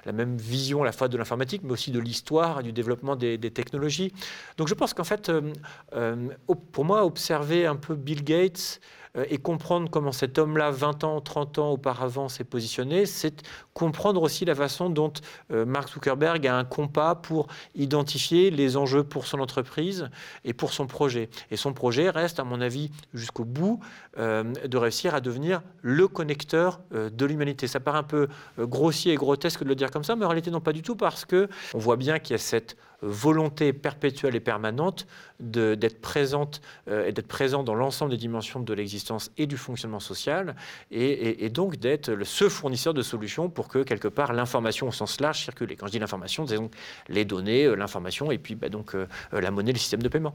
la 0.05 0.13
même 0.13 0.37
vision 0.37 0.83
à 0.83 0.87
la 0.87 0.93
fois 0.93 1.09
de 1.09 1.17
l'informatique, 1.17 1.63
mais 1.65 1.73
aussi 1.73 1.91
de 1.91 2.01
l'histoire, 2.01 2.63
du 2.63 2.73
développement 2.73 3.17
des, 3.17 3.39
technologies. 3.51 4.13
Donc 4.57 4.69
je 4.69 4.75
pense 4.75 4.95
qu'en 4.95 5.05
fait, 5.05 5.29
euh, 5.29 5.53
euh, 5.95 6.29
pour 6.73 6.85
moi, 6.85 7.05
observer 7.05 7.67
un 7.67 7.77
peu 7.77 7.95
Bill 7.95 8.23
Gates, 8.25 8.81
euh, 8.81 8.98
et 9.29 9.39
comprendre 9.39 9.91
comment 9.91 10.13
cet 10.13 10.39
homme-là, 10.39 10.71
20 10.71 11.05
ans, 11.05 11.21
30 11.21 11.59
ans 11.59 11.71
auparavant, 11.71 12.29
s'est 12.29 12.45
positionné, 12.45 13.07
c'est 13.07 13.43
comprendre 13.75 14.23
aussi 14.23 14.45
la 14.45 14.55
façon 14.55 14.91
dont 14.91 15.13
euh, 15.53 15.65
Mark 15.65 15.93
Zuckerberg 15.93 16.47
a 16.47 16.57
un 16.57 16.65
compas 16.65 17.15
pour 17.15 17.47
identifier 17.75 18.51
les 18.51 18.77
enjeux 18.77 19.05
pour 19.05 19.27
son 19.27 19.41
entreprise 19.41 20.11
et 20.45 20.53
pour 20.53 20.73
son 20.73 20.87
projet. 20.87 21.31
Et 21.51 21.57
son 21.57 21.73
projet 21.73 22.11
reste, 22.11 22.41
à 22.41 22.45
mon 22.45 22.61
avis, 22.61 22.91
jusqu'au 23.15 23.45
bout, 23.45 23.81
euh, 24.19 24.43
de 24.43 24.77
réussir 24.77 25.15
à 25.15 25.21
devenir 25.21 25.63
le 25.83 26.09
connecteur 26.09 26.81
de 26.91 27.27
l'humanité. 27.27 27.67
Ça 27.67 27.81
paraît 27.81 27.99
un 27.99 28.03
peu 28.03 28.29
grossier 28.59 29.13
et 29.13 29.17
grotesque 29.17 29.63
de 29.63 29.69
le 29.69 29.75
dire 29.75 29.91
comme 29.91 30.05
ça, 30.05 30.17
mais 30.17 30.25
en 30.25 30.29
réalité 30.29 30.51
non 30.51 30.61
pas 30.61 30.73
du 30.73 30.83
tout, 30.83 30.97
parce 30.97 31.25
que 31.25 31.49
on 31.75 31.79
voit 31.79 31.97
bien 31.97 32.19
qu'il 32.19 32.33
y 32.33 32.35
a 32.35 32.39
cette 32.39 32.77
volonté 33.03 33.73
perpétuelle 33.73 34.35
et 34.35 34.41
permanente 34.41 35.07
d'être 35.41 36.01
présente 36.01 36.61
euh, 36.89 37.07
et 37.07 37.13
d'être 37.13 37.29
présent 37.29 37.63
dans 37.63 37.75
l'ensemble 37.75 38.11
des 38.11 38.17
dimensions 38.17 38.61
de 38.61 38.75
l'existence 38.75 39.31
et 39.39 39.47
du 39.47 39.57
fonctionnement 39.57 40.01
social, 40.01 40.57
et, 40.91 41.49
donc 41.51 41.77
d'être 41.77 42.25
ce 42.25 42.49
fournisseur 42.49 42.95
de 42.95 43.03
solutions 43.03 43.49
pour 43.49 43.69
que 43.69 43.83
quelque 43.83 44.09
part 44.09 44.33
l'information 44.33 44.89
au 44.89 44.93
sens 44.93 45.21
large 45.21 45.41
circule. 45.41 45.71
Et 45.73 45.77
quand 45.77 45.87
je 45.87 45.93
dis 45.93 45.99
l'information, 45.99 46.47
c'est 46.47 46.57
donc 46.57 46.73
les 47.09 47.25
données, 47.25 47.65
euh, 47.65 47.75
l'information, 47.75 48.31
et 48.31 48.39
puis 48.39 48.55
bah, 48.55 48.69
donc 48.69 48.95
euh, 48.95 49.07
la 49.33 49.51
monnaie, 49.51 49.73
le 49.73 49.79
système 49.79 50.03
de 50.03 50.09
paiement. 50.09 50.35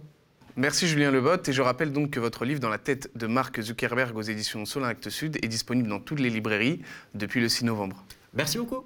Merci 0.56 0.88
Julien 0.88 1.10
Lebot 1.10 1.38
et 1.48 1.52
je 1.52 1.62
rappelle 1.64 1.92
donc 1.92 2.12
que 2.12 2.20
votre 2.20 2.46
livre 2.46 2.60
Dans 2.60 2.70
la 2.70 2.78
tête 2.78 3.10
de 3.16 3.26
Mark 3.26 3.60
Zuckerberg 3.60 4.16
aux 4.16 4.22
éditions 4.22 4.66
Solin 4.66 4.88
Actes 4.88 5.10
Sud 5.10 5.38
est 5.44 5.48
disponible 5.48 5.90
dans 5.90 6.00
toutes 6.00 6.20
les 6.20 6.30
librairies 6.30 6.80
depuis 7.16 7.42
le 7.42 7.50
6 7.50 7.66
novembre. 7.66 8.06
Merci 8.36 8.60
beaucoup. 8.60 8.86